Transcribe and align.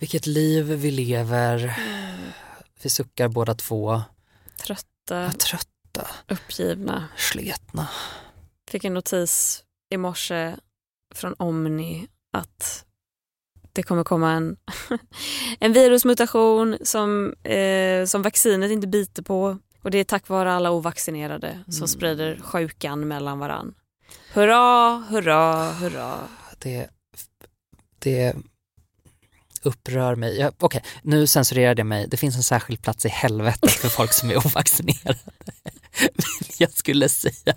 Vilket 0.00 0.26
liv 0.26 0.64
vi 0.64 0.90
lever. 0.90 1.78
Vi 2.82 2.90
suckar 2.90 3.28
båda 3.28 3.54
två. 3.54 4.02
Trötta, 4.56 5.32
Trötta, 5.32 6.06
uppgivna. 6.28 7.08
sletna. 7.16 7.88
Fick 8.70 8.84
en 8.84 8.94
notis 8.94 9.64
i 9.90 9.96
morse 9.96 10.56
från 11.14 11.34
Omni 11.38 12.08
att 12.32 12.84
det 13.72 13.82
kommer 13.82 14.04
komma 14.04 14.32
en, 14.32 14.56
en 15.60 15.72
virusmutation 15.72 16.78
som, 16.82 17.34
eh, 17.42 18.04
som 18.06 18.22
vaccinet 18.22 18.70
inte 18.70 18.86
biter 18.86 19.22
på. 19.22 19.58
Och 19.82 19.90
det 19.90 19.98
är 19.98 20.04
tack 20.04 20.28
vare 20.28 20.52
alla 20.52 20.70
ovaccinerade 20.70 21.64
som 21.68 21.88
sprider 21.88 22.40
sjukan 22.42 23.08
mellan 23.08 23.38
varann. 23.38 23.74
Hurra, 24.32 24.96
hurra, 25.08 25.72
hurra. 25.72 26.18
Det, 26.58 26.88
det 27.98 28.36
upprör 29.62 30.14
mig. 30.14 30.38
Ja, 30.38 30.52
Okej, 30.58 30.82
nu 31.02 31.26
censurerade 31.26 31.80
jag 31.80 31.86
mig. 31.86 32.06
Det 32.08 32.16
finns 32.16 32.36
en 32.36 32.42
särskild 32.42 32.82
plats 32.82 33.06
i 33.06 33.08
helvetet 33.08 33.70
för 33.70 33.88
folk 33.88 34.12
som 34.12 34.30
är 34.30 34.36
ovaccinerade. 34.36 35.18
jag 36.58 36.72
skulle 36.72 37.08
säga... 37.08 37.54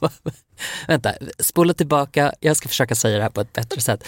Vänta, 0.86 1.14
spola 1.38 1.74
tillbaka. 1.74 2.32
Jag 2.40 2.56
ska 2.56 2.68
försöka 2.68 2.94
säga 2.94 3.16
det 3.16 3.22
här 3.22 3.30
på 3.30 3.40
ett 3.40 3.52
bättre 3.52 3.80
sätt. 3.80 4.04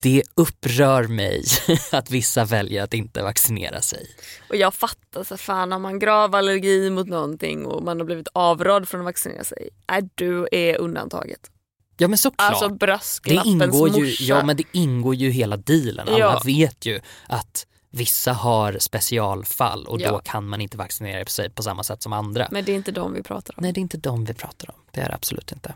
Det 0.00 0.22
upprör 0.34 1.04
mig 1.04 1.44
att 1.92 2.10
vissa 2.10 2.44
väljer 2.44 2.82
att 2.82 2.94
inte 2.94 3.22
vaccinera 3.22 3.80
sig. 3.80 4.06
Och 4.48 4.56
jag 4.56 4.74
fattar 4.74 5.24
så 5.24 5.36
fan 5.36 5.72
om 5.72 5.82
man 5.82 5.98
grav 5.98 6.34
allergi 6.34 6.90
mot 6.90 7.06
någonting 7.06 7.66
och 7.66 7.82
man 7.82 8.00
har 8.00 8.04
blivit 8.04 8.28
avrådd 8.32 8.88
från 8.88 9.00
att 9.00 9.04
vaccinera 9.04 9.44
sig. 9.44 9.68
Nej, 9.90 10.08
du 10.14 10.48
är 10.52 10.76
undantaget. 10.76 11.50
Ja 11.96 12.08
men 12.08 12.18
såklart. 12.18 12.50
Alltså 12.50 12.68
det 12.68 12.74
bröstklappens 12.74 13.46
ingår 13.46 13.88
ju, 13.88 14.04
morsa. 14.04 14.24
ja 14.24 14.44
men 14.44 14.56
det 14.56 14.64
ingår 14.72 15.14
ju 15.14 15.30
hela 15.30 15.56
dealen. 15.56 16.08
Alla 16.08 16.18
Ja. 16.18 16.42
vet 16.44 16.86
ju 16.86 17.00
att 17.26 17.66
vissa 17.90 18.32
har 18.32 18.76
specialfall 18.80 19.86
och 19.86 20.00
Ja. 20.00 20.10
då 20.12 20.18
kan 20.18 20.48
man 20.48 20.60
inte 20.60 20.76
vaccinera 20.76 21.26
sig 21.26 21.50
på 21.50 21.62
samma 21.62 21.82
sätt 21.84 22.02
som 22.02 22.12
andra. 22.12 22.48
Men 22.50 22.64
det 22.64 22.72
är 22.72 22.76
inte 22.76 22.92
de 22.92 23.12
vi 23.12 23.22
pratar 23.22 23.54
om. 23.58 23.62
Nej 23.62 23.72
det 23.72 23.80
är 23.80 23.82
inte 23.82 23.96
de 23.98 24.24
vi 24.24 24.34
pratar 24.34 24.70
om, 24.70 24.76
det 24.92 25.00
är 25.00 25.08
det 25.08 25.14
absolut 25.14 25.52
inte. 25.52 25.74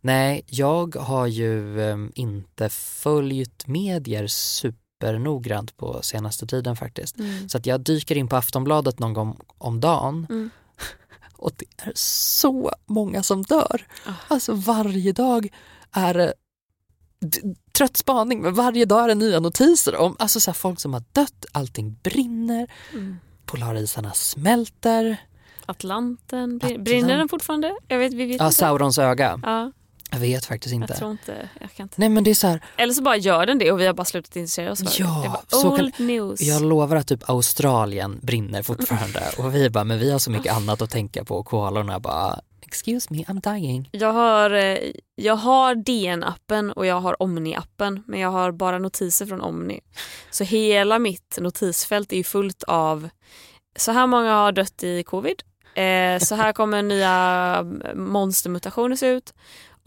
Nej, 0.00 0.42
jag 0.46 0.96
har 0.96 1.26
ju 1.26 1.80
eh, 1.90 1.96
inte 2.14 2.68
följt 2.68 3.66
medier 3.66 4.26
supernoggrant 4.26 5.76
på 5.76 6.02
senaste 6.02 6.46
tiden 6.46 6.76
faktiskt. 6.76 7.18
Mm. 7.18 7.48
Så 7.48 7.58
att 7.58 7.66
jag 7.66 7.80
dyker 7.80 8.16
in 8.16 8.28
på 8.28 8.36
Aftonbladet 8.36 8.98
någon 8.98 9.12
gång 9.12 9.40
om 9.58 9.80
dagen 9.80 10.26
Mm. 10.30 10.50
Och 11.38 11.52
det 11.56 11.64
är 11.82 11.92
så 11.94 12.72
många 12.86 13.22
som 13.22 13.42
dör. 13.42 13.86
Ah. 14.06 14.12
Alltså 14.28 14.52
varje 14.54 15.12
dag 15.12 15.48
är 15.92 16.14
det 16.14 16.32
d- 17.20 17.40
trött 17.72 17.96
spaning 17.96 18.42
men 18.42 18.54
varje 18.54 18.84
dag 18.84 19.04
är 19.04 19.08
det 19.08 19.14
nya 19.14 19.40
notiser 19.40 19.96
om 19.96 20.16
alltså 20.18 20.40
så 20.40 20.52
folk 20.52 20.80
som 20.80 20.92
har 20.92 21.02
dött, 21.12 21.46
allting 21.52 21.98
brinner, 22.02 22.70
Mm. 22.92 23.16
polarisarna 23.46 24.12
smälter. 24.12 25.16
Atlanten, 25.66 26.58
brin- 26.58 26.76
Atlant- 26.78 26.84
brinner 26.84 27.18
den 27.18 27.28
fortfarande? 27.28 27.74
Jag 27.88 27.98
vet, 27.98 28.12
vi 28.14 28.26
vet 28.26 28.40
Ja, 28.40 28.44
inte. 28.46 28.56
Saurons 28.56 28.98
öga. 28.98 29.40
Ja, 29.42 29.72
Jag 30.10 30.18
vet 30.18 30.44
faktiskt 30.44 30.72
jag 30.74 30.82
inte. 30.82 30.94
tror 30.94 31.10
inte, 31.10 31.48
jag 31.60 31.72
kan 31.72 31.84
inte. 31.84 31.94
Nej 31.98 32.08
men 32.08 32.24
det 32.24 32.30
är 32.30 32.34
så 32.34 32.46
här, 32.46 32.64
Eller 32.76 32.94
så 32.94 33.02
bara 33.02 33.16
gör 33.16 33.46
den 33.46 33.58
det 33.58 33.72
och 33.72 33.80
vi 33.80 33.86
har 33.86 33.94
bara 33.94 34.04
slutat 34.04 34.36
intressera 34.36 34.72
oss 34.72 34.78
för 34.78 35.02
Ja, 35.02 35.20
det. 35.22 35.28
Var 35.56 35.60
så 35.62 35.76
kan- 35.76 36.06
news. 36.06 36.40
jag 36.40 36.62
lovar 36.62 36.96
att 36.96 37.06
typ 37.08 37.30
Australien 37.30 38.18
brinner 38.22 38.62
fortfarande 38.62 39.22
och 39.38 39.54
vi 39.54 39.70
bara, 39.70 39.84
men 39.84 39.98
vi 39.98 40.10
har 40.12 40.18
så 40.18 40.30
mycket 40.30 40.52
annat 40.56 40.82
att 40.82 40.90
tänka 40.90 41.24
på 41.24 41.36
och 41.36 41.46
koalorna 41.46 42.00
bara, 42.00 42.40
excuse 42.62 43.08
me, 43.10 43.24
I'm 43.24 43.54
dying. 43.54 43.88
Jag 43.92 44.12
har, 44.12 44.50
eh, 44.50 44.78
jag 45.14 45.36
har 45.36 45.74
DN-appen 45.74 46.72
och 46.72 46.86
jag 46.86 47.00
har 47.00 47.22
Omni-appen 47.22 48.02
men 48.06 48.20
jag 48.20 48.30
har 48.30 48.52
bara 48.52 48.78
notiser 48.78 49.26
från 49.26 49.40
Omni. 49.40 49.80
Så 50.30 50.44
hela 50.44 50.98
mitt 50.98 51.38
notisfält 51.40 52.12
är 52.12 52.16
ju 52.16 52.24
fullt 52.24 52.62
av 52.62 53.08
så 53.76 53.92
här 53.92 54.06
många 54.06 54.34
har 54.34 54.52
dött 54.52 54.82
i 54.82 55.02
covid, 55.02 55.42
eh, 55.74 56.18
så 56.18 56.34
här 56.34 56.52
kommer 56.52 56.82
nya 56.82 57.62
monstermutationer 57.94 58.96
se 58.96 59.06
ut 59.08 59.34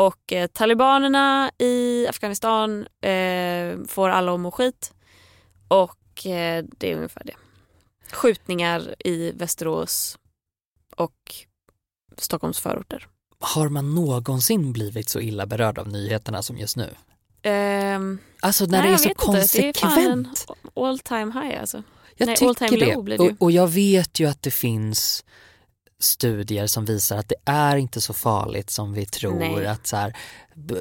och 0.01 0.33
eh, 0.33 0.47
talibanerna 0.47 1.51
i 1.57 2.07
Afghanistan 2.07 2.87
eh, 3.01 3.77
får 3.87 4.09
alla 4.09 4.33
att 4.33 4.39
må 4.39 4.51
skit 4.51 4.93
och 5.67 6.25
eh, 6.25 6.65
det 6.77 6.91
är 6.91 6.95
ungefär 6.95 7.23
det. 7.25 7.35
Skjutningar 8.11 8.95
i 8.99 9.31
Västerås 9.31 10.17
och 10.95 11.35
Stockholms 12.17 12.59
förorter. 12.59 13.07
Har 13.39 13.69
man 13.69 13.95
någonsin 13.95 14.73
blivit 14.73 15.09
så 15.09 15.19
illa 15.19 15.45
berörd 15.45 15.79
av 15.79 15.87
nyheterna 15.87 16.43
som 16.43 16.57
just 16.57 16.77
nu? 16.77 16.89
Ehm, 17.41 18.19
Alltså 18.39 18.65
när 18.65 18.81
nej, 18.81 18.87
det 18.87 18.93
är 18.93 18.97
så 18.97 19.07
vet 19.09 19.23
inte. 19.27 19.61
Det 19.61 19.69
är 19.69 19.73
fan 19.73 19.97
en 19.97 20.23
konsekvent. 20.23 20.45
all 20.75 20.99
time 20.99 21.33
high 21.41 21.59
alltså. 21.59 21.83
Jag 22.15 22.25
nej, 22.25 22.37
tycker 22.37 22.77
det. 22.77 23.19
Och, 23.19 23.31
och 23.39 23.51
jag 23.51 23.67
vet 23.67 24.19
ju 24.19 24.29
att 24.29 24.41
det 24.41 24.51
finns 24.51 25.25
studier 26.03 26.67
som 26.67 26.85
visar 26.85 27.17
att 27.17 27.29
det 27.29 27.35
är 27.45 27.77
inte 27.77 28.01
så 28.01 28.13
farligt 28.13 28.69
som 28.69 28.93
vi 28.93 29.05
tror. 29.05 29.39
Nej. 29.39 29.67
Att 29.67 29.87
så 29.87 29.97
här, 29.97 30.17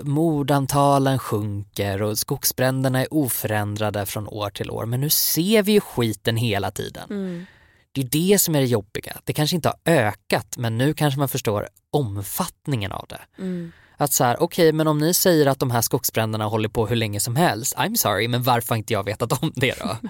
mordantalen 0.02 1.18
sjunker 1.18 2.02
och 2.02 2.18
skogsbränderna 2.18 3.00
är 3.00 3.14
oförändrade 3.14 4.06
från 4.06 4.28
år 4.28 4.50
till 4.50 4.70
år. 4.70 4.86
Men 4.86 5.00
nu 5.00 5.10
ser 5.10 5.62
vi 5.62 5.72
ju 5.72 5.80
skiten 5.80 6.36
hela 6.36 6.70
tiden. 6.70 7.10
Mm. 7.10 7.46
Det 7.92 8.00
är 8.00 8.04
det 8.04 8.38
som 8.38 8.54
är 8.54 8.60
det 8.60 8.66
jobbiga. 8.66 9.16
Det 9.24 9.32
kanske 9.32 9.56
inte 9.56 9.68
har 9.68 9.92
ökat 9.92 10.56
men 10.58 10.78
nu 10.78 10.94
kanske 10.94 11.18
man 11.18 11.28
förstår 11.28 11.68
omfattningen 11.90 12.92
av 12.92 13.06
det. 13.08 13.20
Mm. 13.38 13.72
Att 13.96 14.12
så 14.12 14.24
här, 14.24 14.42
okej 14.42 14.72
men 14.72 14.86
om 14.86 14.98
ni 14.98 15.14
säger 15.14 15.46
att 15.46 15.58
de 15.58 15.70
här 15.70 15.80
skogsbränderna 15.80 16.44
håller 16.44 16.68
på 16.68 16.86
hur 16.86 16.96
länge 16.96 17.20
som 17.20 17.36
helst, 17.36 17.76
I'm 17.76 17.94
sorry 17.94 18.28
men 18.28 18.42
varför 18.42 18.68
har 18.68 18.76
inte 18.76 18.92
jag 18.92 19.04
vetat 19.04 19.42
om 19.42 19.52
det 19.56 19.74
då? 19.80 19.96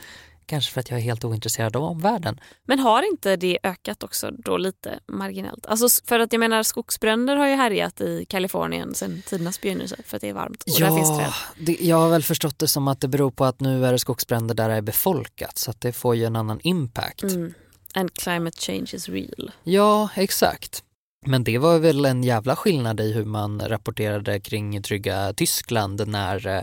Kanske 0.51 0.73
för 0.73 0.81
att 0.81 0.91
jag 0.91 0.99
är 0.99 1.03
helt 1.03 1.25
ointresserad 1.25 1.77
av 1.77 1.83
omvärlden. 1.83 2.41
Men 2.65 2.79
har 2.79 3.03
inte 3.03 3.37
det 3.37 3.59
ökat 3.63 4.03
också 4.03 4.31
då 4.31 4.57
lite 4.57 5.01
marginellt? 5.07 5.67
Alltså 5.67 5.89
för 6.05 6.21
att 6.21 6.33
jag 6.33 6.41
menar 6.41 6.63
skogsbränder 6.63 7.37
har 7.37 7.47
ju 7.47 7.55
härjat 7.55 8.01
i 8.01 8.25
Kalifornien 8.29 8.95
sedan 8.95 9.23
tidernas 9.27 9.61
begynnelse 9.61 9.97
för 10.07 10.17
att 10.17 10.21
det 10.21 10.29
är 10.29 10.33
varmt 10.33 10.63
och 10.63 10.81
där 10.81 10.97
finns 10.97 11.19
träd. 11.19 11.33
det, 11.59 11.77
jag 11.81 11.97
har 11.97 12.09
väl 12.09 12.23
förstått 12.23 12.59
det 12.59 12.69
som 12.69 12.89
att 12.89 13.01
det 13.01 13.09
beror 13.09 13.31
på 13.31 13.45
att 13.45 13.61
nu 13.61 13.87
är 13.87 13.93
det 13.93 13.99
skogsbränder 13.99 14.55
där 14.55 14.69
det 14.69 14.75
är 14.75 14.81
befolkat 14.81 15.59
så 15.59 15.71
att 15.71 15.81
det 15.81 15.93
får 15.93 16.17
ju 16.17 16.25
en 16.25 16.37
annan 16.37 16.61
impact. 16.63 17.23
Mm. 17.23 17.55
And 17.95 18.15
climate 18.15 18.61
change 18.61 18.91
is 18.93 19.09
real. 19.09 19.51
Ja, 19.63 20.09
exakt. 20.17 20.85
Men 21.27 21.45
det 21.45 21.59
var 21.59 21.79
väl 21.79 22.05
en 22.05 22.25
jävla 22.25 22.57
skillnad 22.57 23.01
i 23.01 23.13
hur 23.13 23.25
man 23.25 23.61
rapporterade 23.69 24.41
kring 24.41 24.83
trygga 24.83 25.33
Tyskland 25.33 26.09
när 26.09 26.47
eh, 26.47 26.63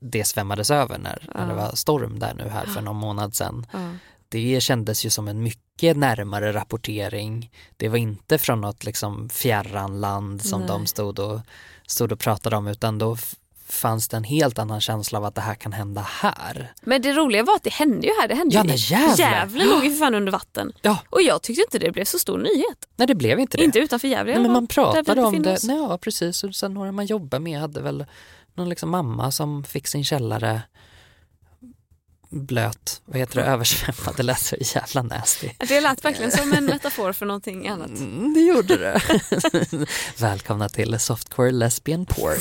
det 0.00 0.24
svämmades 0.24 0.70
över 0.70 0.98
när, 0.98 1.28
när 1.34 1.46
det 1.46 1.52
Ja. 1.52 1.66
var 1.66 1.74
storm 1.74 2.18
där 2.18 2.34
nu 2.34 2.48
här 2.48 2.66
för 2.66 2.80
någon 2.80 2.96
månad 2.96 3.34
sedan. 3.34 3.66
Ja. 3.72 3.90
Det 4.28 4.62
kändes 4.62 5.06
ju 5.06 5.10
som 5.10 5.28
en 5.28 5.42
mycket 5.42 5.96
närmare 5.96 6.52
rapportering. 6.52 7.50
Det 7.76 7.88
var 7.88 7.96
inte 7.98 8.38
från 8.38 8.60
något 8.60 8.84
liksom 8.84 9.28
fjärran 9.28 10.00
land 10.00 10.42
som 10.42 10.60
Nej. 10.60 10.68
de 10.68 10.86
stod 10.86 11.18
och, 11.18 11.40
stod 11.86 12.12
och 12.12 12.18
pratade 12.18 12.56
om 12.56 12.66
utan 12.66 12.98
då 12.98 13.16
fanns 13.74 14.08
det 14.08 14.16
en 14.16 14.24
helt 14.24 14.58
annan 14.58 14.80
känsla 14.80 15.18
av 15.18 15.24
att 15.24 15.34
det 15.34 15.40
här 15.40 15.54
kan 15.54 15.72
hända 15.72 16.06
här. 16.10 16.72
Men 16.82 17.02
det 17.02 17.12
roliga 17.12 17.42
var 17.42 17.56
att 17.56 17.62
det 17.62 17.72
hände 17.72 18.06
ju 18.06 18.12
här. 18.20 18.28
Det 18.28 18.34
hände 18.34 18.54
Ja, 18.54 18.62
nej, 18.62 18.76
Gävle. 18.76 19.14
Gävle 19.22 19.64
låg 19.64 19.84
ju 19.84 19.90
för 19.90 19.98
fan 19.98 20.14
under 20.14 20.32
vatten. 20.32 20.72
Ja. 20.82 20.98
Och 21.10 21.22
jag 21.22 21.42
tyckte 21.42 21.62
inte 21.62 21.78
det 21.78 21.92
blev 21.92 22.04
så 22.04 22.18
stor 22.18 22.38
nyhet. 22.38 22.88
Nej 22.96 23.06
det 23.06 23.14
blev 23.14 23.40
inte 23.40 23.56
det. 23.56 23.64
Inte 23.64 23.78
utanför 23.78 24.08
Gävle 24.08 24.32
Nej, 24.32 24.42
men 24.42 24.52
man 24.52 24.66
pratade 24.66 25.22
om 25.22 25.42
det, 25.42 25.58
nej, 25.64 25.76
ja 25.76 25.98
precis 25.98 26.44
och 26.44 26.54
sen 26.54 26.74
några 26.74 26.92
man 26.92 27.06
jobbar 27.06 27.38
med 27.38 27.60
hade 27.60 27.80
väl 27.80 28.04
någon 28.54 28.68
liksom 28.68 28.90
mamma 28.90 29.32
som 29.32 29.64
fick 29.64 29.86
sin 29.86 30.04
källare 30.04 30.62
blöt, 32.34 33.02
vad 33.04 33.18
heter 33.18 33.36
det, 33.36 33.46
översvämmad, 33.46 34.16
det 34.16 34.22
lät 34.22 34.40
så 34.40 34.56
jävla 34.60 35.02
nasty. 35.02 35.50
Det 35.58 35.80
lät 35.80 36.04
verkligen 36.04 36.30
som 36.30 36.52
en 36.52 36.64
metafor 36.64 37.12
för 37.12 37.26
någonting 37.26 37.68
annat. 37.68 37.88
Mm, 37.88 38.34
det 38.34 38.40
gjorde 38.40 38.76
det. 38.76 39.00
Välkomna 40.18 40.68
till 40.68 40.98
Softcore 40.98 41.50
Lesbian 41.50 42.06
Porn. 42.06 42.38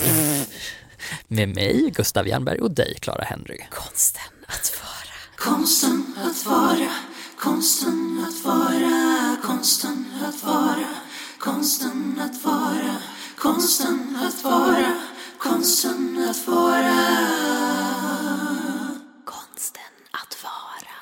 Med 1.27 1.50
mig, 1.50 1.91
Gustav 1.95 2.27
Jernberg 2.27 2.59
och 2.59 2.71
dig, 2.71 2.95
Clara 3.00 3.23
Henry. 3.23 3.57
Konsten 3.69 4.21
att 4.47 4.81
vara. 4.81 4.94
Konsten 5.35 6.15
att 6.17 6.45
vara, 6.45 6.91
konsten 7.39 8.25
att 8.27 8.45
vara, 8.45 9.38
konsten 9.44 10.05
att 10.25 10.44
vara, 10.44 10.88
konsten 11.39 12.19
att 12.21 12.45
vara, 12.45 12.95
konsten 13.38 14.17
att 14.27 14.44
vara, 14.44 15.01
konsten 15.38 16.27
att 16.29 16.47
vara. 16.47 16.94
Konsten 19.25 19.81
att 20.11 20.44
vara. 20.44 20.94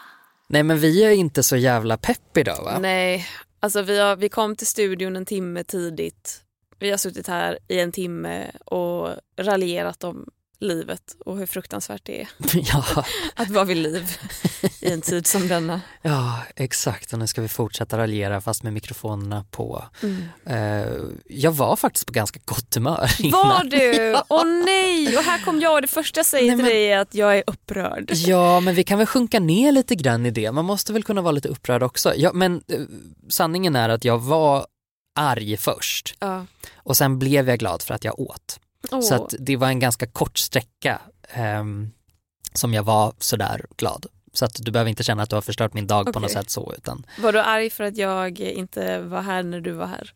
Nej 0.48 0.64
men 0.64 0.80
vi 0.80 1.04
är 1.04 1.12
inte 1.12 1.44
så 1.44 1.56
jävla 1.56 1.98
pepp 1.98 2.38
idag 2.38 2.64
va? 2.64 2.80
Nej, 2.80 3.28
alltså 3.60 3.82
vi, 3.82 4.00
har, 4.00 4.16
vi 4.16 4.30
kom 4.30 4.56
till 4.56 4.68
studion 4.68 5.16
en 5.16 5.26
timme 5.26 5.64
tidigt. 5.64 6.41
Vi 6.82 6.90
har 6.92 6.98
suttit 6.98 7.28
här 7.28 7.60
i 7.68 7.80
en 7.80 7.92
timme 7.92 8.52
och 8.66 9.10
raljerat 9.40 10.04
om 10.04 10.26
livet 10.60 11.02
och 11.26 11.38
hur 11.38 11.46
fruktansvärt 11.46 12.02
det 12.06 12.22
är 12.22 12.28
ja, 12.74 13.06
att 13.36 13.50
vara 13.50 13.64
vid 13.66 13.78
liv 13.78 14.18
i 14.82 14.92
en 14.92 15.02
tid 15.02 15.28
som 15.28 15.48
denna. 15.48 15.82
ja, 16.02 16.40
exakt 16.56 17.14
och 17.14 17.20
nu 17.20 17.28
ska 17.28 17.42
vi 17.42 17.48
fortsätta 17.48 17.98
raljera 17.98 18.42
fast 18.42 18.64
med 18.64 18.74
mikrofonerna 18.74 19.46
på. 19.52 19.84
Mm. 20.04 20.24
Eh, 20.46 20.94
jag 21.26 21.52
var 21.52 21.76
faktiskt 21.76 22.06
på 22.06 22.14
ganska 22.14 22.40
gott 22.46 22.76
humör 22.76 23.10
innan. 23.20 23.32
Var 23.48 23.64
du? 23.64 24.16
Åh 24.30 24.46
nej! 24.66 25.18
Och 25.18 25.24
här 25.24 25.46
kom 25.46 25.60
jag 25.60 25.74
och 25.74 25.82
det 25.82 25.88
första 25.88 26.20
jag 26.20 26.26
säger 26.26 26.48
Nej, 26.48 26.56
till 26.56 26.64
men- 26.64 26.72
dig 26.74 26.92
är 26.92 26.98
att 27.00 27.14
jag 27.16 27.38
är 27.38 27.44
upprörd. 27.48 28.12
Ja, 28.16 28.60
men 28.60 28.76
vi 28.76 28.84
kan 28.84 28.98
väl 28.98 29.08
sjunka 29.08 29.40
ner 29.40 29.72
lite 29.72 29.96
grann 29.96 30.26
i 30.26 30.32
det. 30.32 30.52
Man 30.52 30.66
måste 30.66 30.94
väl 30.94 31.04
kunna 31.04 31.22
vara 31.22 31.32
lite 31.32 31.50
upprörd 31.50 31.84
också. 31.84 32.14
Ja, 32.16 32.32
men 32.34 32.62
eh, 32.68 32.80
sanningen 33.30 33.76
är 33.76 33.90
att 33.90 34.06
jag 34.06 34.18
var 34.20 34.66
arg 35.16 35.58
först 35.58 36.16
Ja. 36.20 36.46
och 36.76 36.98
sen 36.98 37.20
blev 37.20 37.50
jag 37.50 37.60
glad 37.60 37.82
för 37.82 37.94
att 37.94 38.04
jag 38.04 38.20
åt. 38.20 38.60
Åh. 38.92 39.02
Så 39.02 39.16
att 39.16 39.34
det 39.40 39.58
var 39.58 39.68
en 39.68 39.80
ganska 39.80 40.08
kort 40.08 40.38
sträcka 40.38 41.02
ehm, 41.34 41.92
som 42.54 42.74
jag 42.74 42.84
var 42.84 43.14
sådär 43.20 43.66
glad. 43.78 44.06
Så 44.34 44.46
att 44.46 44.56
du 44.60 44.72
behöver 44.72 44.90
inte 44.90 45.04
känna 45.04 45.24
att 45.24 45.30
du 45.30 45.36
har 45.36 45.42
förstört 45.42 45.74
min 45.74 45.88
dag 45.88 46.14
på 46.14 46.20
något 46.20 46.32
sätt 46.32 46.50
så 46.50 46.74
utan 46.78 47.06
Var 47.20 47.34
du 47.34 47.40
arg 47.40 47.70
för 47.70 47.84
att 47.84 47.98
jag 47.98 48.40
inte 48.40 49.00
var 49.02 49.22
här 49.22 49.44
när 49.44 49.62
du 49.62 49.72
var 49.72 49.86
här? 49.86 50.14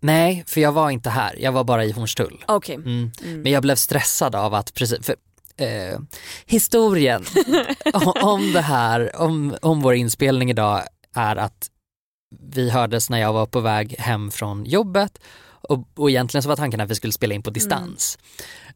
nej, 0.00 0.44
för 0.46 0.60
jag 0.60 0.72
var 0.72 0.90
inte 0.90 1.10
här. 1.10 1.36
Jag 1.38 1.52
var 1.52 1.64
bara 1.64 1.84
i 1.84 1.92
Hornstull. 1.92 2.44
Okej. 2.48 2.74
Mm. 2.74 3.10
Mm. 3.24 3.42
Men 3.42 3.52
jag 3.52 3.62
blev 3.62 3.76
stressad 3.76 4.34
av 4.34 4.54
att 4.54 4.74
precis, 4.74 5.06
för 5.06 5.16
eh, 5.56 5.98
historien 6.46 7.24
om 8.22 8.52
det 8.52 8.60
här, 8.60 9.16
om, 9.20 9.56
om 9.62 9.80
vår 9.80 9.94
inspelning 9.94 10.50
idag 10.50 10.82
är 11.14 11.36
att 11.36 11.70
vi 12.40 12.70
hördes 12.70 13.10
när 13.10 13.18
jag 13.20 13.32
var 13.32 13.46
på 13.46 13.60
väg 13.60 13.94
hem 13.98 14.30
från 14.30 14.64
jobbet 14.64 15.18
och, 15.68 15.88
och 15.94 16.10
egentligen 16.10 16.42
så 16.42 16.48
var 16.48 16.56
tanken 16.56 16.80
att 16.80 16.90
vi 16.90 16.94
skulle 16.94 17.12
spela 17.12 17.34
in 17.34 17.42
på 17.42 17.50
distans. 17.50 18.18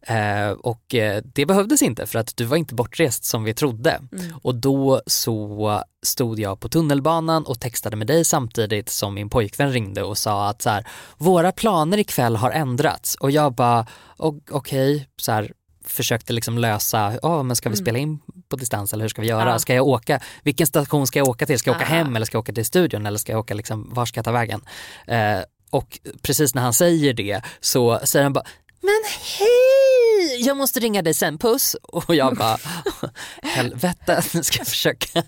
Eh, 0.03 0.50
och 0.50 0.94
eh, 0.94 1.23
det 1.35 1.47
behövdes 1.47 1.82
inte 1.82 2.06
för 2.06 2.19
att 2.19 2.37
du 2.37 2.44
var 2.44 2.56
inte 2.56 2.75
bortrest 2.75 3.25
som 3.25 3.44
vi 3.44 3.55
trodde. 3.55 3.91
Mm. 4.12 4.35
Och 4.43 4.55
då 4.55 5.03
så 5.06 5.82
stod 6.06 6.38
jag 6.41 6.61
på 6.61 6.69
tunnelbanan 6.69 7.44
och 7.44 7.61
textade 7.61 7.97
med 7.97 8.06
dig 8.06 8.25
samtidigt 8.25 8.88
som 8.88 9.14
min 9.14 9.31
pojkvän 9.31 9.73
ringde 9.73 10.02
och 10.02 10.19
sa 10.19 10.49
att 10.49 10.62
så 10.62 10.70
här, 10.70 10.87
våra 11.19 11.52
planer 11.52 11.99
ikväll 11.99 12.37
har 12.37 12.50
ändrats 12.50 13.14
och 13.14 13.31
jag 13.31 13.52
bara 13.55 13.87
"O- 14.19 14.41
okej, 14.50 15.09
så 15.17 15.32
här 15.32 15.52
försökte 15.85 16.32
liksom 16.32 16.59
lösa, 16.59 17.19
ja 17.23 17.43
men 17.43 17.56
ska 17.56 17.69
vi 17.69 17.75
Mm. 17.76 17.85
spela 17.85 17.99
in 17.99 18.19
på 18.49 18.57
distans 18.57 18.93
eller 18.93 19.05
hur 19.05 19.09
ska 19.09 19.23
vi 19.23 19.29
göra? 19.29 19.51
Ja. 19.51 19.59
Ska 19.59 19.75
jag 19.75 19.87
åka, 19.87 20.21
vilken 20.43 20.67
station 20.67 21.07
ska 21.07 21.19
jag 21.19 21.29
åka 21.29 21.47
till? 21.47 21.59
Ska 21.59 21.71
jag 21.71 21.77
åka 21.77 21.87
Aha. 21.87 21.95
hem 21.95 22.17
eller 22.17 22.27
ska 22.27 22.37
jag 22.37 22.43
åka 22.43 22.53
till 22.53 22.67
studion 22.67 23.07
eller 23.07 23.19
ska 23.19 23.33
jag 23.33 23.39
åka 23.39 23.55
liksom, 23.55 23.95
var 23.95 24.07
ska 24.07 24.19
jag 24.19 24.25
ta 24.25 24.33
vägen? 24.33 24.65
Eh, 25.07 25.39
och 25.71 25.99
precis 26.23 26.55
när 26.55 26.63
han 26.63 26.73
säger 26.73 27.13
det 27.15 27.43
så 27.61 28.01
säger 28.05 28.23
han 28.23 28.33
bara 28.33 28.45
men 28.81 29.03
hej, 29.39 29.96
jag 30.41 30.57
måste 30.57 30.81
ringa 30.81 31.03
dig 31.03 31.15
sen, 31.15 31.39
puss. 31.39 31.77
Och 31.83 32.15
jag 32.15 32.37
bara, 32.37 32.59
helvete, 33.43 34.23
nu 34.35 34.43
ska 34.43 34.59
jag 34.59 34.67
försöka. 34.67 35.23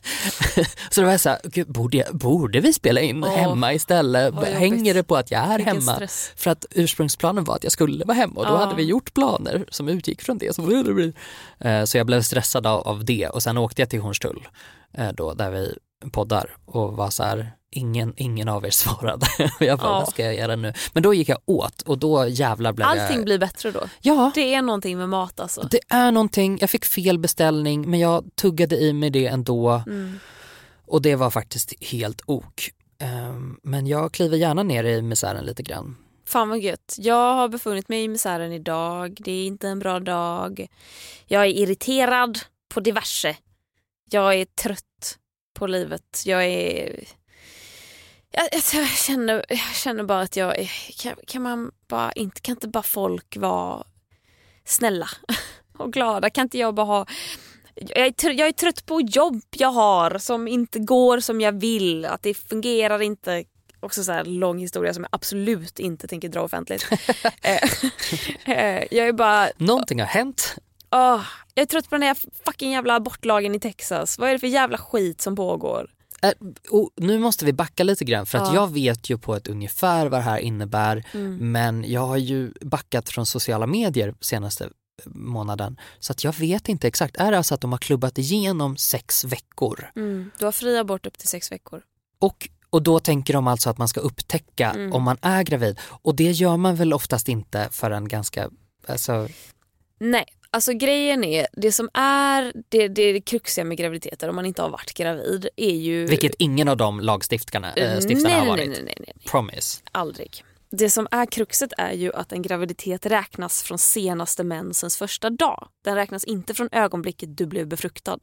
Så 0.90 1.00
då 1.00 1.04
var 1.04 1.10
jag 1.10 1.20
så 1.20 1.28
här, 1.28 1.64
borde, 1.72 1.96
jag, 1.96 2.16
borde 2.16 2.60
vi 2.60 2.72
spela 2.72 3.00
in 3.00 3.24
Åh, 3.24 3.36
hemma 3.36 3.72
istället? 3.72 4.34
Hänger 4.44 4.94
det 4.94 5.02
på 5.02 5.16
att 5.16 5.30
jag 5.30 5.40
är 5.40 5.56
Vilken 5.56 5.76
hemma? 5.76 5.94
stress. 5.94 6.32
För 6.36 6.50
att 6.50 6.66
ursprungsplanen 6.70 7.44
var 7.44 7.56
att 7.56 7.64
jag 7.64 7.72
skulle 7.72 8.04
vara 8.04 8.16
hemma 8.16 8.40
och 8.40 8.46
då 8.46 8.52
Ja. 8.52 8.56
hade 8.56 8.74
vi 8.76 8.82
gjort 8.82 9.14
planer 9.14 9.64
som 9.70 9.88
utgick 9.88 10.22
från 10.22 10.38
det. 10.38 10.54
Så, 10.54 10.62
Eh, 11.60 11.84
så 11.84 11.98
jag 11.98 12.06
blev 12.06 12.22
stressad 12.22 12.66
av, 12.66 12.80
av 12.88 13.04
det 13.04 13.28
och 13.28 13.42
sen 13.42 13.58
åkte 13.58 13.82
jag 13.82 13.90
till 13.90 14.00
Hornstull 14.00 14.48
eh, 14.94 15.08
då 15.12 15.34
där 15.34 15.50
vi 15.50 15.78
poddar 16.12 16.56
och 16.66 16.92
var 16.96 17.10
så 17.10 17.22
här, 17.22 17.52
ingen, 17.70 18.14
ingen 18.16 18.48
av 18.48 18.66
er 18.66 18.70
svarade. 18.70 19.26
Och 19.60 19.62
jag 19.66 19.78
bara, 19.78 19.88
Ja. 19.88 19.98
vad 20.00 20.08
ska 20.08 20.24
jag 20.24 20.34
göra 20.34 20.56
nu? 20.56 20.72
Men 20.92 21.02
då 21.02 21.14
gick 21.14 21.28
jag 21.28 21.38
åt 21.46 21.82
och 21.82 21.98
då 21.98 22.26
jävlar 22.28 22.72
blev 22.72 22.88
Allting 22.88 23.16
jag... 23.16 23.24
blir 23.24 23.38
bättre 23.38 23.70
då. 23.70 23.80
Ja, 24.00 24.30
Det 24.34 24.54
är 24.54 24.62
någonting 24.62 24.98
med 24.98 25.08
mat 25.08 25.40
alltså. 25.40 25.68
det 25.70 25.80
är 25.88 26.12
någonting, 26.12 26.58
jag 26.60 26.70
fick 26.70 26.84
fel 26.84 27.18
beställning 27.18 27.90
men 27.90 28.00
jag 28.00 28.24
tuggade 28.36 28.76
i 28.76 28.92
mig 28.92 29.10
det 29.10 29.26
ändå 29.26 29.82
Mm. 29.86 30.18
och 30.86 31.02
det 31.02 31.16
var 31.16 31.30
faktiskt 31.30 31.84
helt 31.84 32.20
ok. 32.26 32.70
Ehm, 33.00 33.58
Men 33.62 33.86
jag 33.86 34.12
kliver 34.12 34.36
gärna 34.36 34.62
ner 34.62 34.84
i 34.84 35.02
misären 35.02 35.44
lite 35.44 35.62
grann. 35.62 35.96
Fan 36.26 36.48
vad 36.48 36.58
gött. 36.60 36.96
Jag 36.98 37.34
har 37.34 37.48
befunnit 37.48 37.88
mig 37.88 38.04
i 38.04 38.08
misären 38.08 38.52
idag. 38.52 39.16
Det 39.20 39.32
är 39.32 39.46
inte 39.46 39.68
en 39.68 39.78
bra 39.78 40.00
dag. 40.00 40.66
Jag 41.26 41.42
är 41.42 41.46
irriterad 41.50 42.38
på 42.74 42.80
diverse. 42.80 43.36
Jag 44.10 44.34
är 44.34 44.44
trött 44.44 45.18
på 45.58 45.66
livet. 45.66 46.22
Jag 46.24 46.44
är... 46.44 47.04
Jag, 48.30 48.48
jag, 48.72 48.88
känner, 48.88 49.44
jag 49.48 49.58
känner 49.58 50.04
bara 50.04 50.20
att 50.20 50.36
jag 50.36 50.58
är... 50.58 50.70
Kan, 51.02 51.14
kan 51.26 51.42
man 51.42 51.70
bara 51.88 52.12
inte... 52.12 52.40
Kan 52.40 52.52
inte 52.52 52.68
bara 52.68 52.82
folk 52.82 53.36
vara 53.36 53.84
snälla 54.64 55.08
och 55.78 55.92
glada? 55.92 56.30
Kan 56.30 56.42
inte 56.42 56.58
jag 56.58 56.74
bara 56.74 56.86
ha... 56.86 57.06
Jag 57.74 58.06
är, 58.06 58.10
trött, 58.10 58.38
jag 58.38 58.48
är 58.48 58.52
trött 58.52 58.86
på 58.86 59.00
jobb 59.00 59.42
jag 59.50 59.70
har 59.70 60.18
som 60.18 60.48
inte 60.48 60.78
går 60.78 61.20
som 61.20 61.40
jag 61.40 61.60
vill. 61.60 62.04
Att 62.04 62.22
det 62.22 62.34
fungerar 62.34 63.02
inte. 63.02 63.44
Också 63.80 64.04
så 64.04 64.12
här 64.12 64.24
lång 64.24 64.58
historia 64.58 64.94
som 64.94 65.02
jag 65.02 65.08
absolut 65.12 65.78
inte 65.78 66.08
tänker 66.08 66.28
dra 66.28 66.42
offentligt. 66.42 66.86
Eh, 67.42 67.68
eh, 68.58 68.84
jag 68.90 69.08
är 69.08 69.12
bara... 69.12 69.48
Någonting 69.56 70.00
har 70.00 70.06
hänt. 70.06 70.56
Åh, 70.90 71.22
jag 71.58 71.62
är 71.62 71.66
trött 71.66 71.88
på 71.90 71.94
den 71.94 72.02
här 72.02 72.16
fucking 72.46 72.72
jävla 72.72 72.94
abortlagen 72.94 73.54
i 73.54 73.60
Texas. 73.60 74.18
Vad 74.18 74.28
är 74.28 74.32
det 74.32 74.38
för 74.38 74.46
jävla 74.46 74.78
skit 74.78 75.20
som 75.20 75.36
pågår? 75.36 75.90
Äh, 76.22 76.30
och 76.70 76.90
nu 76.96 77.18
måste 77.18 77.44
vi 77.44 77.52
backa 77.52 77.84
lite 77.84 78.04
grann 78.04 78.26
för 78.26 78.38
att 78.38 78.48
Ja. 78.48 78.54
jag 78.54 78.72
vet 78.72 79.10
ju 79.10 79.18
på 79.18 79.34
ett 79.36 79.46
ungefär 79.48 80.06
vad 80.06 80.20
det 80.20 80.24
här 80.24 80.38
innebär 80.38 81.04
Mm. 81.14 81.52
men 81.52 81.84
jag 81.92 82.00
har 82.06 82.16
ju 82.16 82.52
backat 82.60 83.08
från 83.08 83.26
sociala 83.26 83.66
medier 83.66 84.14
senaste 84.20 84.68
månaden 85.06 85.76
så 85.98 86.12
att 86.12 86.24
jag 86.24 86.32
vet 86.38 86.68
inte 86.68 86.88
exakt. 86.88 87.16
Är 87.16 87.30
det 87.30 87.36
alltså 87.36 87.54
att 87.54 87.60
de 87.60 87.72
har 87.72 87.78
klubbat 87.78 88.18
igenom 88.18 88.76
sex 88.76 89.24
veckor 89.24 89.90
Mm. 89.96 90.30
Du 90.38 90.44
har 90.44 90.52
fri 90.52 90.78
abort 90.78 91.06
upp 91.06 91.18
till 91.18 91.28
sex 91.28 91.52
veckor. 91.52 91.82
och, 92.18 92.48
och 92.70 92.82
då 92.82 93.00
tänker 93.00 93.34
de 93.34 93.46
alltså 93.46 93.70
att 93.70 93.78
man 93.78 93.88
ska 93.88 94.00
upptäcka 94.00 94.70
Mm. 94.70 94.92
om 94.92 95.02
man 95.02 95.16
är 95.22 95.42
gravid 95.42 95.78
och 95.84 96.14
det 96.14 96.30
gör 96.30 96.56
man 96.56 96.76
väl 96.76 96.92
oftast 96.92 97.28
inte 97.28 97.68
förrän 97.72 98.08
ganska, 98.08 98.50
alltså, 98.88 99.28
Nej, 100.00 100.24
alltså 100.50 100.72
grejen 100.72 101.24
är, 101.24 101.46
det 101.52 101.72
som 101.72 101.88
är 101.94 102.52
det, 102.68 102.88
det, 102.88 103.12
det 103.12 103.20
kruxiga 103.20 103.64
med 103.64 103.78
graviditeter 103.78 104.28
om 104.28 104.36
man 104.36 104.46
inte 104.46 104.62
har 104.62 104.70
varit 104.70 104.94
gravid 104.94 105.48
är 105.56 105.74
ju... 105.74 106.06
vilket 106.06 106.34
ingen 106.38 106.68
av 106.68 106.76
de 106.76 107.00
lagstiftarna 107.00 107.72
äh, 107.74 108.00
stiftarna 108.00 108.28
nej, 108.28 108.38
har 108.38 108.46
varit. 108.46 108.68
nej, 108.68 108.82
nej, 108.84 108.84
nej, 108.84 109.14
nej, 109.16 109.24
Promise. 109.30 109.82
aldrig. 109.92 110.44
Det 110.70 110.90
som 110.90 111.08
är 111.10 111.26
kruxet 111.26 111.72
är 111.78 111.92
ju 111.92 112.12
att 112.12 112.32
en 112.32 112.42
graviditet 112.42 113.06
räknas 113.06 113.62
från 113.62 113.78
senaste 113.78 114.44
mensens 114.44 114.96
första 114.96 115.30
dag. 115.30 115.68
Den 115.84 115.94
räknas 115.94 116.24
inte 116.24 116.54
från 116.54 116.68
ögonblicket 116.72 117.36
du 117.36 117.46
blev 117.46 117.66
befruktad, 117.66 118.18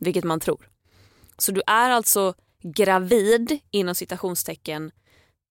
vilket 0.00 0.24
man 0.24 0.40
tror. 0.40 0.68
Så 1.38 1.52
du 1.52 1.62
är 1.66 1.90
alltså 1.90 2.34
gravid 2.62 3.58
inom 3.70 3.94
citationstecken 3.94 4.90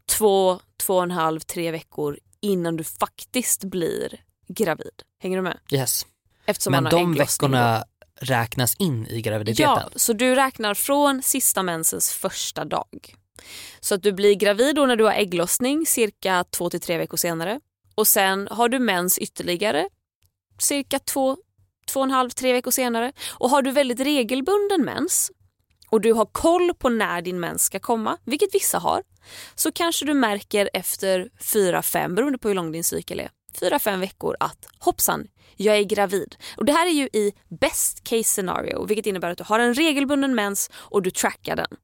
två, 0.05 0.59
två 0.77 0.95
och 0.95 1.03
en 1.03 1.11
halv, 1.11 1.39
tre 1.39 1.71
veckor 1.71 2.19
innan 2.41 2.75
du 2.77 2.83
faktiskt 2.83 3.63
blir 3.63 4.19
gravid. 4.47 5.01
Hänger 5.19 5.37
du 5.37 5.43
med? 5.43 5.59
Yes. 5.71 6.05
Eftersom 6.45 6.71
Men 6.71 6.83
de 6.83 7.13
veckorna 7.13 7.83
räknas 8.19 8.75
in 8.75 9.07
i 9.07 9.21
graviditeten. 9.21 9.63
Ja, 9.63 9.89
så 9.95 10.13
du 10.13 10.35
räknar 10.35 10.73
från 10.73 11.21
sista 11.23 11.63
mensens 11.63 12.11
första 12.11 12.65
dag. 12.65 13.15
Så 13.79 13.95
att 13.95 14.03
du 14.03 14.11
blir 14.11 14.35
gravid 14.35 14.75
då 14.75 14.85
när 14.85 14.95
du 14.95 15.03
har 15.03 15.11
ägglossning 15.11 15.85
cirka 15.85 16.45
två 16.49 16.69
till 16.69 16.81
tre 16.81 16.97
veckor 16.97 17.17
senare. 17.17 17.59
Och 17.95 18.07
sen 18.07 18.47
har 18.51 18.69
du 18.69 18.79
mens 18.79 19.17
ytterligare 19.17 19.89
cirka 20.59 20.99
två, 20.99 21.37
två 21.87 21.99
och 21.99 22.05
en 22.05 22.11
halv, 22.11 22.29
tre 22.29 22.53
veckor 22.53 22.71
senare. 22.71 23.11
Och 23.29 23.49
har 23.49 23.61
du 23.61 23.71
väldigt 23.71 23.99
regelbunden 23.99 24.81
mens 24.85 25.31
och 25.89 26.01
du 26.01 26.13
har 26.13 26.25
koll 26.25 26.73
på 26.73 26.89
när 26.89 27.21
din 27.21 27.39
mens 27.39 27.63
ska 27.63 27.79
komma, 27.79 28.17
vilket 28.25 28.55
vissa 28.55 28.77
har, 28.79 29.03
så 29.55 29.71
kanske 29.71 30.05
du 30.05 30.13
märker 30.13 30.69
efter 30.73 31.29
fyra, 31.39 31.81
fem, 31.81 32.15
beroende 32.15 32.37
på 32.37 32.47
hur 32.47 32.55
lång 32.55 32.71
din 32.71 32.83
cykel 32.83 33.19
är, 33.19 33.29
fyra, 33.57 33.79
fem 33.79 33.99
veckor 33.99 34.35
att 34.39 34.67
hoppsan, 34.79 35.27
jag 35.55 35.77
är 35.77 35.83
gravid. 35.83 36.35
Och 36.57 36.65
det 36.65 36.71
här 36.71 36.87
är 36.87 36.91
ju 36.91 37.05
i 37.13 37.33
best 37.49 38.03
case 38.03 38.23
scenario, 38.23 38.85
vilket 38.85 39.05
innebär 39.05 39.29
att 39.29 39.37
du 39.37 39.43
har 39.43 39.59
en 39.59 39.73
regelbunden 39.73 40.35
mens 40.35 40.69
och 40.73 41.01
du 41.01 41.11
trackar 41.11 41.55
den. 41.55 41.77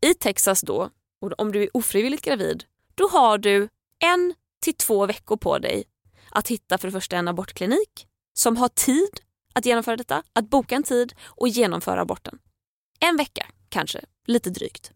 I 0.00 0.14
Texas 0.14 0.60
då, 0.60 0.90
och 1.20 1.32
om 1.38 1.52
du 1.52 1.62
är 1.62 1.76
ofrivilligt 1.76 2.24
gravid, 2.24 2.64
då 2.94 3.08
har 3.08 3.38
du 3.38 3.68
en 3.98 4.34
till 4.60 4.74
två 4.74 5.06
veckor 5.06 5.36
på 5.36 5.58
dig 5.58 5.84
att 6.30 6.48
hitta 6.48 6.78
för 6.78 6.88
det 6.88 6.92
första 6.92 7.16
en 7.16 7.28
abortklinik 7.28 8.06
som 8.34 8.56
har 8.56 8.68
tid 8.68 9.20
att 9.52 9.66
genomföra 9.66 9.96
detta, 9.96 10.22
att 10.32 10.50
boka 10.50 10.74
en 10.74 10.82
tid 10.82 11.14
och 11.24 11.48
genomföra 11.48 12.00
aborten. 12.00 12.38
En 13.00 13.16
vecka 13.16 13.46
kanske, 13.68 14.00
lite 14.26 14.50
drygt. 14.50 14.92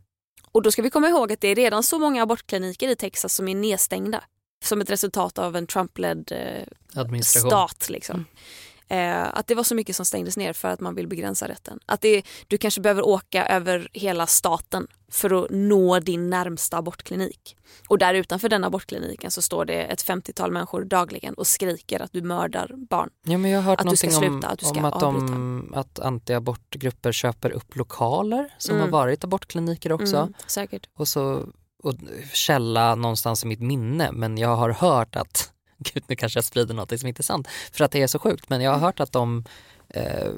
Och 0.52 0.62
då 0.62 0.72
ska 0.72 0.82
vi 0.82 0.90
komma 0.90 1.08
ihåg 1.08 1.32
att 1.32 1.40
det 1.40 1.48
är 1.48 1.54
redan 1.54 1.82
så 1.82 1.98
många 1.98 2.22
abortkliniker 2.22 2.88
i 2.88 2.96
Texas 2.96 3.34
som 3.34 3.48
är 3.48 3.54
nedstängda 3.54 4.24
som 4.64 4.80
ett 4.80 4.90
resultat 4.90 5.38
av 5.38 5.56
en 5.56 5.66
Trump-ledd 5.66 6.32
eh, 6.32 7.20
stat. 7.22 7.86
Liksom. 7.90 8.24
Eh, 8.88 9.34
att 9.34 9.46
det 9.46 9.54
var 9.54 9.64
så 9.64 9.74
mycket 9.74 9.96
som 9.96 10.06
stängdes 10.06 10.36
ner 10.36 10.52
för 10.52 10.68
att 10.68 10.80
man 10.80 10.94
vill 10.94 11.06
begränsa 11.08 11.48
rätten. 11.48 11.78
Att 11.86 12.00
det, 12.00 12.22
du 12.46 12.58
kanske 12.58 12.80
behöver 12.80 13.06
åka 13.06 13.46
över 13.46 13.88
hela 13.92 14.26
staten 14.26 14.86
för 15.10 15.44
att 15.44 15.50
nå 15.50 15.98
din 16.00 16.30
närmsta 16.30 16.76
abortklinik. 16.76 17.56
Och 17.88 17.98
där 17.98 18.14
utanför 18.14 18.48
den 18.48 18.64
abortkliniken 18.64 19.30
så 19.30 19.42
står 19.42 19.64
det 19.64 19.82
ett 19.82 20.04
50-tal 20.06 20.52
människor 20.52 20.84
dagligen 20.84 21.34
och 21.34 21.46
skriker 21.46 22.00
att 22.02 22.12
du 22.12 22.22
mördar 22.22 22.70
barn. 22.76 23.10
Ja, 23.22 23.38
men 23.38 23.50
jag 23.50 23.58
har 23.58 23.70
hört 23.70 23.80
Att 23.80 23.84
någonting 23.84 24.14
om, 24.14 24.22
sluta, 24.22 24.48
att 24.48 24.58
du 24.58 24.66
ska 24.66 24.78
om 24.78 24.84
att, 24.84 25.00
de, 25.00 25.72
att 25.74 25.98
antiabortgrupper 25.98 27.12
köper 27.12 27.50
upp 27.50 27.76
lokaler 27.76 28.54
som 28.58 28.74
Mm. 28.76 28.84
har 28.84 28.92
varit 28.98 29.24
abortkliniker 29.24 29.92
också. 29.92 30.16
Mm, 30.16 30.34
säkert. 30.46 30.88
Och 30.94 31.08
så 31.08 31.48
och 31.82 31.94
källa 32.32 32.94
någonstans 32.94 33.44
i 33.44 33.46
mitt 33.46 33.60
minne 33.60 34.12
men 34.12 34.38
jag 34.38 34.56
har 34.56 34.70
hört 34.70 35.16
att, 35.16 35.52
gud 35.78 36.04
nu 36.06 36.16
kanske 36.16 36.36
jag 36.36 36.44
sprider 36.44 36.74
något 36.74 37.00
som 37.00 37.08
inte 37.08 37.20
är 37.20 37.24
sant 37.24 37.48
för 37.72 37.84
att 37.84 37.90
det 37.92 38.02
är 38.02 38.06
så 38.06 38.18
sjukt 38.18 38.48
men 38.50 38.60
jag 38.60 38.70
har 38.72 38.78
hört 38.78 39.00
att 39.00 39.12
de 39.12 39.44
eh, 39.88 40.32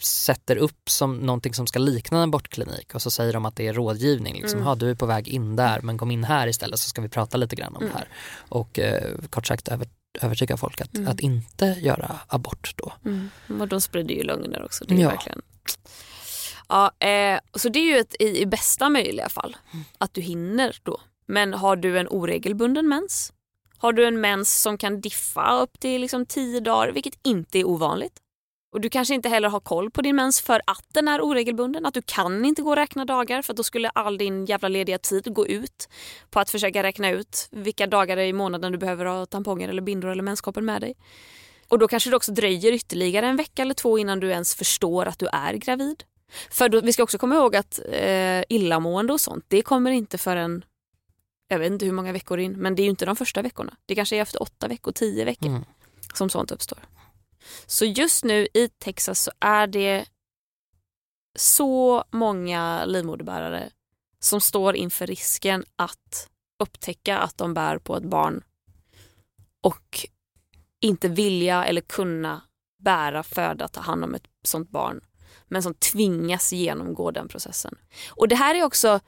sätter 0.00 0.56
upp 0.56 0.90
som 0.90 1.16
någonting 1.16 1.54
som 1.54 1.66
ska 1.66 1.78
likna 1.78 2.18
en 2.18 2.24
abortklinik 2.24 2.94
och 2.94 3.02
så 3.02 3.10
säger 3.10 3.32
de 3.32 3.44
att 3.46 3.56
det 3.56 3.66
är 3.66 3.72
rådgivning. 3.72 4.34
Liksom, 4.34 4.58
Mm. 4.58 4.66
"Ha, 4.66 4.74
du 4.74 4.90
är 4.90 4.94
på 4.94 5.06
väg 5.06 5.28
in 5.28 5.56
där 5.56 5.80
men 5.80 5.98
kom 5.98 6.10
in 6.10 6.24
här 6.24 6.46
istället 6.46 6.80
så 6.80 6.88
ska 6.88 7.02
vi 7.02 7.08
prata 7.08 7.36
lite 7.36 7.56
grann 7.56 7.76
om 7.76 7.82
Mm. 7.82 7.92
det 7.92 7.98
här. 7.98 8.08
Och 8.48 8.78
eh, 8.78 9.14
kort 9.30 9.46
sagt 9.46 9.68
över, 9.68 9.88
övertyga 10.20 10.56
folk 10.56 10.80
att, 10.80 10.96
Mm. 10.96 11.08
att 11.08 11.20
inte 11.20 11.66
göra 11.66 12.20
abort 12.26 12.72
då. 12.76 12.92
Mm. 13.04 13.30
Och 13.60 13.68
de 13.68 13.80
sprider 13.80 14.14
ju 14.14 14.22
lögner 14.22 14.64
också. 14.64 14.84
Det 14.88 14.94
är 14.94 14.98
Ja. 14.98 15.08
verkligen... 15.08 15.42
Ja, 16.70 17.06
eh, 17.06 17.40
så 17.54 17.68
det 17.68 17.78
är 17.78 17.84
ju 17.84 17.98
ett, 17.98 18.16
i, 18.18 18.40
i 18.40 18.46
bästa 18.46 18.88
möjliga 18.88 19.28
fall 19.28 19.56
att 19.98 20.14
du 20.14 20.20
hinner 20.20 20.76
då. 20.82 21.00
Men 21.26 21.54
har 21.54 21.76
du 21.76 21.98
en 21.98 22.08
oregelbunden 22.08 22.88
mens? 22.88 23.32
Har 23.78 23.92
du 23.92 24.06
en 24.06 24.20
mens 24.20 24.62
som 24.62 24.78
kan 24.78 25.00
diffa 25.00 25.60
upp 25.60 25.80
till 25.80 26.00
liksom 26.00 26.26
tio 26.26 26.60
dagar, 26.60 26.92
vilket 26.92 27.18
inte 27.22 27.58
är 27.58 27.64
ovanligt. 27.64 28.20
Och 28.72 28.80
du 28.80 28.90
kanske 28.90 29.14
inte 29.14 29.28
heller 29.28 29.48
har 29.48 29.60
koll 29.60 29.90
på 29.90 30.02
din 30.02 30.16
mens 30.16 30.40
för 30.40 30.62
att 30.66 30.84
den 30.88 31.08
är 31.08 31.20
oregelbunden. 31.20 31.86
Att 31.86 31.94
du 31.94 32.02
kan 32.02 32.44
inte 32.44 32.62
gå 32.62 32.70
och 32.70 32.76
räkna 32.76 33.04
dagar 33.04 33.42
för 33.42 33.54
då 33.54 33.62
skulle 33.62 33.88
all 33.88 34.18
din 34.18 34.44
jävla 34.44 34.68
lediga 34.68 34.98
tid 34.98 35.34
gå 35.34 35.46
ut 35.46 35.88
på 36.30 36.40
att 36.40 36.50
försöka 36.50 36.82
räkna 36.82 37.10
ut 37.10 37.48
vilka 37.50 37.86
dagar 37.86 38.16
i 38.18 38.32
månaden 38.32 38.72
du 38.72 38.78
behöver 38.78 39.04
ha 39.04 39.26
tamponger 39.26 39.68
eller 39.68 39.82
bindor 39.82 40.08
eller 40.10 40.22
menskoppen 40.22 40.64
med 40.64 40.80
dig. 40.80 40.94
Och 41.68 41.78
då 41.78 41.88
kanske 41.88 42.10
det 42.10 42.16
också 42.16 42.32
dröjer 42.32 42.72
ytterligare 42.72 43.26
en 43.26 43.36
vecka 43.36 43.62
eller 43.62 43.74
två 43.74 43.98
innan 43.98 44.20
du 44.20 44.30
ens 44.30 44.54
förstår 44.54 45.06
att 45.06 45.18
du 45.18 45.26
är 45.32 45.54
gravid. 45.54 46.04
För 46.50 46.68
då, 46.68 46.80
vi 46.80 46.92
ska 46.92 47.02
också 47.02 47.18
komma 47.18 47.34
ihåg 47.34 47.56
att 47.56 47.80
eh, 47.88 48.42
illamående 48.48 49.12
och 49.12 49.20
sånt, 49.20 49.44
det 49.48 49.62
kommer 49.62 49.90
inte 49.90 50.18
förrän, 50.18 50.64
jag 51.48 51.58
vet 51.58 51.72
inte 51.72 51.84
hur 51.84 51.92
många 51.92 52.12
veckor 52.12 52.38
in, 52.38 52.52
men 52.52 52.74
det 52.74 52.82
är 52.82 52.84
ju 52.84 52.90
inte 52.90 53.06
de 53.06 53.16
första 53.16 53.42
veckorna. 53.42 53.76
Det 53.86 53.94
kanske 53.94 54.16
är 54.16 54.22
efter 54.22 54.42
åtta 54.42 54.68
veckor, 54.68 54.92
tio 54.92 55.24
veckor 55.24 55.48
Mm. 55.48 55.64
som 56.14 56.30
sånt 56.30 56.50
uppstår. 56.50 56.78
Så 57.66 57.84
just 57.84 58.24
nu 58.24 58.48
i 58.54 58.68
Texas 58.68 59.22
så 59.22 59.30
är 59.40 59.66
det 59.66 60.04
så 61.38 62.04
många 62.10 62.84
livmoderbärare 62.84 63.70
som 64.18 64.40
står 64.40 64.76
inför 64.76 65.06
risken 65.06 65.64
att 65.76 66.28
upptäcka 66.62 67.18
att 67.18 67.38
de 67.38 67.54
bär 67.54 67.78
på 67.78 67.96
ett 67.96 68.04
barn 68.04 68.42
och 69.60 70.06
inte 70.80 71.08
vilja 71.08 71.64
eller 71.64 71.80
kunna 71.80 72.40
bära, 72.78 73.22
föda, 73.22 73.68
ta 73.68 73.80
hand 73.80 74.04
om 74.04 74.14
ett 74.14 74.28
sånt 74.44 74.70
barn 74.70 75.00
men 75.50 75.62
som 75.62 75.74
tvingas 75.74 76.52
genomgå 76.52 77.10
den 77.10 77.28
processen. 77.28 77.74
Och 78.10 78.28
det 78.28 78.36
här 78.36 78.54
är 78.54 78.64
också 78.64 79.00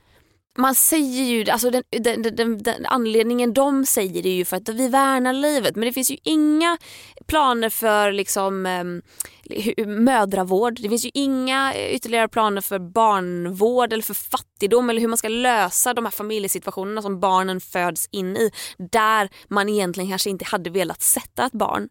man 0.57 0.75
säger 0.75 1.23
ju, 1.23 1.49
alltså 1.49 1.69
den, 1.69 1.83
den, 1.89 2.21
den, 2.21 2.35
den, 2.35 2.57
den 2.57 2.85
anledningen 2.85 3.53
de 3.53 3.85
säger 3.85 4.23
det 4.23 4.29
är 4.29 4.35
ju 4.35 4.45
för 4.45 4.57
att 4.57 4.69
vi 4.69 4.87
värnar 4.87 5.33
livet 5.33 5.75
men 5.75 5.85
det 5.85 5.93
finns 5.93 6.11
ju 6.11 6.17
inga 6.23 6.77
planer 7.25 7.69
för 7.69 8.11
liksom 8.11 8.65
eh, 8.65 9.85
mödravård. 9.85 10.79
Det 10.81 10.89
finns 10.89 11.05
ju 11.05 11.11
inga 11.13 11.73
ytterligare 11.75 12.27
planer 12.27 12.61
för 12.61 12.79
barnvård 12.79 13.93
eller 13.93 14.03
för 14.03 14.13
fattigdom 14.13 14.89
eller 14.89 15.01
hur 15.01 15.07
man 15.07 15.17
ska 15.17 15.27
lösa 15.27 15.93
de 15.93 16.05
här 16.05 16.11
familjesituationerna 16.11 17.01
som 17.01 17.19
barnen 17.19 17.61
föds 17.61 18.07
in 18.11 18.37
i 18.37 18.51
där 18.91 19.29
man 19.47 19.69
egentligen 19.69 20.09
kanske 20.09 20.29
inte 20.29 20.45
hade 20.45 20.69
velat 20.69 21.01
sätta 21.01 21.45
ett 21.45 21.53
barn. 21.53 21.89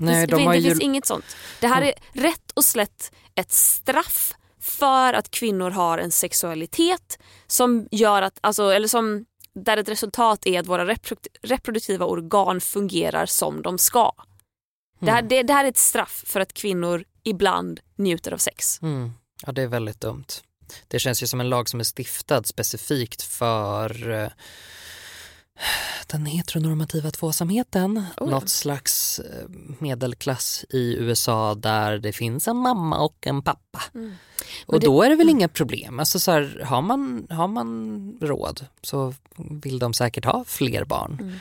Nej, 0.00 0.26
det 0.26 0.36
de 0.36 0.46
har 0.46 0.52
det 0.52 0.58
ju... 0.58 0.70
finns 0.70 0.80
inget 0.80 1.06
sånt. 1.06 1.24
Det 1.60 1.66
här 1.66 1.82
är 1.82 1.92
rätt 2.12 2.50
och 2.54 2.64
slätt 2.64 3.12
ett 3.34 3.52
straff 3.52 4.32
för 4.60 5.12
att 5.14 5.30
kvinnor 5.30 5.70
har 5.70 5.98
en 5.98 6.10
sexualitet 6.10 7.18
som 7.46 7.88
gör 7.90 8.22
att, 8.22 8.38
alltså, 8.40 8.70
eller 8.70 8.88
som, 8.88 9.24
där 9.54 9.76
ett 9.76 9.88
resultat 9.88 10.46
är 10.46 10.60
att 10.60 10.66
våra 10.66 10.84
reprodu- 10.84 11.36
reproduktiva 11.42 12.06
organ 12.06 12.60
fungerar 12.60 13.26
som 13.26 13.62
de 13.62 13.78
ska. 13.78 14.12
Det, 14.98 15.10
här, 15.10 15.22
det, 15.22 15.42
det 15.42 15.52
här 15.52 15.64
är 15.64 15.68
ett 15.68 15.76
straff 15.76 16.24
för 16.26 16.40
att 16.40 16.52
kvinnor 16.52 17.04
ibland 17.22 17.80
njuter 17.96 18.32
av 18.32 18.38
sex. 18.38 18.82
Mm. 18.82 19.12
Ja, 19.46 19.52
det 19.52 19.62
är 19.62 19.66
väldigt 19.66 20.00
dumt. 20.00 20.26
Det 20.88 20.98
känns 20.98 21.22
ju 21.22 21.26
som 21.26 21.40
en 21.40 21.48
lag 21.48 21.68
som 21.68 21.80
är 21.80 21.84
stiftad 21.84 22.42
specifikt 22.42 23.22
för 23.22 24.10
eh, 24.10 24.28
den 26.06 26.26
heteronormativa 26.26 27.10
tvåsamheten. 27.10 28.04
Oh. 28.16 28.30
Något 28.30 28.48
slags 28.48 29.18
eh, 29.18 29.48
medelklass 29.78 30.64
i 30.70 30.96
USA 30.98 31.54
där 31.54 31.98
det 31.98 32.12
finns 32.12 32.48
en 32.48 32.56
mamma 32.56 32.98
och 32.98 33.26
en 33.26 33.42
pappa. 33.42 33.82
Mm. 33.94 34.14
Och 34.66 34.80
det- 34.80 34.86
då 34.86 35.02
är 35.02 35.10
det 35.10 35.16
väl 35.16 35.28
inga 35.28 35.48
problem. 35.48 36.00
Alltså 36.00 36.18
så 36.20 36.30
här, 36.30 36.62
har, 36.64 36.82
man, 36.82 37.26
har 37.30 37.48
man 37.48 38.18
råd 38.20 38.66
så 38.82 39.14
vill 39.36 39.78
de 39.78 39.94
säkert 39.94 40.24
ha 40.24 40.44
fler 40.44 40.84
barn. 40.84 41.18
Mm. 41.20 41.34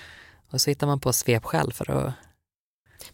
Och 0.51 0.61
så 0.61 0.69
hittar 0.69 0.87
man 0.87 0.99
på 0.99 1.13
svepskäl 1.13 1.73
för 1.73 1.91
att... 1.91 2.13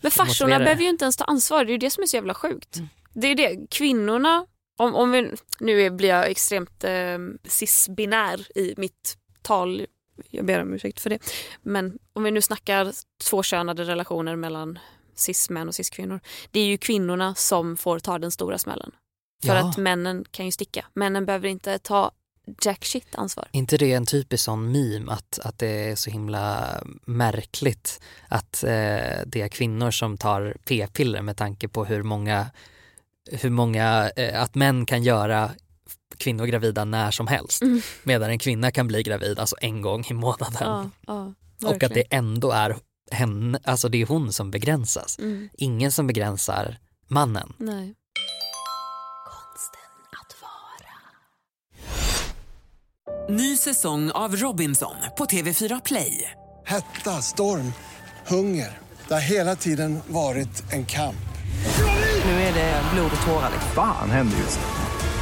Men 0.02 0.12
farsorna 0.12 0.60
behöver 0.60 0.82
ju 0.84 0.90
inte 0.90 1.06
ens 1.06 1.18
ta 1.18 1.24
ansvar, 1.24 1.66
det 1.66 1.70
är 1.70 1.72
ju 1.72 1.78
det 1.78 1.92
som 1.92 2.04
är 2.04 2.08
så 2.08 2.16
jävla 2.16 2.34
sjukt. 2.34 2.76
Mm. 2.76 2.90
Det 3.14 3.28
är 3.28 3.36
det, 3.36 3.68
kvinnorna, 3.72 4.46
om, 4.78 4.96
om 4.96 5.12
vi, 5.12 5.32
nu 5.60 5.90
blir 5.90 6.10
jag 6.10 6.30
extremt 6.30 6.84
eh, 6.84 7.18
cis-binär 7.50 8.58
i 8.58 8.74
mitt 8.78 9.18
tal, 9.42 9.86
jag 10.30 10.46
ber 10.46 10.62
om 10.62 10.74
ursäkt 10.74 11.00
för 11.00 11.10
det. 11.10 11.20
Men 11.62 12.00
om 12.14 12.24
vi 12.24 12.32
nu 12.32 12.42
snackar 12.42 12.92
tvåkönade 13.30 13.84
relationer 13.84 14.36
mellan 14.36 14.80
cis-män 15.16 15.68
och 15.68 15.76
cis-kvinnor. 15.76 16.20
Det 16.52 16.60
är 16.60 16.66
ju 16.66 16.78
kvinnorna 16.78 17.36
som 17.36 17.78
får 17.78 18.00
ta 18.00 18.20
den 18.20 18.32
stora 18.32 18.58
smällen. 18.58 18.92
För 19.46 19.56
Ja. 19.56 19.70
att 19.70 19.78
männen 19.78 20.26
kan 20.32 20.46
ju 20.46 20.52
sticka. 20.52 20.86
Männen 20.94 21.26
behöver 21.26 21.48
inte 21.48 21.80
ta 21.80 22.12
jack 22.62 22.86
shit 22.86 23.16
ansvar. 23.16 23.48
inte 23.52 23.78
det 23.78 23.94
en 23.94 24.06
typisk 24.06 24.44
sån 24.44 24.72
meme 24.72 25.12
att, 25.12 25.40
att 25.44 25.60
det 25.60 25.68
är 25.92 25.96
så 25.96 26.10
himla 26.10 26.70
märkligt 27.06 28.02
att 28.28 28.64
eh, 28.64 28.70
det 29.26 29.42
är 29.42 29.48
kvinnor 29.48 29.92
som 29.92 30.18
tar 30.18 30.58
p-piller 30.66 31.22
med 31.22 31.38
tanke 31.38 31.68
på 31.68 31.86
hur 31.86 32.04
många, 32.04 32.46
hur 33.32 33.50
många 33.50 34.12
eh, 34.16 34.42
att 34.42 34.56
män 34.56 34.86
kan 34.86 35.04
göra 35.04 35.52
kvinnor 36.18 36.46
gravida 36.46 36.86
när 36.86 37.12
som 37.12 37.28
helst 37.28 37.62
Mm. 37.62 37.82
medan 38.04 38.30
en 38.30 38.40
kvinna 38.40 38.72
kan 38.72 38.88
bli 38.88 39.04
gravid 39.04 39.40
alltså 39.40 39.56
en 39.62 39.82
gång 39.82 40.06
i 40.10 40.14
månaden 40.14 40.58
Ja, 41.08 41.34
ja, 41.62 41.68
och 41.70 41.84
att 41.84 41.94
det 41.94 42.04
ändå 42.10 42.52
är 42.52 42.76
henne, 43.12 43.60
alltså 43.64 43.90
det 43.90 44.02
är 44.02 44.06
hon 44.06 44.34
som 44.34 44.52
begränsas. 44.52 45.20
Mm, 45.20 45.50
Ingen 45.58 45.92
som 45.92 46.08
begränsar 46.08 46.78
mannen. 47.10 47.54
nej. 47.58 47.96
Ny 53.30 53.58
säsong 53.58 54.12
av 54.12 54.36
Robinson 54.36 54.96
på 55.18 55.26
TV4 55.26 55.82
Play. 55.86 56.32
Hetta, 56.66 57.22
storm, 57.22 57.74
hunger. 58.28 58.78
Det 59.08 59.14
har 59.14 59.22
hela 59.22 59.56
tiden 59.56 60.00
varit 60.08 60.64
en 60.74 60.86
kamp. 60.86 61.16
Nu 62.26 62.32
är 62.32 62.54
det 62.54 62.82
blod 62.94 63.12
och 63.20 63.26
tårar. 63.28 63.50
liksom. 63.54 63.72
Fan 63.76 64.10
händer 64.10 64.38
just 64.38 64.60
nu. 64.60 64.85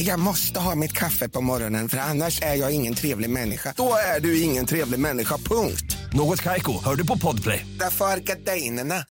Jag 0.00 0.20
måste 0.20 0.60
ha 0.60 0.74
mitt 0.74 0.92
kaffe 0.92 1.28
på 1.28 1.40
morgonen 1.40 1.88
för 1.88 1.98
annars 1.98 2.42
är 2.42 2.54
jag 2.54 2.74
ingen 2.74 2.94
trevlig 2.94 3.30
människa. 3.30 3.74
Då 3.76 3.94
är 4.16 4.20
du 4.20 4.42
ingen 4.42 4.66
trevlig 4.66 5.00
människa, 5.00 5.36
punkt. 5.36 5.96
Något 6.12 6.42
Kaiko, 6.42 6.72
hör 6.84 6.94
du 6.94 7.06
på 7.06 7.18
Podplay. 7.18 7.66
Därför 7.78 8.04
är 8.04 8.16
gardinerna. 8.16 9.04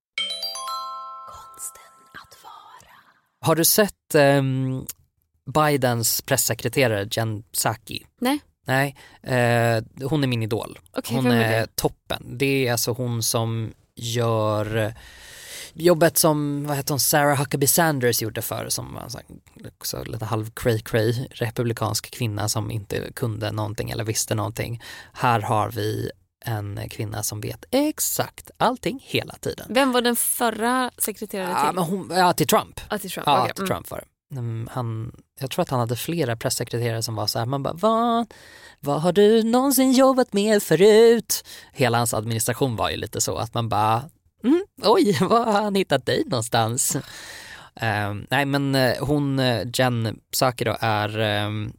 Har 3.40 3.54
du 3.54 3.64
sett 3.64 4.14
ehm, 4.14 4.86
Bidens 5.54 6.22
pressekreterare 6.22 7.08
Jen 7.10 7.42
Psaki? 7.42 8.06
Nej. 8.20 8.38
Nej, 8.66 8.96
eh, 9.22 9.82
hon 10.08 10.24
är 10.24 10.26
min 10.26 10.42
idol. 10.42 10.78
Okej, 10.92 11.16
hon 11.16 11.26
är 11.26 11.52
är 11.52 11.66
toppen. 11.74 12.38
Det 12.38 12.68
är 12.68 12.72
alltså 12.72 12.92
hon 12.92 13.22
som 13.22 13.72
gör 13.94 14.94
jobbet 15.78 16.18
som 16.18 16.66
vad 16.66 16.76
heter 16.76 16.92
hon, 16.92 17.00
Sarah 17.00 17.38
Huckabee 17.38 17.66
Sanders 17.66 18.22
gjorde 18.22 18.42
för 18.42 18.68
som 18.68 18.94
var 18.94 19.02
en 19.02 19.70
också 19.76 20.04
lite 20.04 20.24
halv 20.24 20.50
cray 20.50 20.80
cray 20.80 21.26
republikansk 21.30 22.10
kvinna 22.10 22.48
som 22.48 22.70
inte 22.70 23.12
kunde 23.12 23.52
någonting 23.52 23.90
eller 23.90 24.04
visste 24.04 24.34
någonting. 24.34 24.82
Här 25.12 25.40
har 25.40 25.70
vi 25.70 26.10
en 26.44 26.80
kvinna 26.90 27.22
som 27.22 27.40
vet 27.40 27.64
exakt 27.70 28.50
allting 28.56 29.00
hela 29.02 29.34
tiden. 29.34 29.66
Vem 29.70 29.92
var 29.92 30.00
den 30.00 30.16
förra 30.16 30.90
sekreteraren 30.98 31.50
Ja, 31.50 31.66
till? 31.66 31.74
men 31.74 31.84
hon, 31.84 32.10
ja 32.14 32.32
till 32.32 32.46
Trump. 32.46 32.80
Ah, 32.88 32.98
till 32.98 33.10
Trump. 33.10 33.26
Ja, 33.26 33.40
okej. 33.42 33.54
till 33.54 33.64
Mm. 33.64 33.68
Trump 33.74 33.90
var 33.90 33.98
det. 33.98 34.04
Mm, 34.36 34.68
Han, 34.72 35.12
jag 35.40 35.50
tror 35.50 35.62
att 35.62 35.70
han 35.70 35.80
hade 35.80 35.96
flera 35.96 36.36
pressekreterare 36.36 37.02
som 37.02 37.14
var 37.14 37.26
så 37.26 37.38
här, 37.38 37.46
man 37.46 37.62
bara 37.62 37.74
vad, 37.74 38.32
vad 38.80 39.02
har 39.02 39.12
du 39.12 39.42
någonsin 39.42 39.92
jobbat 39.92 40.32
med 40.32 40.62
förut? 40.62 41.44
Hela 41.72 41.98
hans 41.98 42.14
administration 42.14 42.76
var 42.76 42.90
ju 42.90 42.96
lite 42.96 43.20
så 43.20 43.36
att 43.36 43.54
man 43.54 43.68
bara, 43.68 44.02
mm, 44.44 44.62
oj, 44.82 45.18
var 45.28 45.44
har 45.44 45.62
han 45.62 45.74
hittat 45.74 46.06
dig 46.06 46.22
någonstans? 46.26 46.96
Uh, 47.82 48.14
nej 48.30 48.46
men 48.46 48.74
eh, 48.74 49.04
hon, 49.04 49.38
eh, 49.38 49.66
Jen 49.74 50.20
Psaki 50.32 50.64
då, 50.64 50.76
är 50.80 51.18
um, 51.46 51.72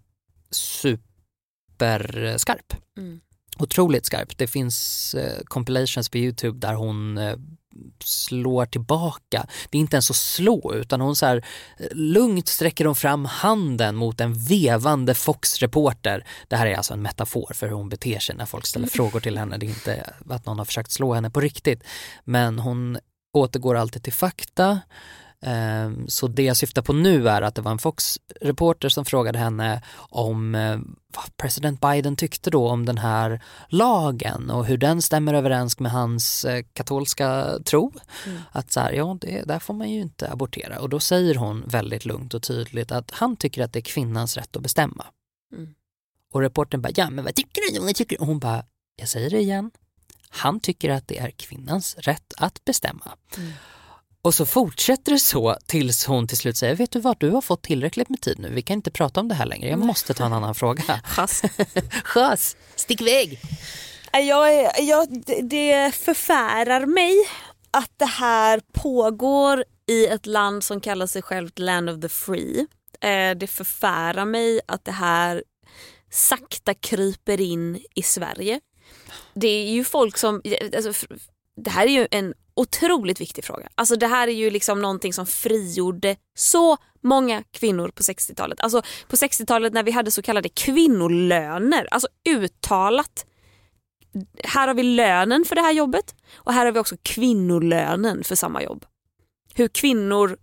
superskarp. 0.51 2.73
Mm. 2.97 3.19
Otroligt 3.59 4.05
skarp. 4.05 4.37
Det 4.37 4.47
finns 4.47 5.13
eh, 5.15 5.39
compilations 5.43 6.09
på 6.09 6.17
Youtube 6.17 6.59
där 6.67 6.73
hon 6.73 7.17
eh, 7.17 7.35
slår 8.03 8.65
tillbaka. 8.65 9.47
Det 9.69 9.77
är 9.77 9.79
inte 9.79 9.95
ens 9.95 10.09
att 10.09 10.15
slå 10.15 10.73
utan 10.73 11.01
hon 11.01 11.15
så 11.15 11.25
här 11.25 11.45
eh, 11.77 11.87
lugnt 11.91 12.47
sträcker 12.47 12.85
hon 12.85 12.95
fram 12.95 13.25
handen 13.25 13.95
mot 13.95 14.21
en 14.21 14.33
vevande 14.33 15.13
Fox-reporter. 15.13 16.25
Det 16.47 16.55
här 16.55 16.67
är 16.67 16.75
alltså 16.75 16.93
en 16.93 17.01
metafor 17.01 17.51
för 17.53 17.67
hur 17.67 17.75
hon 17.75 17.89
beter 17.89 18.19
sig 18.19 18.35
när 18.35 18.45
folk 18.45 18.65
ställer 18.65 18.87
frågor 18.87 19.19
till 19.19 19.37
henne. 19.37 19.57
Det 19.57 19.65
är 19.65 19.67
inte 19.67 20.13
att 20.29 20.45
någon 20.45 20.57
har 20.57 20.65
försökt 20.65 20.91
slå 20.91 21.13
henne 21.13 21.29
på 21.29 21.41
riktigt. 21.41 21.83
Men 22.23 22.59
hon 22.59 22.97
återgår 23.33 23.75
alltid 23.75 24.03
till 24.03 24.13
fakta. 24.13 24.79
Ehm, 25.41 26.07
Så 26.07 26.27
det 26.27 26.43
jag 26.43 26.57
syftar 26.57 26.81
på 26.81 26.93
nu 26.93 27.29
är 27.29 27.41
att 27.41 27.55
det 27.55 27.61
var 27.61 27.71
en 27.71 27.79
Fox-reporter 27.79 28.89
som 28.89 29.05
frågade 29.05 29.39
henne 29.39 29.81
om 29.97 30.55
eh, 30.55 30.77
vad 31.15 31.37
president 31.37 31.81
Biden 31.81 32.15
tyckte 32.15 32.49
då 32.49 32.69
om 32.69 32.85
den 32.85 32.97
här 32.97 33.41
lagen 33.67 34.49
och 34.49 34.65
hur 34.65 34.77
den 34.77 35.01
stämmer 35.01 35.33
överens 35.33 35.79
med 35.79 35.91
hans 35.91 36.45
eh, 36.45 36.63
katolska 36.73 37.59
tro. 37.65 37.91
Att 38.51 38.71
så 38.71 38.79
här, 38.79 38.91
ja, 38.91 39.17
det, 39.21 39.43
där 39.45 39.59
får 39.59 39.73
man 39.73 39.89
ju 39.89 40.01
inte 40.01 40.31
abortera. 40.31 40.79
Och 40.79 40.89
då 40.89 40.99
säger 40.99 41.35
hon 41.35 41.63
väldigt 41.67 42.05
lugnt 42.05 42.33
och 42.33 42.43
tydligt 42.43 42.91
att 42.91 43.11
han 43.11 43.35
tycker 43.35 43.63
att 43.63 43.73
det 43.73 43.79
är 43.79 43.83
kvinnans 43.83 44.37
rätt 44.37 44.55
att 44.55 44.63
bestämma. 44.63 45.05
Mm. 45.55 45.73
Och 46.33 46.41
reportern 46.41 46.81
bara, 46.81 46.91
ja 46.95 47.09
men 47.09 47.25
vad 47.25 47.35
tycker 47.35 47.73
du? 47.73 47.79
Vad 47.79 47.95
tycker 47.95 48.15
du? 48.15 48.21
Och 48.21 48.27
hon 48.27 48.39
bara, 48.39 48.63
jag 48.95 49.09
säger 49.09 49.29
det 49.29 49.39
igen. 49.39 49.71
Han 50.29 50.59
tycker 50.59 50.89
att 50.89 51.07
det 51.07 51.17
är 51.17 51.31
kvinnans 51.31 51.95
rätt 51.97 52.33
att 52.37 52.65
bestämma. 52.65 53.11
Och 54.21 54.33
så 54.33 54.45
fortsätter 54.45 55.11
det 55.11 55.19
så 55.19 55.57
tills 55.65 56.05
hon 56.05 56.27
till 56.27 56.37
slut 56.37 56.57
säger, 56.57 56.75
vet 56.75 56.91
du 56.91 56.99
vad, 56.99 57.19
du 57.19 57.29
har 57.29 57.41
fått 57.41 57.61
tillräckligt 57.63 58.09
med 58.09 58.21
tid 58.21 58.39
nu, 58.39 58.49
vi 58.49 58.61
kan 58.61 58.73
inte 58.73 58.91
prata 58.91 59.19
om 59.19 59.27
det 59.27 59.35
här 59.35 59.45
längre, 59.45 59.69
jag 59.69 59.79
måste 59.79 60.13
ta 60.13 60.25
en 60.25 60.33
annan 60.33 60.55
fråga. 60.55 60.83
Chass, 62.03 62.57
stick 62.75 63.01
iväg! 63.01 63.39
Jag, 64.11 64.71
jag, 64.79 65.07
det- 65.43 65.95
förfärar 65.95 66.85
mig 66.85 67.13
att 67.71 67.91
det 67.97 68.05
här 68.05 68.61
pågår 68.73 69.63
i 69.87 70.05
ett 70.07 70.25
land 70.25 70.63
som 70.63 70.81
kallar 70.81 71.07
sig 71.07 71.21
självt 71.21 71.59
land 71.59 71.89
of 71.89 72.01
the 72.01 72.09
free. 72.09 72.67
Eh, 73.01 73.37
Det 73.37 73.47
förfärar 73.47 74.25
mig 74.25 74.61
att 74.67 74.85
det 74.85 74.91
här 74.91 75.43
sakta 76.11 76.73
kryper 76.73 77.41
in 77.41 77.83
i 77.95 78.01
Sverige. 78.03 78.59
Det 79.33 79.47
är 79.47 79.69
ju 79.71 79.83
folk 79.83 80.17
som, 80.17 80.41
alltså, 80.75 81.05
det 81.63 81.69
här 81.69 81.87
är 81.87 81.91
ju 81.91 82.07
en 82.11 82.33
otroligt 82.55 83.21
viktig 83.21 83.43
fråga. 83.43 83.69
Alltså 83.75 83.95
det 83.95 84.07
här 84.07 84.27
är 84.27 84.31
ju 84.31 84.49
liksom 84.49 84.81
någonting 84.81 85.13
som 85.13 85.25
frigjorde 85.25 86.15
så 86.37 86.77
många 87.01 87.43
kvinnor 87.51 87.89
på 87.89 88.03
60-talet. 88.03 88.61
Alltså 88.61 88.81
på 89.07 89.15
60-talet 89.15 89.73
när 89.73 89.83
vi 89.83 89.91
hade 89.91 90.11
så 90.11 90.21
kallade 90.21 90.49
kvinnolöner, 90.49 91.87
alltså 91.91 92.07
uttalat 92.29 93.25
här 94.43 94.67
har 94.67 94.75
vi 94.75 94.83
lönen 94.83 95.45
för 95.45 95.55
det 95.55 95.61
här 95.61 95.71
jobbet 95.73 96.15
och 96.33 96.53
här 96.53 96.65
har 96.65 96.71
vi 96.71 96.79
också 96.79 96.95
kvinnolönen 97.03 98.23
för 98.23 98.35
samma 98.35 98.63
jobb. 98.63 98.85
Hur 99.53 99.67
kvinnor 99.67 100.37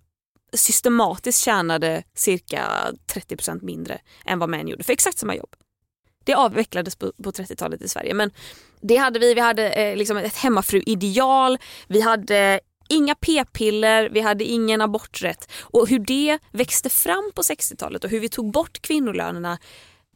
systematiskt 0.53 1.45
tjänade 1.45 2.03
cirka 2.15 2.93
30% 3.13 3.65
mindre 3.65 4.01
än 4.25 4.39
vad 4.39 4.49
män 4.49 4.69
gjorde 4.69 4.85
för 4.85 4.93
exakt 4.93 5.19
samma 5.19 5.37
jobb. 5.37 5.57
Det 6.25 6.35
avvecklades 6.35 6.97
på, 6.97 7.13
på 7.23 7.31
30-talet 7.31 7.83
i 7.83 7.89
Sverige 7.89 8.15
men 8.15 8.31
det 8.81 8.97
hade 8.97 9.19
vi, 9.19 9.35
vi 9.35 9.41
hade 9.41 9.69
eh, 9.69 9.97
liksom 9.97 10.17
ett 10.17 10.37
hemmafru-ideal, 10.37 11.59
vi 11.89 12.01
hade 12.01 12.61
inga 12.89 13.15
p-piller, 13.15 14.09
vi 14.09 14.21
hade 14.21 14.45
ingen 14.45 14.81
aborträtt 14.81 15.53
och 15.61 15.89
hur 15.89 15.99
det 15.99 16.39
växte 16.53 16.89
fram 16.89 17.33
på 17.35 17.43
60-talet 17.43 18.05
och 18.05 18.11
hur 18.11 18.21
vi 18.21 18.29
tog 18.29 18.53
bort 18.53 18.83
kvinnolönerna 18.83 19.59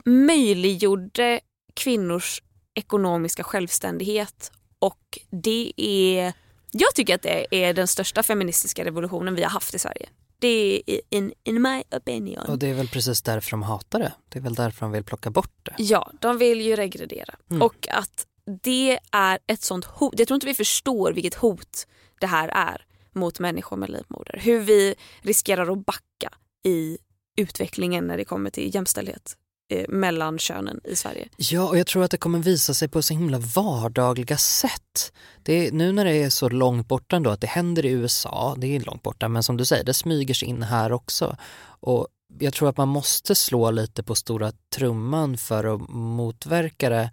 möjliggjorde 0.04 1.40
kvinnors 1.74 2.42
ekonomiska 2.74 3.42
självständighet 3.42 4.52
och 4.78 5.18
det 5.30 5.72
är, 5.76 6.32
jag 6.70 6.94
tycker 6.94 7.14
att 7.14 7.22
det 7.22 7.46
är 7.50 7.74
den 7.74 7.88
största 7.88 8.22
feministiska 8.22 8.84
revolutionen 8.84 9.34
vi 9.34 9.42
har 9.42 9.50
haft 9.50 9.74
i 9.74 9.78
Sverige. 9.78 10.08
Det 10.38 10.82
är 10.86 11.00
in, 11.10 11.32
in 11.44 11.62
my 11.62 11.82
opinion. 11.90 12.46
Och 12.46 12.58
det 12.58 12.66
är 12.66 12.74
väl 12.74 12.88
precis 12.88 13.22
därför 13.22 13.50
de 13.50 13.62
hatar 13.62 13.98
det. 13.98 14.12
Det 14.28 14.38
är 14.38 14.42
väl 14.42 14.54
därför 14.54 14.80
de 14.80 14.92
vill 14.92 15.04
plocka 15.04 15.30
bort 15.30 15.52
det. 15.62 15.74
Ja, 15.78 16.10
de 16.20 16.38
vill 16.38 16.60
ju 16.60 16.76
regredera. 16.76 17.34
Mm. 17.50 17.62
Och 17.62 17.88
att 17.90 18.26
det 18.62 18.98
är 19.12 19.38
ett 19.46 19.62
sånt 19.62 19.84
hot. 19.84 20.14
Jag 20.18 20.28
tror 20.28 20.34
inte 20.34 20.46
vi 20.46 20.54
förstår 20.54 21.12
vilket 21.12 21.34
hot 21.34 21.86
det 22.20 22.26
här 22.26 22.48
är 22.48 22.84
mot 23.12 23.38
människor 23.38 23.76
med 23.76 23.90
livmoder. 23.90 24.40
Hur 24.42 24.60
vi 24.60 24.94
riskerar 25.22 25.72
att 25.72 25.86
backa 25.86 26.30
i 26.64 26.98
utvecklingen 27.36 28.06
när 28.06 28.16
det 28.16 28.24
kommer 28.24 28.50
till 28.50 28.74
jämställdhet 28.74 29.36
eh, 29.72 29.88
mellan 29.88 30.38
könen 30.38 30.80
i 30.84 30.96
Sverige. 30.96 31.28
Ja, 31.36 31.68
och 31.68 31.78
jag 31.78 31.86
tror 31.86 32.04
att 32.04 32.10
det 32.10 32.16
kommer 32.16 32.38
visa 32.38 32.74
sig 32.74 32.88
på 32.88 33.02
så 33.02 33.14
himla 33.14 33.38
vardagliga 33.38 34.36
sätt. 34.36 35.12
Det 35.42 35.66
är, 35.66 35.72
nu 35.72 35.92
när 35.92 36.04
det 36.04 36.16
är 36.16 36.30
så 36.30 36.48
långt 36.48 36.88
borta 36.88 37.16
ändå, 37.16 37.30
att 37.30 37.40
det 37.40 37.46
händer 37.46 37.86
i 37.86 37.90
USA, 37.90 38.54
det 38.58 38.76
är 38.76 38.80
långt 38.80 39.02
borta, 39.02 39.28
men 39.28 39.42
som 39.42 39.56
du 39.56 39.64
säger, 39.64 39.84
det 39.84 39.94
smyger 39.94 40.34
sig 40.34 40.48
in 40.48 40.62
här 40.62 40.92
också. 40.92 41.36
Och 41.62 42.08
jag 42.38 42.54
tror 42.54 42.68
att 42.68 42.76
man 42.76 42.88
måste 42.88 43.34
slå 43.34 43.70
lite 43.70 44.02
på 44.02 44.14
stora 44.14 44.52
trumman 44.74 45.36
för 45.36 45.74
att 45.74 45.88
motverka 45.88 46.90
det. 46.90 47.10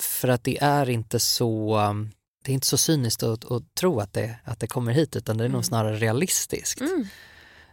För 0.00 0.28
att 0.28 0.44
det 0.44 0.58
är 0.60 0.88
inte 0.90 1.20
så, 1.20 1.76
um, 1.78 2.10
det 2.44 2.52
är 2.52 2.54
inte 2.54 2.66
så 2.66 2.78
cyniskt 2.78 3.22
att, 3.22 3.50
att 3.52 3.74
tro 3.74 4.00
att 4.00 4.12
det, 4.12 4.34
att 4.44 4.60
det 4.60 4.66
kommer 4.66 4.92
hit, 4.92 5.16
utan 5.16 5.36
det 5.38 5.44
är 5.44 5.48
nog 5.48 5.64
snarare 5.64 5.96
realistiskt. 5.96 6.80
Mm. 6.80 7.06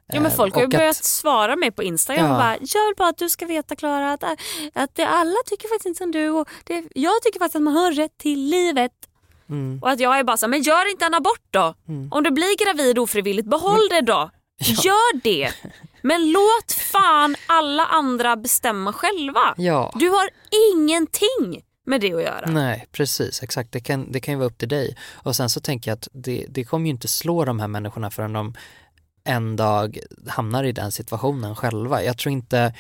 Ja, 0.08 0.20
men 0.20 0.32
Eh, 0.32 0.36
folk 0.36 0.56
har 0.56 0.62
ju 0.62 0.68
börjat 0.68 0.98
att- 0.98 1.04
svara 1.06 1.56
mig 1.56 1.72
på 1.72 1.84
Instagram 1.84 2.26
Ja. 2.26 2.32
och 2.32 2.38
bara 2.38 2.54
“jag 2.62 2.86
vill 2.86 2.96
bara 2.98 3.10
att 3.10 3.18
du 3.18 3.30
ska 3.30 3.46
veta 3.46 3.76
Klara 3.76 4.14
att, 4.14 4.24
att 4.74 4.96
det, 4.96 5.08
alla 5.08 5.36
tycker 5.46 5.68
faktiskt 5.68 5.86
inte 5.86 5.98
som 5.98 6.12
du 6.12 6.30
och 6.30 6.50
det, 6.64 6.84
jag 6.96 7.22
tycker 7.22 7.40
faktiskt 7.40 7.56
att 7.56 7.62
man 7.62 7.74
har 7.76 7.92
rätt 7.92 8.18
till 8.18 8.40
livet”. 8.40 8.92
Mm. 9.50 9.80
Och 9.82 9.90
att 9.90 10.00
jag 10.00 10.20
är 10.20 10.24
bara 10.24 10.38
så 10.38 10.46
här, 10.46 10.50
men 10.52 10.62
gör 10.62 10.92
inte 10.92 11.06
en 11.06 11.14
abort 11.14 11.48
då. 11.52 11.74
Om 12.12 12.24
du 12.24 12.32
blir 12.32 12.66
gravid 12.66 13.00
ofrivilligt, 13.00 13.48
behåll 13.50 13.88
det 13.90 14.02
då. 14.02 14.30
Gör 14.84 15.22
det. 15.24 15.52
Men 16.02 16.32
låt 16.32 16.72
fan 16.72 17.36
alla 17.48 17.86
andra 17.86 18.36
bestämma 18.36 18.94
själva. 18.94 19.54
Ja. 19.58 19.92
Du 19.96 20.10
har 20.10 20.30
ingenting 20.74 21.64
med 21.86 22.02
det 22.02 22.14
att 22.14 22.22
göra. 22.22 22.46
Nej, 22.46 22.86
precis. 22.92 23.44
Exakt. 23.44 23.72
Det 23.72 23.80
kan, 23.80 24.12
det 24.12 24.20
kan 24.20 24.34
ju 24.34 24.38
vara 24.38 24.48
upp 24.48 24.58
till 24.58 24.70
dig. 24.70 24.96
Och 25.14 25.36
sen 25.36 25.50
så 25.50 25.60
tänker 25.60 25.92
jag 25.92 25.96
att 25.96 26.08
det, 26.12 26.46
det 26.50 26.64
kommer 26.64 26.86
ju 26.86 26.92
inte 26.92 27.08
slå 27.08 27.46
de 27.46 27.60
här 27.60 27.68
människorna 27.68 28.12
förrän 28.12 28.34
de 28.34 28.54
en 29.24 29.56
dag 29.56 30.00
hamnar 30.28 30.64
i 30.64 30.72
den 30.72 30.92
situationen 30.92 31.56
själva. 31.56 32.04
Jag 32.04 32.18
tror 32.18 32.34
inte, 32.34 32.74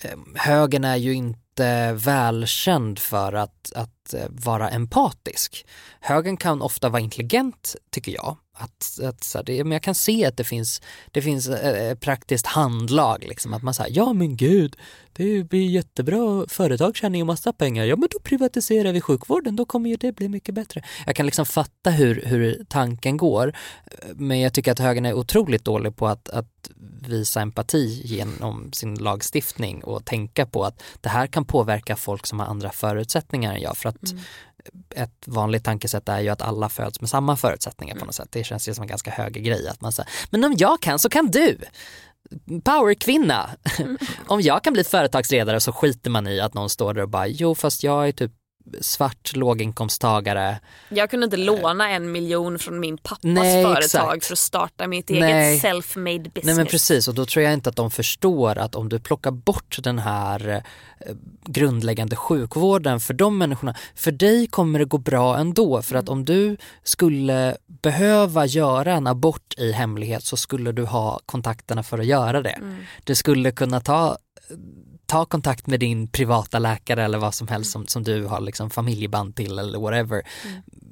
ehm, 0.00 0.34
högern 0.36 0.84
är 0.84 0.96
ju 0.96 1.12
inte 1.12 1.92
välkänd 1.92 2.98
för 2.98 3.32
att, 3.32 3.72
att 3.74 4.14
eh, 4.14 4.26
vara 4.28 4.70
empatisk. 4.70 5.66
Högern 6.00 6.36
kan 6.36 6.62
ofta 6.62 6.88
vara 6.88 7.02
intelligent, 7.02 7.76
tycker 7.90 8.12
jag. 8.12 8.36
Att, 8.58 9.00
att, 9.02 9.24
så 9.24 9.38
här, 9.38 9.44
det, 9.44 9.64
men 9.64 9.72
jag 9.72 9.82
kan 9.82 9.94
se 9.94 10.24
att 10.24 10.36
det 10.36 10.44
finns, 10.44 10.82
det 11.10 11.22
finns 11.22 11.48
eh, 11.48 11.88
eh 11.88 11.94
praktiskt 11.94 12.46
handlag, 12.46 13.24
liksom, 13.28 13.54
att 13.54 13.62
man 13.62 13.74
säger 13.74 13.96
ja 13.96 14.12
men 14.12 14.36
gud, 14.36 14.76
det 15.12 15.44
blir 15.44 15.70
jättebra, 15.70 16.44
företag 16.48 16.96
tjänar 16.96 17.18
ju 17.18 17.24
massa 17.24 17.52
pengar, 17.52 17.84
ja 17.84 17.96
men 17.96 18.08
då 18.12 18.18
privatiserar 18.20 18.92
vi 18.92 19.00
sjukvården, 19.00 19.56
då 19.56 19.64
kommer 19.64 19.90
ju 19.90 19.96
det 19.96 20.12
bli 20.12 20.28
mycket 20.28 20.54
bättre. 20.54 20.82
Jag 21.06 21.16
kan 21.16 21.26
liksom 21.26 21.46
fatta 21.46 21.90
hur, 21.90 22.22
hur 22.26 22.64
tanken 22.68 23.16
går, 23.16 23.52
men 24.14 24.40
jag 24.40 24.52
tycker 24.52 24.72
att 24.72 24.78
högern 24.78 25.06
är 25.06 25.14
otroligt 25.14 25.64
dålig 25.64 25.96
på 25.96 26.06
att, 26.06 26.28
att 26.28 26.70
visa 27.08 27.40
empati 27.40 28.02
genom 28.04 28.72
sin 28.72 28.94
lagstiftning 28.94 29.84
och 29.84 30.04
tänka 30.04 30.46
på 30.46 30.64
att 30.64 30.82
det 31.00 31.08
här 31.08 31.26
kan 31.26 31.44
påverka 31.44 31.96
folk 31.96 32.26
som 32.26 32.40
har 32.40 32.46
andra 32.46 32.70
förutsättningar 32.70 33.54
än 33.54 33.60
jag, 33.60 33.76
för 33.76 33.88
att 33.88 34.10
mm 34.10 34.24
ett 34.94 35.24
vanligt 35.26 35.64
tankesätt 35.64 36.08
är 36.08 36.20
ju 36.20 36.28
att 36.28 36.42
alla 36.42 36.68
föds 36.68 37.00
med 37.00 37.10
samma 37.10 37.36
förutsättningar 37.36 37.96
på 37.96 38.04
något 38.04 38.14
sätt. 38.14 38.28
Det 38.30 38.44
känns 38.44 38.68
ju 38.68 38.74
som 38.74 38.82
en 38.82 38.88
ganska 38.88 39.10
hög 39.10 39.44
grej 39.44 39.68
att 39.68 39.80
man 39.80 39.92
säger, 39.92 40.10
men 40.30 40.44
om 40.44 40.54
jag 40.58 40.80
kan 40.80 40.98
så 40.98 41.08
kan 41.08 41.26
du. 41.26 41.58
Powerkvinna. 42.64 43.50
om 44.26 44.40
jag 44.40 44.64
kan 44.64 44.72
bli 44.72 44.84
företagsledare 44.84 45.60
så 45.60 45.72
skiter 45.72 46.10
man 46.10 46.26
i 46.26 46.40
att 46.40 46.54
någon 46.54 46.70
står 46.70 46.94
där 46.94 47.02
och 47.02 47.08
bara, 47.08 47.26
jo 47.26 47.54
fast 47.54 47.82
jag 47.82 48.08
är 48.08 48.12
typ 48.12 48.32
svart 48.80 49.36
låginkomsttagare. 49.36 50.60
Jag 50.88 51.10
kunde 51.10 51.24
inte 51.24 51.36
låna 51.36 51.90
en 51.90 52.12
miljon 52.12 52.58
från 52.58 52.80
min 52.80 52.98
pappas 52.98 53.18
Nej, 53.22 53.64
företag 53.64 53.84
exakt. 53.84 54.24
för 54.24 54.32
att 54.32 54.38
starta 54.38 54.86
mitt 54.86 55.08
Nej. 55.08 55.22
eget 55.22 55.62
self-made 55.64 56.22
business. 56.22 56.44
Nej 56.44 56.54
men 56.54 56.66
precis 56.66 57.08
och 57.08 57.14
då 57.14 57.26
tror 57.26 57.44
jag 57.44 57.52
inte 57.52 57.70
att 57.70 57.76
de 57.76 57.90
förstår 57.90 58.58
att 58.58 58.74
om 58.74 58.88
du 58.88 59.00
plockar 59.00 59.30
bort 59.30 59.78
den 59.82 59.98
här 59.98 60.62
eh, 61.00 61.14
grundläggande 61.44 62.16
sjukvården 62.16 63.00
för 63.00 63.14
de 63.14 63.38
människorna, 63.38 63.74
för 63.94 64.12
dig 64.12 64.46
kommer 64.46 64.78
det 64.78 64.84
gå 64.84 64.98
bra 64.98 65.38
ändå 65.38 65.82
för 65.82 65.94
att 65.94 66.08
om 66.08 66.24
du 66.24 66.56
skulle 66.82 67.56
behöva 67.82 68.46
göra 68.46 68.92
en 68.92 69.06
abort 69.06 69.54
i 69.56 69.72
hemlighet 69.72 70.24
så 70.24 70.36
skulle 70.36 70.72
du 70.72 70.84
ha 70.84 71.20
kontakterna 71.26 71.82
för 71.82 71.98
att 71.98 72.06
göra 72.06 72.42
det. 72.42 72.58
Du 73.04 73.14
skulle 73.14 73.50
kunna 73.50 73.80
ta 73.80 74.18
ta 75.08 75.24
kontakt 75.24 75.66
med 75.66 75.80
din 75.80 76.08
privata 76.08 76.58
läkare 76.58 77.04
eller 77.04 77.18
vad 77.18 77.34
som 77.34 77.48
helst 77.48 77.70
som, 77.70 77.86
som 77.86 78.02
du 78.02 78.24
har 78.24 78.40
liksom 78.40 78.70
familjeband 78.70 79.36
till 79.36 79.58
eller 79.58 79.78
whatever. 79.78 80.22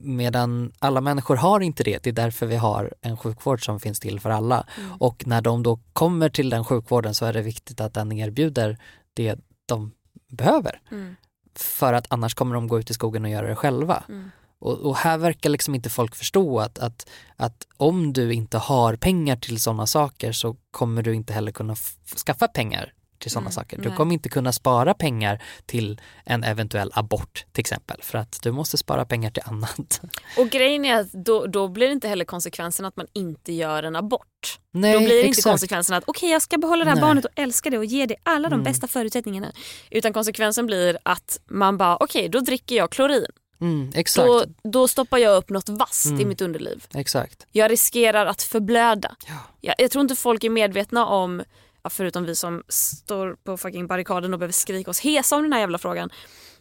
Medan 0.00 0.72
alla 0.78 1.00
människor 1.00 1.36
har 1.36 1.60
inte 1.60 1.84
det, 1.84 2.02
det 2.02 2.10
är 2.10 2.14
därför 2.14 2.46
vi 2.46 2.56
har 2.56 2.94
en 3.02 3.16
sjukvård 3.16 3.64
som 3.64 3.80
finns 3.80 4.00
till 4.00 4.20
för 4.20 4.30
alla. 4.30 4.66
Och 4.98 5.26
när 5.26 5.40
de 5.40 5.62
då 5.62 5.80
kommer 5.92 6.28
till 6.28 6.50
den 6.50 6.64
sjukvården 6.64 7.14
så 7.14 7.26
är 7.26 7.32
det 7.32 7.42
viktigt 7.42 7.80
att 7.80 7.94
den 7.94 8.12
erbjuder 8.12 8.78
det 9.14 9.36
de 9.66 9.92
behöver. 10.28 10.80
Mm. 10.90 11.16
För 11.54 11.92
att 11.92 12.06
annars 12.08 12.34
kommer 12.34 12.54
de 12.54 12.68
gå 12.68 12.78
ut 12.80 12.90
i 12.90 12.94
skogen 12.94 13.24
och 13.24 13.30
göra 13.30 13.48
det 13.48 13.56
själva. 13.56 14.02
Mm. 14.08 14.30
Och, 14.58 14.78
och 14.78 14.96
här 14.96 15.18
verkar 15.18 15.50
liksom 15.50 15.74
inte 15.74 15.90
folk 15.90 16.14
förstå 16.14 16.60
att, 16.60 16.78
att, 16.78 17.08
att 17.36 17.66
om 17.76 18.12
du 18.12 18.32
inte 18.32 18.58
har 18.58 18.96
pengar 18.96 19.36
till 19.36 19.60
sådana 19.60 19.86
saker 19.86 20.32
så 20.32 20.56
kommer 20.70 21.02
du 21.02 21.14
inte 21.14 21.32
heller 21.32 21.52
kunna 21.52 21.76
skaffa 22.26 22.48
pengar 22.48 22.92
till 23.18 23.30
sådana 23.30 23.44
Mm, 23.46 23.52
saker. 23.52 23.76
Du 23.78 23.88
nej. 23.88 23.96
kommer 23.96 24.12
inte 24.14 24.28
kunna 24.28 24.52
spara 24.52 24.94
pengar 24.94 25.42
till 25.66 26.00
en 26.24 26.44
eventuell 26.44 26.90
abort 26.94 27.44
till 27.52 27.60
exempel 27.60 27.96
för 28.02 28.18
att 28.18 28.38
du 28.42 28.52
måste 28.52 28.76
spara 28.78 29.04
pengar 29.04 29.30
till 29.30 29.42
annat. 29.46 30.00
Och 30.38 30.48
grejen 30.50 30.84
är 30.84 31.00
att 31.00 31.12
då, 31.12 31.46
då 31.46 31.68
blir 31.68 31.86
det 31.86 31.92
inte 31.92 32.08
heller 32.08 32.24
konsekvensen 32.24 32.86
att 32.86 32.96
man 32.96 33.06
inte 33.12 33.52
gör 33.52 33.82
en 33.82 33.96
abort. 33.96 34.58
Nej, 34.70 34.92
då 34.92 34.98
blir 34.98 35.08
det 35.08 35.16
inte 35.18 35.28
exakt. 35.28 35.44
konsekvensen 35.52 35.96
att 35.96 36.04
okej 36.06 36.30
jag 36.30 36.42
ska 36.42 36.58
behålla 36.58 36.84
det 36.84 36.90
här 36.90 36.96
Nej. 36.96 37.02
barnet 37.04 37.24
och 37.24 37.30
älska 37.36 37.70
det 37.70 37.78
och 37.78 37.84
ge 37.84 38.06
det 38.06 38.16
alla 38.22 38.48
de 38.48 38.54
Mm. 38.54 38.64
bästa 38.64 38.88
förutsättningarna. 38.88 39.52
Utan 39.90 40.12
konsekvensen 40.12 40.66
blir 40.66 40.98
att 41.02 41.40
man 41.50 41.76
bara 41.76 41.96
okej 41.96 42.28
då 42.28 42.40
dricker 42.40 42.76
jag 42.76 42.90
klorin. 42.90 43.26
Mm, 43.60 43.92
exakt, 43.94 44.26
Då, 44.26 44.44
då 44.70 44.88
stoppar 44.88 45.18
jag 45.18 45.36
upp 45.36 45.50
något 45.50 45.68
vasst 45.68 46.06
i 46.06 46.10
Mm. 46.10 46.28
mitt 46.28 46.40
underliv. 46.40 46.84
exakt. 46.94 47.46
Jag 47.52 47.70
riskerar 47.70 48.26
att 48.26 48.42
förblöda. 48.42 49.16
Ja. 49.28 49.34
Jag, 49.60 49.74
jag 49.78 49.90
tror 49.90 50.02
inte 50.02 50.14
folk 50.16 50.44
är 50.44 50.50
medvetna 50.50 51.06
om, 51.06 51.42
förutom 51.90 52.24
vi 52.24 52.34
som 52.34 52.62
står 52.68 53.36
på 53.44 53.56
fucking 53.56 53.86
barrikaden 53.86 54.32
och 54.32 54.38
behöver 54.38 54.52
skrika 54.52 54.90
oss 54.90 55.00
hesa 55.00 55.36
om 55.36 55.42
den 55.42 55.52
här 55.52 55.60
jävla 55.60 55.78
frågan, 55.78 56.10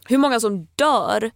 hur 0.08 0.18
många 0.18 0.40
som 0.40 0.68
dör 0.76 1.30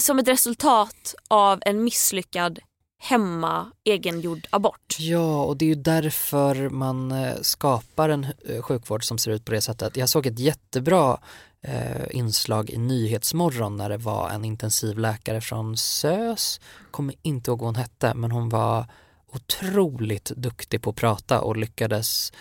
som 0.00 0.18
ett 0.18 0.28
resultat 0.28 1.14
av 1.28 1.58
en 1.62 1.84
misslyckad 1.84 2.58
hemma 3.02 3.72
egengjord 3.84 4.46
abort. 4.50 4.96
Ja, 4.98 5.44
och 5.44 5.56
det 5.56 5.64
är 5.64 5.68
ju 5.68 5.74
därför 5.74 6.68
man 6.68 7.12
eh, 7.12 7.34
skapar 7.40 8.08
en 8.08 8.26
eh, 8.48 8.62
sjukvård 8.62 9.04
som 9.04 9.18
ser 9.18 9.30
ut 9.30 9.44
på 9.44 9.52
det 9.52 9.60
sättet. 9.60 9.96
Jag 9.96 10.08
såg 10.08 10.26
ett 10.26 10.38
jättebra 10.38 11.18
eh, 11.62 12.16
inslag 12.16 12.70
i 12.70 12.78
Nyhetsmorgon 12.78 13.76
när 13.76 13.88
det 13.88 13.96
var 13.96 14.30
en 14.30 14.44
intensivläkare 14.44 15.40
från 15.40 15.76
SÖS, 15.76 16.60
kommer 16.90 17.14
inte 17.22 17.50
ihåg 17.50 17.58
vad 17.58 17.68
hon 17.68 17.76
hette, 17.76 18.14
men 18.14 18.30
hon 18.30 18.48
var 18.48 18.86
otroligt 19.32 20.24
duktig 20.24 20.82
på 20.82 20.90
att 20.90 20.96
prata 20.96 21.40
och 21.40 21.56
lyckades 21.56 22.32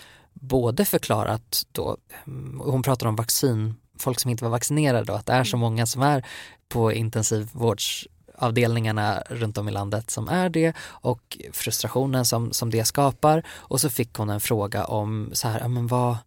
både 0.42 0.86
förklara 0.86 1.32
att 1.32 1.66
då, 1.72 1.98
mm, 2.28 2.60
hon 2.60 2.84
pratade 2.84 3.10
om 3.10 3.16
vaccin, 3.16 3.76
folk 4.00 4.20
som 4.20 4.32
inte 4.32 4.44
var 4.44 4.52
vaccinerade 4.52 5.12
och 5.12 5.18
att 5.18 5.26
det 5.26 5.34
är 5.34 5.44
så 5.44 5.58
många 5.58 5.86
som 5.86 6.02
är 6.02 6.26
på 6.70 6.94
intensivvårdsavdelningarna 6.94 9.24
runt 9.30 9.58
om 9.58 9.68
i 9.68 9.72
landet 9.72 10.12
som 10.12 10.30
är 10.30 10.50
det 10.50 10.74
och 10.80 11.38
frustrationen 11.52 12.26
som, 12.26 12.54
som 12.54 12.70
det 12.70 12.86
skapar. 12.86 13.44
Och 13.50 13.82
så 13.82 13.90
fick 13.90 14.14
hon 14.14 14.30
en 14.30 14.40
fråga 14.40 14.86
om 14.86 15.30
så 15.34 15.48
här, 15.48 15.60
ja, 15.60 15.68
men 15.68 15.88
vad, 15.88 16.18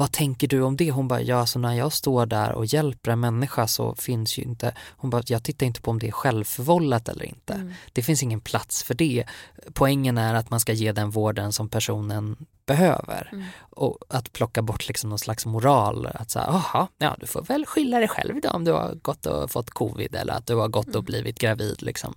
vad 0.00 0.12
tänker 0.12 0.48
du 0.48 0.62
om 0.62 0.76
det? 0.76 0.90
Hon 0.90 1.08
bara, 1.08 1.22
ja 1.22 1.46
så 1.46 1.58
när 1.58 1.74
jag 1.74 1.92
står 1.92 2.26
där 2.26 2.52
och 2.52 2.66
hjälper 2.66 3.10
en 3.10 3.20
människa 3.20 3.66
så 3.66 3.94
finns 3.94 4.38
ju 4.38 4.42
inte, 4.42 4.74
hon 4.96 5.10
bara, 5.10 5.22
jag 5.26 5.42
tittar 5.42 5.66
inte 5.66 5.80
på 5.80 5.90
om 5.90 5.98
det 5.98 6.08
är 6.08 6.12
självförvållat 6.12 7.08
eller 7.08 7.24
inte. 7.24 7.52
Mm. 7.52 7.72
Det 7.92 8.02
finns 8.02 8.22
ingen 8.22 8.40
plats 8.40 8.82
för 8.82 8.94
det. 8.94 9.24
Poängen 9.72 10.18
är 10.18 10.34
att 10.34 10.50
man 10.50 10.60
ska 10.60 10.72
ge 10.72 10.92
den 10.92 11.10
vården 11.10 11.52
som 11.52 11.68
personen 11.68 12.36
behöver. 12.66 13.28
Mm. 13.32 13.44
Och 13.70 13.98
att 14.08 14.32
plocka 14.32 14.62
bort 14.62 14.88
liksom 14.88 15.10
någon 15.10 15.18
slags 15.18 15.46
moral. 15.46 16.06
Att 16.06 16.30
säga, 16.30 16.46
jaha, 16.48 16.88
ja 16.98 17.16
du 17.20 17.26
får 17.26 17.42
väl 17.42 17.66
skylla 17.66 17.98
dig 17.98 18.08
själv 18.08 18.40
då 18.40 18.48
om 18.48 18.64
du 18.64 18.72
har 18.72 18.94
gått 18.94 19.26
och 19.26 19.50
fått 19.50 19.70
covid 19.70 20.14
eller 20.14 20.32
att 20.32 20.46
du 20.46 20.54
har 20.54 20.68
gått 20.68 20.94
och 20.94 21.04
blivit 21.04 21.38
gravid. 21.38 21.82
Liksom. 21.82 22.14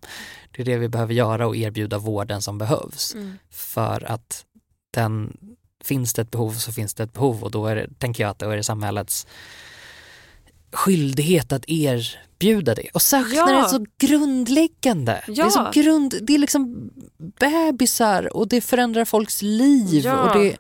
Det 0.52 0.62
är 0.62 0.66
det 0.66 0.78
vi 0.78 0.90
behöver 0.90 1.14
göra 1.14 1.48
och 1.48 1.56
erbjuda 1.56 1.98
vården 1.98 2.42
som 2.42 2.58
behövs. 2.58 3.14
Mm. 3.14 3.38
För 3.50 4.12
att 4.12 4.46
den, 4.94 5.38
finns 5.84 6.14
det 6.14 6.22
ett 6.22 6.32
behov 6.32 6.52
så 6.52 6.72
finns 6.72 6.94
det 6.94 7.04
ett 7.04 7.14
behov 7.14 7.44
och 7.44 7.52
då 7.52 7.68
är 7.68 7.76
det, 7.76 7.88
tänker 8.00 8.24
jag 8.24 8.30
att 8.30 8.40
då 8.40 8.50
är 8.50 8.58
det 8.58 8.64
samhällets 8.64 9.28
skyldighet 10.72 11.52
att 11.52 11.64
erbjuda 11.68 12.76
det. 12.76 12.90
Och 12.94 13.02
särskilt 13.02 13.36
Ja. 13.36 13.46
när 13.46 13.54
det 13.54 13.60
är 13.60 13.68
så 13.68 13.86
grundläggande. 13.98 15.24
Det 15.28 15.42
är 15.42 15.50
så 15.50 15.60
Ja. 15.60 15.72
grund, 15.74 16.14
det 16.22 16.34
är 16.36 16.40
liksom 16.40 16.90
bebisar 17.40 18.38
och 18.38 18.48
det 18.48 18.62
förändrar 18.62 19.06
folks 19.06 19.42
liv. 19.42 20.06
Ja. 20.06 20.22
Och 20.34 20.40
det, 20.40 20.58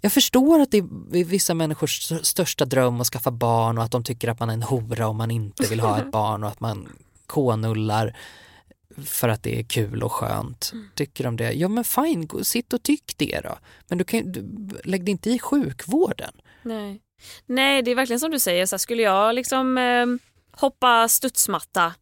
jag 0.00 0.12
förstår 0.12 0.60
att 0.60 0.70
det 0.70 0.78
är 0.78 1.24
vissa 1.24 1.54
människors 1.54 2.12
största 2.22 2.64
dröm 2.64 3.00
att 3.00 3.06
skaffa 3.06 3.30
barn 3.30 3.78
och 3.78 3.84
att 3.84 3.90
de 3.90 4.04
tycker 4.04 4.28
att 4.28 4.40
man 4.40 4.50
är 4.50 4.54
en 4.54 4.62
hora 4.62 5.06
om 5.08 5.16
man 5.16 5.30
inte 5.30 5.66
vill 5.66 5.80
ha 5.80 5.98
ett 5.98 6.10
barn 6.12 6.44
och 6.44 6.50
att 6.50 6.60
man 6.60 6.88
konullar 7.26 8.16
för 9.06 9.28
att 9.28 9.42
det 9.42 9.58
är 9.60 9.62
kul 9.64 10.02
och 10.02 10.12
skönt. 10.12 10.70
Mm. 10.72 10.88
Tycker 10.94 11.24
de 11.24 11.36
det? 11.36 11.52
Ja 11.52 11.68
men 11.68 11.84
fine, 11.84 12.26
gå- 12.26 12.44
sitt 12.44 12.72
och 12.72 12.82
tyck 12.82 13.14
det 13.16 13.40
då. 13.44 13.58
Men 13.88 13.98
du 13.98 14.04
kan, 14.04 14.32
du, 14.32 14.44
lägg 14.84 15.04
dig 15.04 15.10
inte 15.10 15.30
i 15.30 15.38
sjukvården. 15.38 16.32
Nej. 16.62 17.00
Nej, 17.46 17.82
det 17.82 17.90
är 17.90 17.94
verkligen 17.94 18.20
som 18.20 18.30
du 18.30 18.38
säger. 18.38 18.66
Så 18.66 18.78
skulle 18.78 19.02
jag 19.02 19.34
liksom 19.34 19.78
eh, 19.78 20.06
hoppa 20.60 21.08
studsmatta 21.08 21.94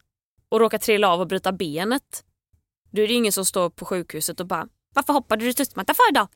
och 0.49 0.61
råka 0.61 0.79
trilla 0.79 1.09
av 1.09 1.21
och 1.21 1.27
bryta 1.27 1.53
benet, 1.53 2.25
då 2.91 3.03
är 3.03 3.09
det 3.09 3.15
ingen 3.15 3.33
som 3.33 3.45
står 3.45 3.71
på 3.71 3.85
sjukhuset 3.85 4.41
och 4.41 4.47
bara 4.47 4.67
varför 4.95 5.13
hoppade 5.13 5.45
du 5.45 5.53
studsmatta 5.53 5.95
för 5.95 6.13
då? 6.13 6.29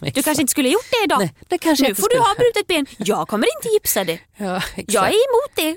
Du 0.14 0.22
kanske 0.22 0.42
inte 0.42 0.50
skulle 0.50 0.68
gjort 0.68 0.90
det 0.90 1.04
idag. 1.04 1.18
Nej, 1.18 1.34
det 1.48 1.58
kanske 1.58 1.88
nu 1.88 1.94
får 1.94 2.08
du 2.08 2.18
ha 2.18 2.34
brutet 2.38 2.66
ben. 2.66 2.86
Jag 2.98 3.28
kommer 3.28 3.46
inte 3.56 3.68
gipsa 3.68 4.04
det. 4.04 4.20
Ja, 4.36 4.56
exakt. 4.56 4.92
Jag 4.92 5.04
är 5.04 5.08
emot 5.10 5.56
det. 5.56 5.76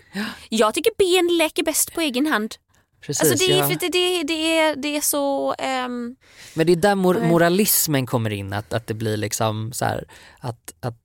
Jag 0.49 0.73
tycker 0.73 0.91
ben 0.97 1.37
läker 1.37 1.63
bäst 1.63 1.93
på 1.93 2.01
egen 2.01 2.27
hand. 2.27 2.55
Precis, 3.01 3.31
Alltså 3.31 3.47
det, 3.47 3.53
ja. 3.57 3.67
det, 3.67 3.75
det, 3.89 4.23
det, 4.23 4.57
är, 4.59 4.75
det 4.75 4.97
är 4.97 5.01
så... 5.01 5.53
ehm, 5.59 6.15
Men 6.53 6.65
det 6.67 6.71
är 6.71 6.75
där 6.75 6.95
mor- 6.95 7.27
moralismen 7.27 8.05
kommer 8.05 8.29
in, 8.29 8.53
att, 8.53 8.73
att 8.73 8.87
det 8.87 8.93
blir 8.93 9.17
liksom 9.17 9.71
så 9.73 9.85
här, 9.85 10.05
att, 10.39 10.73
att 10.79 10.95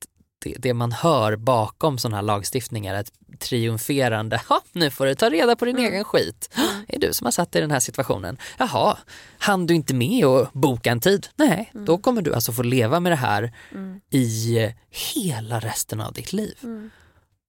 det, 0.43 0.55
det 0.59 0.73
man 0.73 0.91
hör 0.91 1.35
bakom 1.35 1.97
sådana 1.97 2.17
här 2.17 2.21
lagstiftningar 2.23 2.95
är 2.95 2.99
ett 2.99 3.11
triumferande, 3.39 4.41
ja 4.49 4.61
nu 4.71 4.89
får 4.91 5.05
du 5.05 5.15
ta 5.15 5.29
reda 5.29 5.55
på 5.55 5.65
din 5.65 5.77
egen 5.77 6.03
skit. 6.03 6.49
Det 6.87 6.95
är 6.95 6.99
du 6.99 7.13
som 7.13 7.25
har 7.25 7.31
satt 7.31 7.51
dig 7.51 7.59
i 7.59 7.61
den 7.61 7.71
här 7.71 7.79
situationen. 7.79 8.37
Jaha, 8.57 8.97
hann 9.37 9.65
du 9.67 9.73
inte 9.75 9.93
med 9.93 10.25
att 10.25 10.53
boka 10.53 10.91
en 10.91 10.99
tid? 10.99 11.27
Nej, 11.35 11.71
då 11.73 11.97
kommer 11.97 12.21
du 12.21 12.33
alltså 12.33 12.51
få 12.51 12.63
leva 12.63 12.99
med 12.99 13.11
det 13.11 13.15
här 13.15 13.53
i 14.11 14.57
eh, 14.63 14.71
hela 15.15 15.59
resten 15.59 16.01
av 16.01 16.13
ditt 16.13 16.33
liv. 16.33 16.57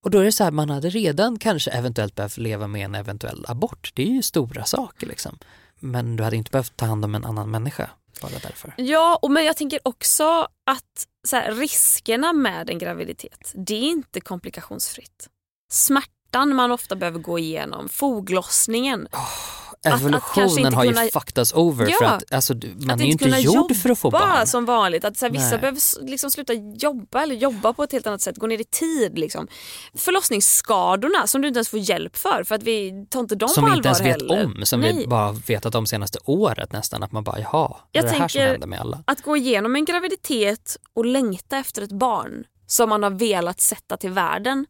Och 0.08 0.12
då 0.12 0.18
är 0.18 0.24
det 0.24 0.32
så 0.32 0.44
här, 0.44 0.50
man 0.50 0.70
hade 0.70 0.90
redan 0.90 1.38
kanske 1.38 1.70
eventuellt 1.70 2.14
behövt 2.14 2.36
leva 2.36 2.66
med 2.66 2.84
en 2.84 2.94
eventuell 2.94 3.44
abort. 3.48 3.92
Det 3.94 4.02
är 4.02 4.06
ju 4.06 4.22
stora 4.22 4.64
saker 4.64 5.06
liksom. 5.06 5.38
Men 5.78 6.16
du 6.16 6.24
hade 6.24 6.36
inte 6.36 6.50
behövt 6.50 6.76
ta 6.76 6.86
hand 6.86 7.04
om 7.04 7.14
en 7.14 7.24
annan 7.24 7.50
människa 7.50 7.90
bara 8.22 8.30
därför. 8.42 8.74
Ja, 8.76 9.18
och 9.22 9.30
men 9.30 9.44
jag 9.44 9.56
tänker 9.56 9.80
också 9.82 10.48
att 10.66 11.06
så 11.26 11.36
här, 11.36 11.52
riskerna 11.52 12.32
med 12.32 12.70
en 12.70 12.78
graviditet, 12.78 13.52
det 13.54 13.74
är 13.74 13.82
inte 13.82 14.20
komplikationsfritt. 14.20 15.28
Smärtan 15.72 16.54
man 16.54 16.72
ofta 16.72 16.96
behöver 16.96 17.18
gå 17.18 17.38
igenom, 17.38 17.88
foglossningen. 17.88 19.08
att 19.10 19.57
Evolutionen 19.84 20.58
inte 20.58 20.76
har 20.76 20.84
ju 20.84 20.92
kunna- 20.92 21.06
fucked 21.12 21.38
us 21.38 21.52
over 21.54 21.86
för 21.86 22.04
Ja. 22.04 22.08
att 22.10 22.32
alltså, 22.34 22.54
man 22.54 22.90
att 22.90 23.00
är 23.00 23.04
ju 23.04 23.10
inte 23.12 23.28
gjord 23.28 23.76
för 23.76 23.90
att 23.90 23.98
få 23.98 24.10
barn. 24.10 24.46
som 24.46 24.64
vanligt. 24.64 25.04
Att 25.04 25.16
så 25.16 25.24
här, 25.26 25.32
vissa 25.32 25.50
Nej. 25.50 25.58
behöver 25.58 25.80
liksom 26.10 26.30
sluta 26.30 26.52
jobba 26.52 27.22
eller 27.22 27.34
jobba 27.34 27.72
på 27.72 27.82
ett 27.82 27.92
helt 27.92 28.06
annat 28.06 28.20
sätt, 28.20 28.36
gå 28.36 28.46
ner 28.46 28.60
i 28.60 28.64
tid. 28.64 29.18
Liksom. 29.18 29.48
Förlossningsskadorna 29.94 31.26
som 31.26 31.42
du 31.42 31.48
inte 31.48 31.58
ens 31.58 31.68
får 31.68 31.78
hjälp 31.80 32.16
för 32.16 32.44
för 32.44 32.54
att 32.54 32.62
vi 32.62 33.06
tar 33.10 33.20
inte 33.20 33.34
dem 33.34 33.48
som 33.48 33.64
på 33.64 33.70
vi 33.70 33.76
inte 33.76 33.88
allvar 33.90 34.04
ens 34.06 34.22
vet 34.22 34.30
heller. 34.30 34.44
om, 34.58 34.66
som 34.66 34.80
Nej. 34.80 34.96
vi 34.96 35.06
bara 35.06 35.32
vetat 35.32 35.74
om 35.74 35.86
senaste 35.86 36.18
året 36.24 36.72
nästan. 36.72 37.02
Att 37.02 37.12
man 37.12 37.24
bara, 37.24 37.40
jaha, 37.40 37.76
det 37.92 37.98
är 37.98 38.02
Jag 38.02 38.12
det 38.12 38.18
här 38.18 38.28
som 38.28 38.40
händer 38.40 38.66
med 38.66 38.80
alla. 38.80 39.02
Att 39.06 39.22
gå 39.22 39.36
igenom 39.36 39.76
en 39.76 39.84
graviditet 39.84 40.76
och 40.94 41.06
längta 41.06 41.56
efter 41.58 41.82
ett 41.82 41.92
barn 41.92 42.44
som 42.66 42.88
man 42.88 43.02
har 43.02 43.10
velat 43.10 43.60
sätta 43.60 43.96
till 43.96 44.10
världen. 44.10 44.66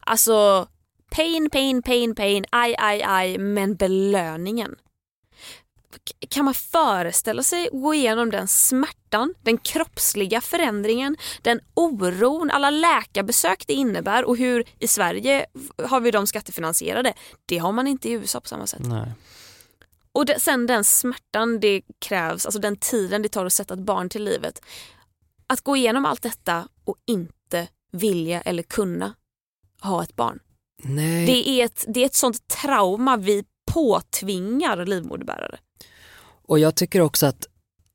Alltså 0.00 0.66
pain, 1.10 1.50
pain, 1.50 1.82
pain, 1.82 2.14
pain, 2.14 2.44
aj, 2.50 2.74
aj, 2.78 3.02
aj, 3.02 3.38
men 3.38 3.74
belöningen. 3.74 4.76
kan 6.28 6.44
man 6.44 6.54
föreställa 6.54 7.42
sig 7.42 7.66
att 7.66 7.72
gå 7.72 7.94
igenom 7.94 8.30
den 8.30 8.48
smärtan, 8.48 9.34
den 9.42 9.58
kroppsliga 9.58 10.40
förändringen, 10.40 11.16
den 11.42 11.60
oron, 11.74 12.50
alla 12.50 12.70
läkarbesök 12.70 13.66
det 13.66 13.72
innebär 13.72 14.24
och 14.24 14.36
hur 14.36 14.64
i 14.78 14.88
Sverige 14.88 15.46
har 15.84 16.00
vi 16.00 16.10
de 16.10 16.26
skattefinansierade. 16.26 17.14
Det 17.46 17.58
har 17.58 17.72
man 17.72 17.86
inte 17.86 18.08
i 18.08 18.12
USA 18.12 18.40
på 18.40 18.48
samma 18.48 18.66
sätt. 18.66 18.80
Nej. 18.84 19.12
Och 20.12 20.26
det, 20.26 20.40
sen 20.40 20.66
den 20.66 20.84
smärtan 20.84 21.60
det 21.60 21.82
krävs, 21.98 22.46
alltså 22.46 22.60
den 22.60 22.76
tiden 22.76 23.22
det 23.22 23.28
tar 23.28 23.46
att 23.46 23.52
sätta 23.52 23.74
ett 23.74 23.80
barn 23.80 24.08
till 24.08 24.24
livet. 24.24 24.62
Att 25.46 25.60
gå 25.60 25.76
igenom 25.76 26.04
allt 26.04 26.22
detta 26.22 26.68
och 26.84 26.96
inte 27.06 27.68
vilja 27.92 28.40
eller 28.40 28.62
kunna 28.62 29.14
ha 29.80 30.02
ett 30.02 30.16
barn. 30.16 30.38
Nej. 30.82 31.26
Det 31.26 31.48
är 31.48 31.64
ett, 31.64 31.84
det 31.88 32.00
är 32.00 32.06
ett 32.06 32.14
sånt 32.14 32.48
trauma 32.48 33.16
vi 33.16 33.44
påtvingar 33.72 34.86
livmoderbärare. 34.86 35.58
Och 36.48 36.58
jag 36.58 36.74
tycker 36.74 37.00
också 37.00 37.26
att 37.26 37.46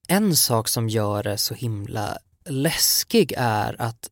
en 0.08 0.36
sak 0.36 0.68
som 0.68 0.90
gör 0.90 1.24
det 1.24 1.38
så 1.38 1.54
himla 1.54 2.18
läskig 2.46 3.34
är 3.38 3.82
att, 3.82 4.10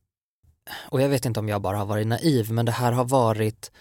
och 0.90 1.02
jag 1.02 1.10
vet 1.10 1.26
inte 1.26 1.40
om 1.40 1.50
jag 1.50 1.62
bara 1.62 1.78
har 1.78 1.86
varit 1.86 2.08
naiv, 2.08 2.52
men 2.52 2.66
det 2.66 2.72
här 2.72 2.92
har 2.92 3.06
varit 3.06 3.72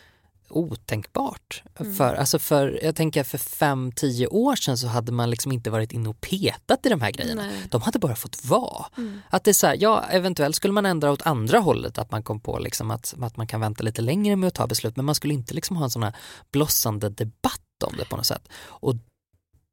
otänkbart. 0.50 1.62
Mm. 1.80 1.94
För, 1.94 2.14
alltså 2.14 2.38
för, 2.38 2.80
jag 2.82 2.96
tänker 2.96 3.24
för 3.24 3.38
fem, 3.38 3.92
tio 3.92 4.26
år 4.26 4.56
sedan 4.56 4.78
så 4.78 4.86
hade 4.86 5.12
man 5.12 5.30
liksom 5.30 5.52
inte 5.52 5.70
varit 5.70 5.92
inne 5.92 6.08
och 6.08 6.20
petat 6.20 6.86
i 6.86 6.88
de 6.88 7.00
här 7.00 7.10
grejerna. 7.10 7.42
Nej. 7.42 7.66
De 7.70 7.82
hade 7.82 7.98
bara 7.98 8.14
fått 8.14 8.44
vara. 8.44 8.86
Mm. 8.96 9.20
Att 9.30 9.44
det 9.44 9.50
är 9.50 9.52
så 9.52 9.66
här, 9.66 9.76
ja 9.80 10.04
eventuellt 10.10 10.56
skulle 10.56 10.72
man 10.72 10.86
ändra 10.86 11.12
åt 11.12 11.26
andra 11.26 11.58
hållet, 11.58 11.98
att 11.98 12.10
man 12.10 12.22
kom 12.22 12.40
på 12.40 12.58
liksom 12.58 12.90
att, 12.90 13.14
att 13.20 13.36
man 13.36 13.46
kan 13.46 13.60
vänta 13.60 13.84
lite 13.84 14.02
längre 14.02 14.36
med 14.36 14.48
att 14.48 14.54
ta 14.54 14.66
beslut, 14.66 14.96
men 14.96 15.04
man 15.04 15.14
skulle 15.14 15.34
inte 15.34 15.54
liksom 15.54 15.76
ha 15.76 15.84
en 15.84 15.90
sån 15.90 16.02
här 16.02 16.16
blossande 16.52 17.08
debatt 17.08 17.60
om 17.84 17.94
det 17.96 18.04
på 18.04 18.16
något 18.16 18.26
sätt. 18.26 18.48
Och 18.62 18.94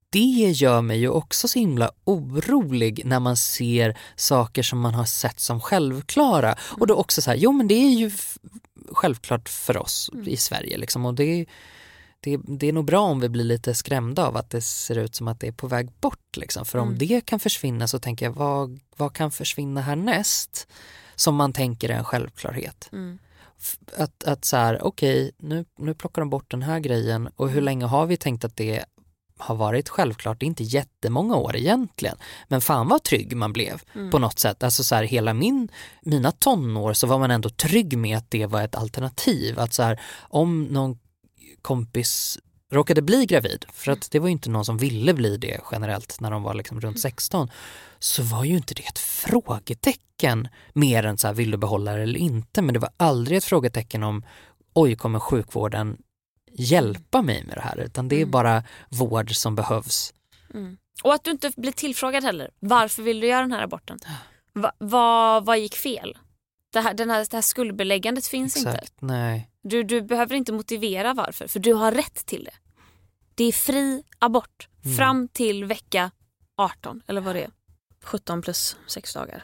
det 0.10 0.20
gör 0.52 0.82
mig 0.82 1.00
ju 1.00 1.10
också 1.10 1.48
så 1.48 1.60
himla 1.60 1.92
orolig 2.04 3.02
när 3.06 3.20
man 3.20 3.38
ser 3.38 3.98
saker 4.16 4.64
som 4.64 4.80
man 4.80 4.94
har 4.94 5.06
sett 5.06 5.40
som 5.40 5.62
självklara. 5.62 6.56
Och 6.62 6.88
då 6.88 6.96
också 6.96 7.22
så 7.22 7.30
här, 7.32 7.38
jo 7.38 7.52
men 7.52 7.68
det 7.68 7.74
är 7.76 7.90
ju 7.90 8.12
självklart 8.92 9.50
för 9.50 9.78
oss 9.78 10.10
i 10.26 10.38
Sverige 10.38 10.78
liksom 10.78 11.06
och 11.06 11.14
det, 11.14 11.46
det, 12.20 12.40
det 12.48 12.68
är 12.68 12.74
nog 12.74 12.86
bra 12.86 13.00
om 13.02 13.20
vi 13.20 13.30
blir 13.30 13.44
lite 13.44 13.74
skrämda 13.74 14.28
av 14.28 14.38
att 14.38 14.50
det 14.50 14.62
ser 14.62 14.98
ut 14.98 15.16
som 15.16 15.28
att 15.28 15.40
det 15.40 15.48
är 15.48 15.52
på 15.52 15.68
väg 15.68 15.92
bort 16.02 16.38
liksom. 16.38 16.66
För 16.66 16.80
om 16.80 16.88
Mm. 16.88 16.98
det 17.00 17.26
kan 17.26 17.40
försvinna 17.40 17.88
så 17.88 18.00
tänker 18.00 18.26
jag, 18.26 18.34
vad, 18.34 18.80
vad 18.96 19.14
kan 19.14 19.32
försvinna 19.32 19.82
härnäst? 19.82 20.68
Som 21.16 21.36
man 21.36 21.54
tänker 21.54 21.90
är 21.90 21.94
en 21.94 22.04
självklarhet. 22.04 22.90
Mm. 22.92 23.20
Att, 23.98 24.24
att 24.24 24.46
så 24.46 24.58
här, 24.58 24.84
okej, 24.84 25.32
nu, 25.38 25.66
nu 25.78 25.94
plockar 25.94 26.22
de 26.22 26.30
bort 26.30 26.52
den 26.52 26.62
här 26.62 26.80
grejen 26.80 27.30
och 27.36 27.50
hur 27.50 27.62
länge 27.62 27.86
har 27.86 28.06
vi 28.06 28.18
tänkt 28.18 28.46
att 28.46 28.56
det 28.56 28.86
har 29.38 29.56
varit 29.56 29.90
självklart? 29.90 30.40
Det 30.40 30.46
är 30.46 30.48
inte 30.48 30.64
jättemånga 30.64 31.36
år 31.36 31.56
egentligen. 31.56 32.18
Men 32.48 32.62
fan 32.62 32.88
vad 32.88 33.04
trygg 33.04 33.36
man 33.36 33.54
blev 33.54 33.82
Mm. 33.96 34.12
på 34.12 34.20
något 34.20 34.40
sätt. 34.40 34.64
Alltså 34.64 34.84
så 34.84 34.96
här, 34.96 35.04
hela 35.04 35.34
min, 35.34 35.70
mina 36.02 36.32
tonår 36.32 36.94
så 36.94 37.08
var 37.08 37.20
man 37.20 37.32
ändå 37.32 37.50
trygg 37.50 37.98
med 37.98 38.18
att 38.18 38.32
det 38.32 38.46
var 38.46 38.62
ett 38.62 38.76
alternativ. 38.76 39.60
Att 39.60 39.74
så 39.74 39.84
här, 39.84 40.00
om 40.20 40.64
någon 40.64 41.00
kompis 41.62 42.40
råkade 42.72 43.02
bli 43.02 43.26
gravid, 43.26 43.66
för 43.74 43.92
att 43.92 44.12
det 44.12 44.20
var 44.20 44.28
ju 44.28 44.32
inte 44.32 44.50
någon 44.50 44.66
som 44.66 44.78
ville 44.78 45.14
bli 45.14 45.38
det 45.38 45.62
generellt 45.72 46.20
när 46.20 46.32
de 46.32 46.44
var 46.44 46.54
liksom 46.54 46.82
runt 46.82 47.00
16, 47.00 47.50
så 48.00 48.24
var 48.24 48.44
ju 48.44 48.58
inte 48.58 48.74
det 48.74 48.84
ett 48.84 49.00
frågetecken 49.00 50.48
mer 50.74 51.04
än 51.06 51.18
så 51.18 51.28
här, 51.28 51.34
vill 51.34 51.52
du 51.52 51.58
behålla 51.58 51.94
det 51.94 52.04
eller 52.04 52.20
inte? 52.20 52.62
Men 52.62 52.74
det 52.74 52.80
var 52.80 52.90
aldrig 52.98 53.38
ett 53.38 53.44
frågetecken 53.44 54.04
om, 54.04 54.24
oj, 54.74 54.96
kommer 54.96 55.20
sjukvården 55.20 55.98
hjälpa 56.52 57.22
mig 57.22 57.44
med 57.44 57.56
det 57.58 57.62
här? 57.62 57.78
Utan 57.80 58.08
det 58.08 58.16
är 58.16 58.18
Mm. 58.22 58.32
bara 58.32 58.64
vård 58.90 59.36
som 59.36 59.56
behövs. 59.56 60.14
Mm. 60.54 60.78
Och 61.04 61.14
att 61.14 61.24
du 61.24 61.32
inte 61.32 61.52
blir 61.58 61.72
tillfrågad 61.72 62.24
heller. 62.24 62.52
Varför 62.60 63.04
vill 63.04 63.20
du 63.20 63.28
göra 63.28 63.42
den 63.42 63.52
här 63.52 63.62
aborten? 63.62 64.00
Va, 64.54 64.72
vad, 64.78 65.46
vad 65.46 65.60
gick 65.60 65.76
fel? 65.76 66.18
Det 66.74 66.80
här, 66.82 66.94
den 66.94 67.10
här, 67.10 67.20
det 67.30 67.38
här 67.38 67.42
skuldbeläggandet 67.42 68.28
finns 68.28 68.58
inte. 68.58 68.70
Exakt, 68.70 68.94
nej. 69.02 69.50
Du, 69.64 69.84
du 69.84 70.02
behöver 70.02 70.36
inte 70.36 70.54
motivera 70.54 71.14
varför, 71.14 71.48
för 71.48 71.60
du 71.60 71.74
har 71.74 71.92
rätt 71.92 72.26
till 72.26 72.44
det. 72.44 72.54
Det 73.36 73.44
är 73.44 73.52
fri 73.52 74.04
abort 74.20 74.68
Mm. 74.86 74.98
fram 74.98 75.28
till 75.28 75.66
vecka 75.66 76.12
18, 76.58 77.02
eller 77.08 77.22
vad 77.22 77.36
det 77.36 77.44
är. 77.44 77.50
17 78.04 78.42
plus 78.42 78.76
6 78.88 79.14
dagar. 79.14 79.44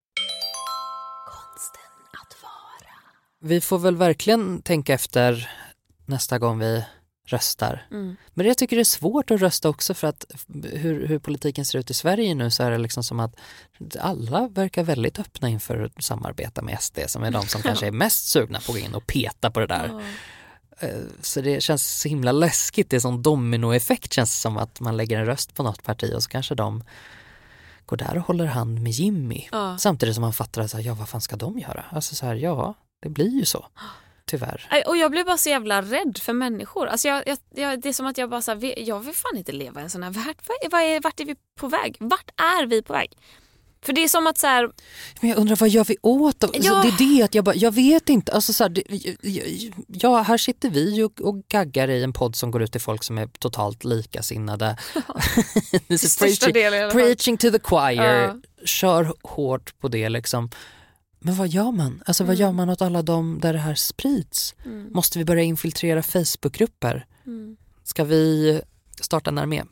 Vi 3.43 3.61
får 3.61 3.79
väl 3.79 3.95
verkligen 3.95 4.61
tänka 4.61 4.93
efter 4.93 5.49
nästa 6.05 6.39
gång 6.39 6.59
vi 6.59 6.83
röstar. 7.25 7.87
Mm. 7.91 8.15
Men 8.33 8.45
jag 8.45 8.57
tycker 8.57 8.75
det 8.75 8.81
är 8.81 8.83
svårt 8.83 9.31
att 9.31 9.41
rösta 9.41 9.69
också 9.69 9.93
för 9.93 10.07
att 10.07 10.25
hur, 10.63 11.07
hur 11.07 11.19
politiken 11.19 11.65
ser 11.65 11.79
ut 11.79 11.91
i 11.91 11.93
Sverige 11.93 12.35
nu 12.35 12.51
så 12.51 12.63
är 12.63 12.71
det 12.71 12.77
liksom 12.77 13.03
som 13.03 13.19
att 13.19 13.35
alla 13.99 14.47
verkar 14.47 14.83
väldigt 14.83 15.19
öppna 15.19 15.49
inför 15.49 15.83
att 15.83 16.03
samarbeta 16.03 16.61
med 16.61 16.81
SD 16.81 16.99
som 17.07 17.23
är 17.23 17.31
de 17.31 17.47
som 17.47 17.61
kanske 17.61 17.87
är 17.87 17.91
mest 17.91 18.27
sugna 18.27 18.59
på 18.59 18.71
att 18.71 18.79
gå 18.79 18.85
in 18.85 18.95
och 18.95 19.07
peta 19.07 19.51
på 19.51 19.59
det 19.59 19.67
där. 19.67 20.03
Eh, 20.79 20.89
Så 21.21 21.41
det 21.41 21.61
känns 21.61 22.01
så 22.01 22.09
himla 22.09 22.31
läskigt, 22.31 22.89
det 22.89 22.95
är 22.95 22.99
som 22.99 23.21
dominoeffekt 23.21 24.13
känns 24.13 24.31
det 24.31 24.41
som 24.41 24.57
att 24.57 24.79
man 24.79 24.97
lägger 24.97 25.19
en 25.19 25.25
röst 25.25 25.53
på 25.55 25.63
något 25.63 25.83
parti 25.83 26.13
och 26.15 26.23
så 26.23 26.29
kanske 26.29 26.55
de 26.55 26.83
går 27.85 27.97
där 27.97 28.17
och 28.17 28.23
håller 28.23 28.45
hand 28.45 28.81
med 28.81 28.91
Jimmy. 28.91 29.47
Ja. 29.51 29.77
Samtidigt 29.77 30.15
som 30.15 30.21
man 30.21 30.33
fattar 30.33 30.61
att 30.61 30.83
ja 30.83 30.93
vad 30.93 31.09
fan 31.09 31.21
ska 31.21 31.35
de 31.35 31.59
göra? 31.59 31.85
Alltså 31.91 32.15
så 32.15 32.25
här, 32.25 32.35
ja 32.35 32.75
det 33.01 33.09
blir 33.09 33.29
ju 33.29 33.45
så. 33.45 33.65
Tyvärr. 34.25 34.83
Och 34.87 34.97
jag 34.97 35.11
blir 35.11 35.23
bara 35.23 35.37
så 35.37 35.49
jävla 35.49 35.81
rädd 35.81 36.17
för 36.21 36.33
människor. 36.33 36.87
Alltså 36.87 37.07
jag, 37.07 37.23
jag, 37.27 37.37
jag, 37.55 37.81
det 37.81 37.89
är 37.89 37.93
som 37.93 38.05
att 38.05 38.17
jag 38.17 38.29
bara 38.29 38.41
så 38.41 38.51
här, 38.51 38.79
jag 38.79 38.99
vill 38.99 39.15
fan 39.15 39.37
inte 39.37 39.51
leva 39.51 39.81
i 39.81 39.83
en 39.83 39.89
sån 39.89 40.03
här 40.03 40.11
värld. 40.11 40.35
Vad 40.71 40.81
är, 40.81 41.01
vart 41.01 41.19
är 41.19 41.25
vi 41.25 41.35
på 41.59 41.67
väg? 41.67 41.95
Vart 41.99 42.29
är 42.37 42.65
vi 42.65 42.81
på 42.81 42.93
väg? 42.93 43.17
För 43.85 43.93
det 43.93 44.03
är 44.03 44.07
som 44.07 44.27
att 44.27 44.37
så 44.37 44.47
här, 44.47 44.69
Men 45.21 45.29
jag 45.29 45.39
undrar 45.39 45.55
vad 45.55 45.69
gör 45.69 45.83
vi 45.83 45.97
åt? 46.01 46.35
Ja. 46.39 46.47
Alltså, 46.47 46.81
det 46.81 46.87
är 46.87 47.17
det 47.17 47.23
att 47.23 47.35
jag 47.35 47.45
bara, 47.45 47.55
jag 47.55 47.71
vet 47.71 48.09
inte. 48.09 48.31
Alltså, 48.31 48.53
så 48.53 48.63
här, 48.63 48.69
det, 48.69 48.83
ja, 49.87 50.21
här 50.21 50.37
sitter 50.37 50.69
vi 50.69 51.03
och, 51.03 51.21
och 51.21 51.47
gaggar 51.47 51.87
i 51.87 52.03
en 52.03 52.13
podd 52.13 52.35
som 52.35 52.51
går 52.51 52.61
ut 52.61 52.71
till 52.71 52.81
folk 52.81 53.03
som 53.03 53.17
är 53.17 53.27
totalt 53.27 53.83
likasinnade. 53.83 54.77
This 55.87 56.03
is 56.03 56.17
preaching, 56.17 56.53
delen 56.53 56.91
preaching 56.91 57.37
to 57.37 57.51
the 57.51 57.59
choir. 57.59 58.03
Ja. 58.03 58.35
Kör 58.65 59.13
hårt 59.23 59.79
på 59.79 59.87
det 59.87 60.09
liksom. 60.09 60.49
Men 61.23 61.35
vad 61.35 61.47
gör 61.47 61.71
man? 61.71 62.03
Alltså 62.05 62.23
vad 62.23 62.35
Mm. 62.35 62.41
gör 62.41 62.51
man 62.51 62.69
åt 62.69 62.81
alla 62.81 63.01
de 63.01 63.39
där 63.39 63.53
det 63.53 63.59
här 63.59 63.75
sprids? 63.75 64.55
Mm. 64.65 64.89
Måste 64.93 65.19
vi 65.19 65.25
börja 65.25 65.43
infiltrera 65.43 66.03
Facebookgrupper? 66.03 67.05
Mm. 67.25 67.57
Ska 67.83 68.03
vi 68.03 68.61
starta 69.01 69.29
en 69.29 69.37
armé? 69.37 69.63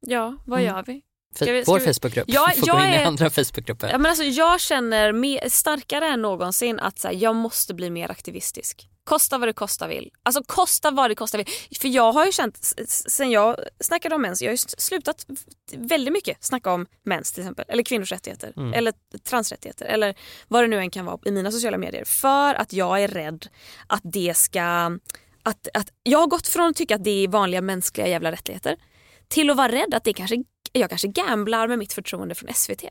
ja 0.00 0.36
vad 0.46 0.60
Mm. 0.60 0.74
gör 0.74 0.82
vi? 0.86 1.02
Ska 1.34 1.52
vi- 1.52 1.62
ska 1.62 1.72
Vår 1.72 1.78
vi- 1.80 1.92
Facebookgrupp 1.94 2.24
Ja, 2.28 2.50
får 2.56 2.68
jag 2.68 2.76
gå 2.78 2.84
in 2.84 2.90
i 2.90 2.96
är- 2.96 3.04
andra 3.06 3.30
Facebookgrupper. 3.30 3.88
Ja, 3.90 3.98
men 3.98 4.06
alltså, 4.10 4.24
jag 4.24 4.60
känner 4.60 5.12
mer, 5.12 5.48
starkare 5.48 6.06
än 6.06 6.22
någonsin 6.22 6.80
att 6.80 6.98
så 6.98 7.08
här, 7.08 7.14
jag 7.14 7.34
måste 7.36 7.74
bli 7.74 7.90
mer 7.90 8.10
aktivistisk. 8.10 8.88
Kosta 9.04 9.38
vad 9.38 9.48
det 9.48 9.52
kosta 9.52 9.86
vill. 9.86 10.10
Alltså 10.22 10.42
kosta 10.46 10.90
vad 10.90 11.10
det 11.10 11.14
kosta 11.14 11.38
vill. 11.38 11.46
För 11.80 11.88
jag 11.88 12.12
har 12.12 12.26
ju 12.26 12.32
känt, 12.32 12.58
sen 12.88 13.30
jag 13.30 13.56
snackade 13.80 14.14
om 14.14 14.22
mens, 14.22 14.42
jag 14.42 14.48
har 14.48 14.52
ju 14.52 14.58
slutat 14.58 15.26
väldigt 15.76 16.12
mycket 16.12 16.44
snacka 16.44 16.72
om 16.72 16.86
mens 17.04 17.32
till 17.32 17.42
exempel. 17.42 17.64
Eller 17.68 17.82
kvinnors 17.82 18.12
rättigheter. 18.12 18.52
Mm. 18.56 18.72
Eller 18.74 18.92
transrättigheter. 19.28 19.86
Eller 19.86 20.14
vad 20.48 20.62
det 20.64 20.68
nu 20.68 20.78
än 20.78 20.90
kan 20.90 21.04
vara 21.04 21.18
i 21.24 21.30
mina 21.30 21.50
sociala 21.52 21.78
medier. 21.78 22.04
För 22.04 22.54
att 22.54 22.72
jag 22.72 23.02
är 23.02 23.08
rädd 23.08 23.46
att 23.86 24.02
det 24.04 24.36
ska... 24.36 24.98
Att, 25.42 25.68
att, 25.74 25.88
jag 26.02 26.18
har 26.18 26.26
gått 26.26 26.48
från 26.48 26.70
att 26.70 26.76
tycka 26.76 26.94
att 26.94 27.04
det 27.04 27.24
är 27.24 27.28
vanliga 27.28 27.60
mänskliga 27.60 28.06
jävla 28.08 28.32
rättigheter 28.32 28.76
till 29.28 29.50
att 29.50 29.56
vara 29.56 29.72
rädd 29.72 29.94
att 29.94 30.04
det 30.04 30.12
kanske, 30.12 30.36
jag 30.80 30.90
kanske 30.90 31.08
gamblar 31.08 31.68
med 31.68 31.78
mitt 31.78 31.92
förtroende 31.92 32.34
från 32.34 32.54
SVT. 32.54 32.84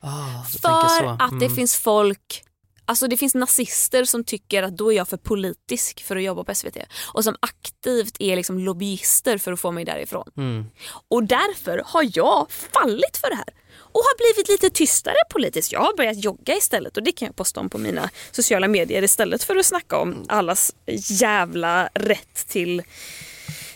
Ah, 0.00 0.42
För 0.44 0.58
så. 0.58 1.16
att 1.20 1.40
det 1.40 1.46
Mm. 1.46 1.56
finns 1.56 1.76
folk, 1.76 2.42
alltså 2.84 3.06
det 3.08 3.16
finns 3.16 3.34
nazister 3.34 4.04
som 4.04 4.24
tycker 4.24 4.62
att 4.62 4.76
då 4.76 4.92
är 4.92 4.96
jag 4.96 5.08
för 5.08 5.16
politisk 5.16 6.04
för 6.04 6.16
att 6.16 6.22
jobba 6.22 6.44
på 6.44 6.54
SVT. 6.54 6.76
Och 7.14 7.24
som 7.24 7.36
aktivt 7.40 8.16
är 8.18 8.36
liksom 8.36 8.58
lobbyister 8.58 9.38
för 9.38 9.52
att 9.52 9.60
få 9.60 9.70
mig 9.70 9.84
därifrån. 9.84 10.30
Mm. 10.36 10.64
Och 11.08 11.24
därför 11.24 11.82
har 11.86 12.10
jag 12.14 12.46
fallit 12.50 13.16
för 13.20 13.30
det 13.30 13.36
här. 13.36 13.48
Och 13.78 14.02
har 14.02 14.16
blivit 14.34 14.48
lite 14.48 14.70
tystare 14.76 15.14
politiskt. 15.30 15.72
Jag 15.72 15.80
har 15.80 15.96
börjat 15.96 16.24
jogga 16.24 16.56
istället 16.56 16.96
och 16.96 17.02
det 17.02 17.12
kan 17.12 17.26
jag 17.26 17.36
posta 17.36 17.60
om 17.60 17.70
på 17.70 17.78
mina 17.78 18.10
sociala 18.30 18.68
medier 18.68 19.02
istället 19.02 19.44
för 19.44 19.56
att 19.56 19.66
snacka 19.66 19.98
om 19.98 20.24
allas 20.28 20.74
jävla 21.20 21.88
rätt 21.94 22.46
till 22.48 22.82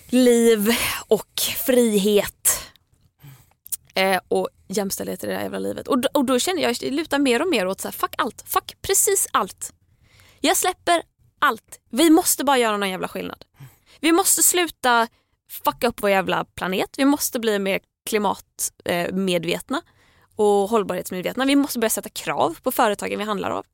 liv 0.09 0.77
och 1.09 1.41
frihet. 1.67 2.61
Eh, 3.95 4.21
och 4.29 4.49
jämställdhet 4.69 5.25
i 5.25 5.27
det 5.27 5.35
här 5.35 5.43
jävla 5.43 5.59
livet. 5.59 5.89
Och, 5.89 6.05
och 6.15 6.25
då 6.25 6.39
känner 6.39 6.63
jag, 6.63 6.77
jag 6.81 6.93
lutar 6.93 7.19
mer 7.19 7.43
och 7.43 7.49
mer 7.49 7.67
åt 7.67 7.81
så 7.81 7.89
här, 7.89 7.93
fuck 7.93 8.15
allt, 8.19 8.43
fuck 8.47 8.77
precis 8.83 9.29
allt. 9.33 9.73
Jag 10.41 10.57
släpper 10.57 11.03
allt. 11.39 11.81
Vi 11.91 12.11
måste 12.11 12.45
bara 12.45 12.59
göra 12.59 12.77
någon 12.77 12.91
jävla 12.91 13.09
skillnad. 13.09 13.45
Vi 14.01 14.13
måste 14.13 14.43
sluta 14.43 15.09
fucka 15.65 15.89
upp 15.89 16.03
vår 16.03 16.11
jävla 16.11 16.45
planet. 16.45 16.91
Vi 16.97 17.05
måste 17.05 17.39
bli 17.41 17.59
mer 17.59 17.81
klimatmedvetna 18.09 19.83
och 20.37 20.47
hållbarhetsmedvetna. 20.47 21.45
Vi 21.45 21.57
måste 21.57 21.79
börja 21.79 21.91
sätta 21.91 22.09
krav 22.09 22.59
på 22.63 22.73
företagen 22.73 23.19
vi 23.19 23.25
handlar 23.25 23.51
av. 23.51 23.67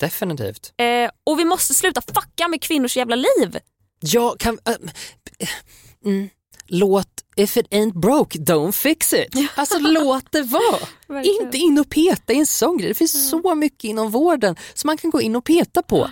Definitivt. 0.00 0.72
Eh, 0.76 1.10
och 1.24 1.38
vi 1.38 1.44
måste 1.44 1.74
sluta 1.74 2.00
fucka 2.00 2.48
med 2.48 2.62
kvinnors 2.62 2.96
jävla 2.96 3.16
liv. 3.16 3.58
Jag 4.00 4.38
kan... 4.40 4.58
äh, 4.68 4.74
mm, 6.04 6.28
låt 6.68 7.08
if 7.36 7.56
it 7.56 7.66
ain't 7.70 7.92
broke, 7.92 8.38
don't 8.38 8.72
fix 8.72 9.12
it. 9.12 9.34
Alltså 9.54 9.78
låt 9.78 10.32
det 10.32 10.42
vara. 10.42 11.22
Inte 11.42 11.58
in 11.58 11.78
och 11.78 11.88
peta 11.88 12.32
i 12.32 12.38
en 12.38 12.46
sån 12.46 12.78
grej. 12.78 12.88
Det 12.88 12.94
finns 12.94 13.30
så 13.30 13.54
mycket 13.54 13.84
inom 13.84 14.10
vården 14.10 14.56
som 14.74 14.88
man 14.88 14.96
kan 14.96 15.10
gå 15.10 15.20
in 15.20 15.36
och 15.36 15.44
peta 15.44 15.82
på. 15.82 16.10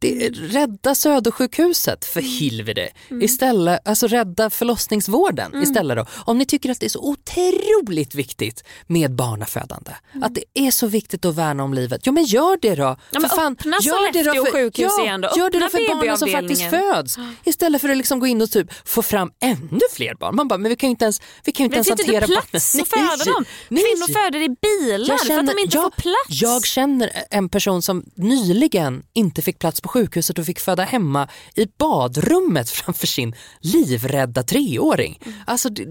Det 0.00 0.26
är, 0.26 0.30
rädda 0.30 0.94
Södersjukhuset 0.94 2.04
för 2.04 2.20
helvete. 2.20 2.88
Istället, 3.22 3.88
alltså 3.88 4.06
rädda 4.06 4.50
förlossningsvården 4.50 5.52
Mm. 5.52 5.62
istället 5.62 5.96
då. 5.96 6.04
Om 6.24 6.38
ni 6.38 6.44
tycker 6.46 6.70
att 6.70 6.80
det 6.80 6.86
är 6.86 6.90
så 6.90 7.00
otroligt 7.00 8.14
viktigt 8.14 8.64
med 8.86 9.14
barnafödande, 9.14 9.90
att 10.22 10.34
det 10.34 10.44
är 10.54 10.70
så 10.70 10.86
viktigt 10.86 11.24
att 11.24 11.34
värna 11.34 11.64
om 11.64 11.74
livet, 11.74 12.00
ja 12.06 12.12
men 12.12 12.24
gör 12.24 12.58
det 12.62 12.74
då. 12.74 12.96
Ja, 13.10 13.20
för 13.20 13.28
fan, 13.28 13.52
öppna 13.52 13.76
gör 13.82 14.12
det 14.12 14.22
då 14.22 14.44
för, 14.44 14.52
sjukhus 14.52 14.92
ja, 14.98 15.04
igen 15.04 15.20
då. 15.20 15.30
Gör 15.36 15.50
det 15.50 15.58
då 15.58 15.66
Öppna 15.66 15.78
för 15.78 15.94
barnen 15.94 16.18
som 16.18 16.28
faktiskt 16.28 16.62
föds. 16.70 17.16
Istället 17.44 17.80
för 17.80 17.88
att 17.88 17.96
liksom 17.96 18.20
gå 18.20 18.26
in 18.26 18.42
och 18.42 18.50
typ 18.50 18.66
få 18.88 19.02
fram 19.02 19.30
ännu 19.40 19.80
fler 19.92 20.14
barn. 20.14 20.36
Man 20.36 20.48
bara, 20.48 20.58
men 20.58 20.68
vi 20.68 20.76
kan 20.76 20.88
ju 20.88 20.90
inte 20.90 21.04
ens, 21.04 21.20
vi 21.44 21.52
kan 21.52 21.64
inte 21.64 21.76
ens 21.76 21.88
finns 21.88 22.00
inte 22.00 22.12
hantera 22.12 22.40
plats 22.40 22.74
barnen. 22.90 23.08
att 23.10 23.18
föda 23.20 23.32
dem. 23.32 23.44
Nej. 23.68 23.82
Kvinnor 23.82 24.24
föder 24.24 24.42
i 24.42 24.48
bilar 24.48 25.16
för 25.26 25.38
att 25.38 25.46
de 25.46 25.58
inte 25.58 25.76
jag, 25.76 25.82
får 25.84 25.90
plats. 25.90 26.42
Jag 26.42 26.66
känner 26.66 27.10
en 27.30 27.48
person 27.48 27.82
som 27.82 28.04
nyligen 28.14 29.02
inte 29.12 29.42
fick 29.42 29.58
plats 29.58 29.80
på 29.80 29.87
sjukhuset 29.88 30.38
och 30.38 30.46
fick 30.46 30.60
föda 30.60 30.82
hemma 30.82 31.28
i 31.54 31.66
badrummet 31.78 32.70
framför 32.78 33.06
sin 33.06 33.34
livrädda 33.60 34.42
treåring. 34.42 35.18
Mm. 35.26 35.38
Alltså 35.46 35.68
det, 35.68 35.84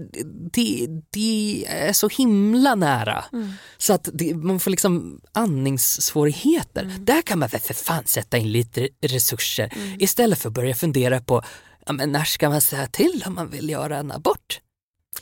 det, 0.52 0.86
det 1.10 1.64
är 1.68 1.92
så 1.92 2.08
himla 2.08 2.74
nära. 2.74 3.24
Mm. 3.32 3.52
Så 3.78 3.92
att 3.92 4.08
det, 4.12 4.34
man 4.34 4.60
får 4.60 4.70
liksom 4.70 5.20
andningssvårigheter. 5.32 6.82
Mm. 6.82 7.04
Där 7.04 7.22
kan 7.22 7.38
man 7.38 7.48
väl 7.48 7.60
för 7.60 7.74
fan 7.74 8.04
sätta 8.06 8.38
in 8.38 8.52
lite 8.52 8.88
resurser 9.02 9.68
Mm. 9.78 9.96
istället 10.00 10.38
för 10.38 10.48
att 10.48 10.54
börja 10.54 10.74
fundera 10.74 11.20
på 11.20 11.42
ja, 11.86 11.92
men 11.92 12.12
när 12.12 12.24
ska 12.24 12.48
man 12.48 12.60
säga 12.60 12.86
till 12.86 13.24
om 13.26 13.34
man 13.34 13.50
vill 13.50 13.70
göra 13.70 13.96
en 13.96 14.12
abort? 14.12 14.60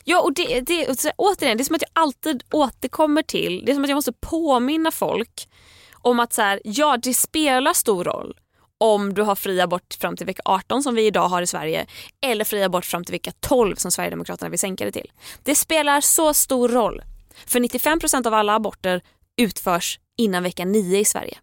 Ja 0.04 0.20
och 0.20 0.34
det, 0.34 0.60
det, 0.60 0.88
och 0.88 0.98
så, 0.98 1.10
återigen, 1.16 1.56
det 1.56 1.62
är 1.62 1.64
som 1.64 1.76
att 1.76 1.82
jag 1.82 2.02
alltid 2.02 2.42
återkommer 2.50 3.22
till, 3.22 3.62
det 3.66 3.72
är 3.72 3.74
som 3.74 3.82
att 3.84 3.88
jag 3.88 3.96
måste 3.96 4.12
påminna 4.12 4.90
folk 4.90 5.48
om 5.92 6.20
att 6.20 6.32
så 6.32 6.42
här, 6.42 6.60
ja 6.64 6.96
det 7.02 7.14
spelar 7.14 7.72
stor 7.72 8.04
roll 8.04 8.34
om 8.78 9.14
du 9.14 9.22
har 9.22 9.34
fri 9.34 9.60
abort 9.60 9.94
fram 10.00 10.16
till 10.16 10.26
vecka 10.26 10.42
18 10.44 10.82
som 10.82 10.94
vi 10.94 11.06
idag 11.06 11.28
har 11.28 11.42
i 11.42 11.46
Sverige 11.46 11.86
eller 12.20 12.44
fri 12.44 12.62
abort 12.62 12.84
fram 12.84 13.04
till 13.04 13.12
vecka 13.12 13.32
12 13.40 13.76
som 13.76 13.90
Sverigedemokraterna 13.90 14.48
vill 14.48 14.58
sänka 14.58 14.84
det 14.84 14.92
till. 14.92 15.12
Det 15.42 15.54
spelar 15.54 16.00
så 16.00 16.34
stor 16.34 16.68
roll. 16.68 17.02
För 17.46 17.60
95% 17.60 18.26
av 18.26 18.34
alla 18.34 18.54
aborter 18.54 19.02
utförs 19.36 20.00
innan 20.18 20.42
vecka 20.42 20.64
9 20.64 20.98
i 20.98 21.04
Sverige. 21.04 21.38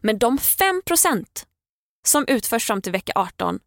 Men 0.00 0.18
de 0.18 0.38
5% 0.38 1.24
som 2.06 2.24
utförs 2.28 2.64
fram 2.64 2.82
till 2.82 2.92
vecka 2.92 3.12
18 3.14 3.58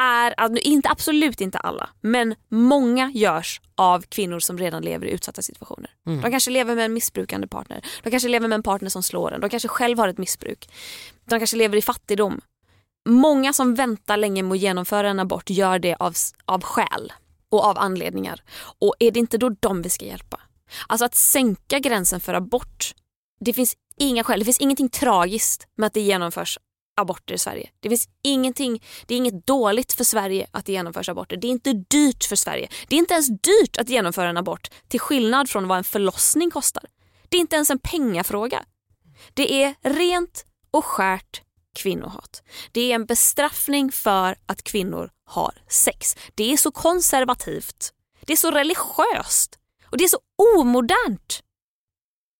är, 0.00 0.34
alltså, 0.36 0.62
inte, 0.62 0.88
absolut 0.88 1.40
inte 1.40 1.58
alla, 1.58 1.88
men 2.00 2.34
många 2.48 3.10
görs 3.10 3.60
av 3.74 4.02
kvinnor 4.02 4.40
som 4.40 4.58
redan 4.58 4.82
lever 4.82 5.06
i 5.06 5.10
utsatta 5.10 5.42
situationer. 5.42 5.90
Mm. 6.06 6.20
De 6.20 6.30
kanske 6.30 6.50
lever 6.50 6.74
med 6.74 6.84
en 6.84 6.92
missbrukande 6.92 7.46
partner, 7.46 7.84
de 8.02 8.10
kanske 8.10 8.28
lever 8.28 8.48
med 8.48 8.56
en 8.56 8.62
partner 8.62 8.88
som 8.88 9.02
slår 9.02 9.32
en, 9.32 9.40
de 9.40 9.50
kanske 9.50 9.68
själv 9.68 9.98
har 9.98 10.08
ett 10.08 10.18
missbruk. 10.18 10.70
De 11.24 11.38
kanske 11.38 11.56
lever 11.56 11.76
i 11.76 11.82
fattigdom. 11.82 12.40
Många 13.08 13.52
som 13.52 13.74
väntar 13.74 14.16
länge 14.16 14.42
med 14.42 14.52
att 14.52 14.58
genomföra 14.58 15.10
en 15.10 15.20
abort 15.20 15.50
gör 15.50 15.78
det 15.78 15.94
av, 15.94 16.14
av 16.44 16.62
skäl 16.62 17.12
och 17.50 17.64
av 17.64 17.78
anledningar. 17.78 18.42
Och 18.78 18.94
är 18.98 19.10
det 19.10 19.20
inte 19.20 19.38
då 19.38 19.48
dem 19.48 19.82
vi 19.82 19.90
ska 19.90 20.04
hjälpa? 20.04 20.40
Alltså 20.86 21.04
att 21.04 21.14
sänka 21.14 21.78
gränsen 21.78 22.20
för 22.20 22.34
abort, 22.34 22.94
det 23.40 23.52
finns 23.52 23.76
inga 23.96 24.24
skäl, 24.24 24.38
det 24.38 24.44
finns 24.44 24.60
ingenting 24.60 24.88
tragiskt 24.88 25.66
med 25.76 25.86
att 25.86 25.94
det 25.94 26.00
genomförs 26.00 26.58
aborter 27.02 27.34
i 27.34 27.38
Sverige. 27.38 27.70
Det 27.80 27.88
finns 27.88 28.08
ingenting, 28.22 28.82
det 29.06 29.14
är 29.14 29.18
inget 29.18 29.46
dåligt 29.46 29.92
för 29.92 30.04
Sverige 30.04 30.46
att 30.50 30.66
det 30.66 30.72
genomförs 30.72 31.08
aborter. 31.08 31.36
Det 31.36 31.46
är 31.46 31.50
inte 31.50 31.72
dyrt 31.72 32.24
för 32.24 32.36
Sverige. 32.36 32.68
Det 32.88 32.96
är 32.96 32.98
inte 32.98 33.14
ens 33.14 33.28
dyrt 33.28 33.76
att 33.76 33.88
genomföra 33.88 34.28
en 34.28 34.36
abort 34.36 34.70
till 34.88 35.00
skillnad 35.00 35.50
från 35.50 35.68
vad 35.68 35.78
en 35.78 35.84
förlossning 35.84 36.50
kostar. 36.50 36.84
Det 37.28 37.36
är 37.36 37.40
inte 37.40 37.56
ens 37.56 37.70
en 37.70 37.78
pengafråga. 37.78 38.64
Det 39.34 39.62
är 39.62 39.74
rent 39.82 40.44
och 40.70 40.84
skärt 40.84 41.42
kvinnohat. 41.74 42.42
Det 42.72 42.80
är 42.80 42.94
en 42.94 43.06
bestraffning 43.06 43.92
för 43.92 44.36
att 44.46 44.62
kvinnor 44.62 45.10
har 45.24 45.62
sex. 45.68 46.16
Det 46.34 46.52
är 46.52 46.56
så 46.56 46.70
konservativt. 46.70 47.92
Det 48.20 48.32
är 48.32 48.36
så 48.36 48.50
religiöst. 48.50 49.58
Och 49.90 49.98
det 49.98 50.04
är 50.04 50.08
så 50.08 50.18
omodernt. 50.56 51.40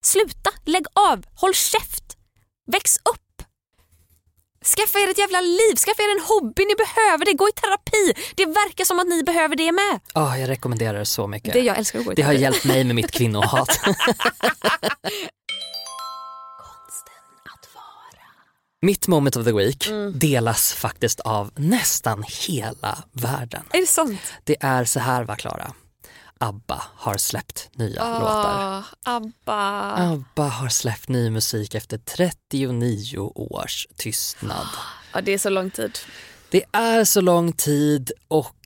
Sluta, 0.05 0.51
lägg 0.65 0.87
av, 0.95 1.27
håll 1.35 1.55
käft, 1.55 2.17
väx 2.67 2.97
upp. 2.97 3.22
Skaffa 4.65 4.99
er 4.99 5.09
ett 5.11 5.19
jävla 5.19 5.41
liv, 5.41 5.75
skaffa 5.77 6.03
er 6.03 6.11
en 6.19 6.25
hobby, 6.25 6.65
ni 6.67 6.75
behöver 6.75 7.25
det, 7.25 7.33
gå 7.33 7.49
i 7.49 7.53
terapi. 7.53 8.33
Det 8.37 8.47
verkar 8.47 8.85
som 8.85 8.99
att 9.01 9.07
ni 9.09 9.23
behöver 9.23 9.57
det 9.57 9.73
med. 9.73 10.01
Oh, 10.15 10.41
jag 10.41 10.49
rekommenderar 10.49 10.99
det 10.99 11.07
så 11.07 11.27
mycket. 11.27 11.53
Det 11.53 11.61
jag 11.61 11.79
älskar 11.79 11.99
att 11.99 12.05
gå 12.05 12.13
i 12.13 12.15
Det 12.15 12.23
har 12.23 12.33
hjälpt 12.33 12.65
mig 12.65 12.85
med 12.85 12.95
mitt 12.97 13.11
kvinnohat. 13.11 13.81
Mitt 18.85 19.09
moment 19.09 19.37
of 19.37 19.45
the 19.45 19.53
week 19.53 19.89
Mm. 19.89 20.19
delas 20.19 20.73
faktiskt 20.73 21.21
av 21.21 21.51
nästan 21.57 22.25
hela 22.49 22.99
världen. 23.13 23.63
Är 23.73 23.81
det 23.81 23.87
sant? 23.87 24.21
Det 24.45 24.57
är 24.61 24.85
så 24.85 25.01
här 25.01 25.25
va 25.25 25.37
Klara. 25.37 25.73
ABBA 26.43 26.83
har 26.95 27.17
släppt 27.17 27.71
nya 27.73 28.19
låtar. 28.19 28.79
Åh, 28.79 28.85
Abba. 29.05 29.93
ABBA 29.93 30.49
har 30.49 30.69
släppt 30.69 31.09
ny 31.09 31.31
musik 31.31 31.75
efter 31.75 31.99
39 31.99 33.19
års 33.19 33.87
tystnad. 33.97 34.67
Ja, 35.13 35.21
det 35.21 35.33
är 35.33 35.39
så 35.39 35.51
lång 35.51 35.71
tid. 35.71 35.99
Det 36.51 36.65
är 36.73 37.05
så 37.05 37.21
lång 37.21 37.53
tid 37.53 38.13
och 38.29 38.57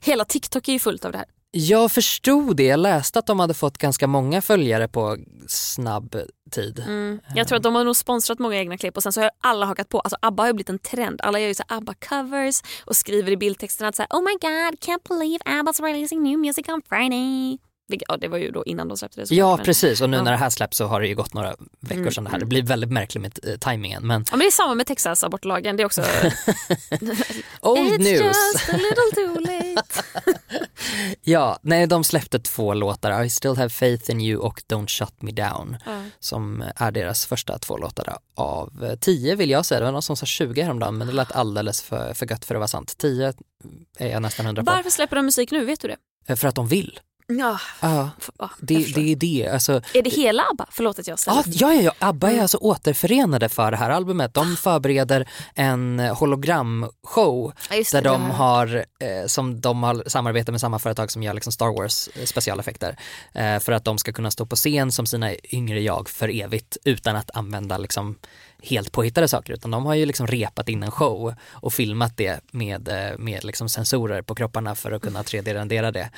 Hela 0.00 0.24
TikTok 0.24 0.68
är 0.68 0.72
ju 0.72 0.78
fullt 0.78 1.04
av 1.04 1.12
det 1.12 1.18
här 1.18 1.26
jag 1.56 1.92
förstod 1.92 2.56
det. 2.56 2.64
Jag 2.64 2.80
läste 2.80 3.18
att 3.18 3.26
de 3.26 3.40
hade 3.40 3.54
fått 3.54 3.78
ganska 3.78 4.06
många 4.06 4.42
följare 4.42 4.88
på 4.88 5.16
snabb 5.48 6.16
tid. 6.50 6.82
Mm. 6.86 7.20
Jag 7.34 7.48
tror 7.48 7.56
att 7.56 7.62
de 7.62 7.74
har 7.74 7.84
nog 7.84 7.96
sponsrat 7.96 8.38
många 8.38 8.56
egna 8.56 8.78
klipp 8.78 8.96
och 8.96 9.02
sen 9.02 9.12
så 9.12 9.20
har 9.20 9.30
alla 9.40 9.66
hakat 9.66 9.88
på. 9.88 10.00
Alltså 10.00 10.16
ABBA 10.22 10.42
har 10.42 10.48
ju 10.48 10.52
blivit 10.52 10.68
en 10.68 10.78
trend. 10.78 11.20
Alla 11.22 11.40
gör 11.40 11.48
ju 11.48 11.54
så 11.54 11.62
ABBA-covers 11.68 12.64
och 12.84 12.96
skriver 12.96 13.32
i 13.32 13.36
bildtexterna 13.36 13.88
att 13.88 13.96
så 13.96 14.02
här, 14.02 14.08
Oh 14.10 14.22
my 14.22 14.32
god, 14.32 14.78
can't 14.80 15.08
believe 15.08 15.38
ABBA's 15.44 15.82
releasing 15.82 16.22
new 16.22 16.38
music 16.38 16.68
on 16.68 16.82
Friday. 16.88 17.58
Ja, 17.88 18.16
det 18.16 18.28
var 18.28 18.38
ju 18.38 18.50
då 18.50 18.64
innan 18.64 18.88
de 18.88 18.96
släppte 18.96 19.20
det. 19.20 19.34
Ja 19.34 19.56
men- 19.56 19.64
precis 19.64 20.00
och 20.00 20.10
nu 20.10 20.16
ja. 20.16 20.22
när 20.22 20.30
det 20.30 20.36
här 20.36 20.50
släpps 20.50 20.76
så 20.76 20.86
har 20.86 21.00
det 21.00 21.08
ju 21.08 21.14
gått 21.14 21.34
några 21.34 21.56
veckor 21.80 21.96
Mm, 22.00 22.12
sedan 22.12 22.24
det 22.24 22.30
här. 22.30 22.38
Det 22.38 22.42
mm. 22.42 22.48
blir 22.48 22.62
väldigt 22.62 22.90
märkligt 22.90 23.22
med 23.22 23.38
eh, 23.52 23.58
tajmingen 23.58 24.06
men 24.06 24.24
Ja, 24.30 24.36
men 24.36 24.38
det 24.38 24.46
är 24.46 24.50
samma 24.50 24.74
med 24.74 24.86
Texas-abortlagen. 24.86 25.76
Det 25.76 25.82
är 25.82 25.84
också... 25.84 26.00
old 27.60 27.78
It's 27.92 27.98
news. 27.98 28.20
just 28.20 28.68
a 28.68 28.76
little 28.76 29.10
too 29.14 29.40
late. 29.40 30.02
Ja, 31.22 31.58
nej 31.62 31.86
de 31.86 32.04
släppte 32.04 32.38
två 32.38 32.74
låtar, 32.74 33.22
I 33.24 33.30
still 33.30 33.56
have 33.56 33.68
faith 33.68 34.10
in 34.10 34.20
you 34.20 34.40
och 34.40 34.62
Don't 34.68 34.86
shut 34.86 35.22
me 35.22 35.32
down. 35.32 35.76
Ja. 35.86 36.02
Som 36.20 36.64
är 36.76 36.90
deras 36.90 37.26
första 37.26 37.58
två 37.58 37.76
låtar 37.76 38.18
av 38.34 38.84
eh, 38.84 38.96
tio 38.98 39.34
vill 39.34 39.50
jag 39.50 39.66
säga. 39.66 39.80
Det 39.80 39.84
var 39.84 39.92
någon 39.92 40.02
som 40.02 40.16
sa 40.16 40.26
20 40.26 40.62
häromdagen 40.62 40.98
men 40.98 41.06
det 41.06 41.12
lät 41.12 41.32
alldeles 41.32 41.82
för, 41.82 42.14
för 42.14 42.30
gött 42.30 42.44
för 42.44 42.54
att 42.54 42.58
vara 42.58 42.68
sant. 42.68 42.98
10 42.98 43.32
är 43.98 44.08
jag 44.08 44.22
nästan 44.22 44.46
hundra 44.46 44.64
på. 44.64 44.70
Varför 44.70 44.90
släpper 44.90 45.16
de 45.16 45.24
musik 45.26 45.50
nu? 45.50 45.64
Vet 45.64 45.80
du 45.80 45.88
det? 45.88 45.96
Eh, 46.28 46.36
För 46.36 46.48
att 46.48 46.54
de 46.54 46.68
vill. 46.68 47.00
Ja, 47.28 47.58
det, 48.60 48.74
det 48.94 49.12
är 49.12 49.16
det. 49.16 49.48
Alltså, 49.52 49.72
Är 49.94 50.02
det 50.02 50.10
hela 50.10 50.42
ABBA? 50.50 50.66
Förlåt 50.70 50.98
att 50.98 51.06
jag 51.06 51.18
ställer 51.18 51.42
Ja, 51.46 51.74
ja, 51.74 51.80
ja. 51.82 51.92
ABBA 52.08 52.26
Mm. 52.26 52.38
är 52.38 52.42
alltså 52.42 52.58
återförenade 52.58 53.48
för 53.48 53.70
det 53.70 53.76
här 53.76 53.90
albumet. 53.90 54.34
De 54.34 54.56
förbereder 54.56 55.28
en 55.54 55.98
hologramshow 55.98 57.52
Ja, 57.70 57.84
där 57.92 58.02
de 58.02 58.30
har, 58.30 58.76
eh, 58.76 59.26
som 59.26 59.60
de 59.60 59.82
har 59.82 60.02
samarbetat 60.06 60.52
med 60.52 60.60
samma 60.60 60.78
företag 60.78 61.10
som 61.10 61.22
gör 61.22 61.34
liksom 61.34 61.52
Star 61.52 61.76
Wars 61.80 62.08
eh, 62.14 62.24
specialeffekter. 62.24 62.96
Eh, 63.32 63.58
för 63.58 63.72
att 63.72 63.84
de 63.84 63.98
ska 63.98 64.12
kunna 64.12 64.30
stå 64.30 64.46
på 64.46 64.56
scen 64.56 64.92
som 64.92 65.06
sina 65.06 65.30
yngre 65.52 65.80
jag 65.80 66.08
för 66.08 66.40
evigt 66.42 66.76
utan 66.84 67.16
att 67.16 67.30
använda 67.36 67.78
liksom 67.78 68.18
helt 68.62 68.92
påhittade 68.92 69.28
saker 69.28 69.52
utan 69.52 69.70
de 69.70 69.86
har 69.86 69.94
ju 69.94 70.06
liksom 70.06 70.26
repat 70.26 70.68
in 70.68 70.82
en 70.82 70.90
show 70.90 71.34
och 71.50 71.72
filmat 71.74 72.16
det 72.16 72.40
med, 72.50 72.88
eh, 72.88 73.18
med 73.18 73.44
liksom 73.44 73.68
sensorer 73.68 74.22
på 74.22 74.34
kropparna 74.34 74.74
för 74.74 74.92
att 74.92 75.02
kunna 75.02 75.22
3D-rendera 75.22 75.90
det. 75.90 76.10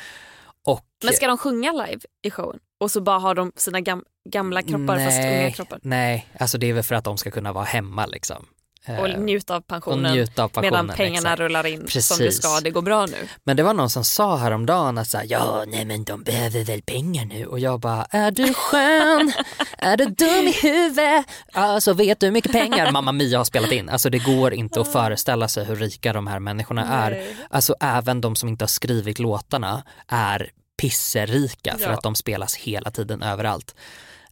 Och 0.69 0.81
Men 1.05 1.15
ska 1.15 1.27
de 1.27 1.39
sjunga 1.39 1.73
live 1.73 2.01
i 2.23 2.31
showen? 2.31 2.59
Och 2.81 2.91
så 2.91 3.01
bara 3.01 3.19
har 3.19 3.35
de 3.35 3.53
sina 3.57 3.81
gam 3.81 4.05
gamla 4.31 4.63
kroppar 4.63 5.05
fast 5.05 5.19
unga 5.19 5.51
kroppar? 5.51 5.79
Nej, 5.83 6.27
alltså 6.39 6.59
det 6.59 6.67
är 6.67 6.73
väl 6.73 6.83
för 6.83 6.95
att 6.95 7.05
de 7.05 7.19
ska 7.19 7.31
kunna 7.31 7.53
vara 7.53 7.65
hemma 7.65 8.07
liksom. 8.07 8.47
Eh, 8.85 8.99
Och 9.01 9.21
njuta 9.21 9.57
av 9.57 9.61
pensionen, 9.61 10.13
njuta 10.13 10.45
av 10.45 10.49
pensionen, 10.49 10.87
medan 10.87 10.97
pengarna 10.97 11.19
exakt. 11.19 11.41
rullar 11.41 11.67
in 11.67 11.79
som 11.79 12.19
det 12.19 12.25
Precis. 12.25 12.37
ska. 12.37 12.61
Det 12.61 12.71
går 12.71 12.83
bra 12.83 13.07
nu. 13.07 13.29
Men 13.45 13.57
det 13.57 13.63
var 13.63 13.75
någon 13.75 13.91
som 13.91 14.05
sa 14.05 14.37
häromdagen 14.37 14.99
att 14.99 15.09
så 15.09 15.19
här, 15.19 15.27
ja 15.29 15.65
nej 15.67 15.85
men 15.85 16.05
de 16.05 16.23
behöver 16.23 16.65
väl 16.65 16.83
pengar 16.83 17.25
nu 17.25 17.47
och 17.47 17.59
jag 17.59 17.81
bara 17.81 18.05
är 18.11 18.31
du 18.31 18.55
skön? 18.55 19.33
är 19.79 19.97
du 19.97 20.05
dum 20.05 20.29
i 20.49 20.53
huvudet? 20.63 21.27
Alltså 21.53 21.93
vet 21.93 22.21
du 22.21 22.27
hur 22.27 22.33
mycket 22.33 22.53
pengar 22.53 22.93
Mamma 22.93 23.13
Mia 23.13 23.39
har 23.39 23.45
spelat 23.45 23.73
in? 23.73 23.89
Alltså 23.89 24.11
det 24.11 24.19
går 24.19 24.55
inte 24.55 24.81
att 24.81 24.93
föreställa 24.93 25.49
sig 25.49 25.65
hur 25.65 25.77
rika 25.77 26.13
de 26.13 26.27
här 26.27 26.39
människorna 26.39 26.85
är. 26.87 27.11
Nej. 27.11 27.37
Alltså 27.51 27.75
även 27.81 28.21
de 28.21 28.37
som 28.37 28.49
inte 28.49 28.63
har 28.63 28.69
skrivit 28.69 29.19
låtarna 29.19 29.83
är 30.09 30.51
pisserika 30.83 31.79
för 31.79 31.85
Ja. 31.85 31.91
att 31.93 32.03
de 32.03 32.15
spelas 32.15 32.55
hela 32.57 32.91
tiden 32.91 33.23
överallt. 33.23 33.75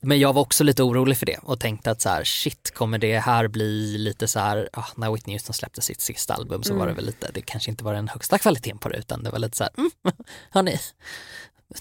Men 0.00 0.18
jag 0.18 0.32
var 0.32 0.42
också 0.42 0.64
lite 0.64 0.82
orolig 0.82 1.18
för 1.18 1.26
det 1.26 1.38
och 1.42 1.60
tänkte 1.60 1.90
att 1.90 2.00
så 2.00 2.08
här, 2.08 2.24
shit 2.24 2.70
kommer 2.74 2.98
det 2.98 3.18
här 3.18 3.48
bli 3.48 3.98
lite 3.98 4.28
så 4.28 4.38
här, 4.38 4.68
ah, 4.72 4.84
när 4.96 5.12
Whitney 5.12 5.34
Houston 5.36 5.54
släppte 5.54 5.82
sitt 5.82 6.00
sista 6.00 6.34
album 6.34 6.62
så 6.62 6.72
Mm. 6.72 6.80
var 6.80 6.86
det 6.86 6.92
väl 6.94 7.06
lite, 7.06 7.30
det 7.34 7.40
kanske 7.40 7.70
inte 7.70 7.84
var 7.84 7.94
den 7.94 8.08
högsta 8.08 8.38
kvaliteten 8.38 8.78
på 8.78 8.88
det 8.88 8.96
utan 8.98 9.22
det 9.22 9.30
var 9.30 9.38
lite 9.38 9.56
så 9.56 9.64
här, 9.64 9.72
mm, 9.78 9.90
hörni, 10.50 10.78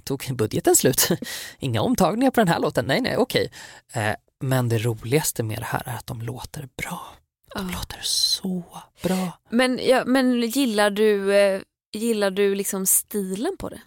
tog 0.03 0.29
budgeten 0.35 0.75
slut? 0.75 1.07
Inga 1.59 1.81
omtagningar 1.81 2.31
på 2.31 2.39
den 2.41 2.47
här 2.47 2.59
låten, 2.59 2.85
nej 2.85 3.01
nej 3.01 3.17
okej. 3.17 3.51
Eh, 3.93 4.13
men 4.41 4.69
det 4.69 4.77
roligaste 4.77 5.43
med 5.43 5.59
det 5.59 5.65
här 5.65 5.83
är 5.85 5.95
att 5.95 6.07
de 6.07 6.21
låter 6.21 6.69
bra. 6.81 7.01
De 7.55 7.69
låter 7.69 7.99
så 8.03 8.63
bra. 9.03 9.39
Men, 9.49 9.79
ja, 9.83 10.03
men 10.05 10.41
gillar 10.41 10.89
du, 10.89 11.35
eh, 11.35 11.61
gillar 11.93 12.31
du 12.31 12.55
liksom 12.55 12.85
stilen 12.85 13.57
på 13.59 13.69
det? 13.69 13.81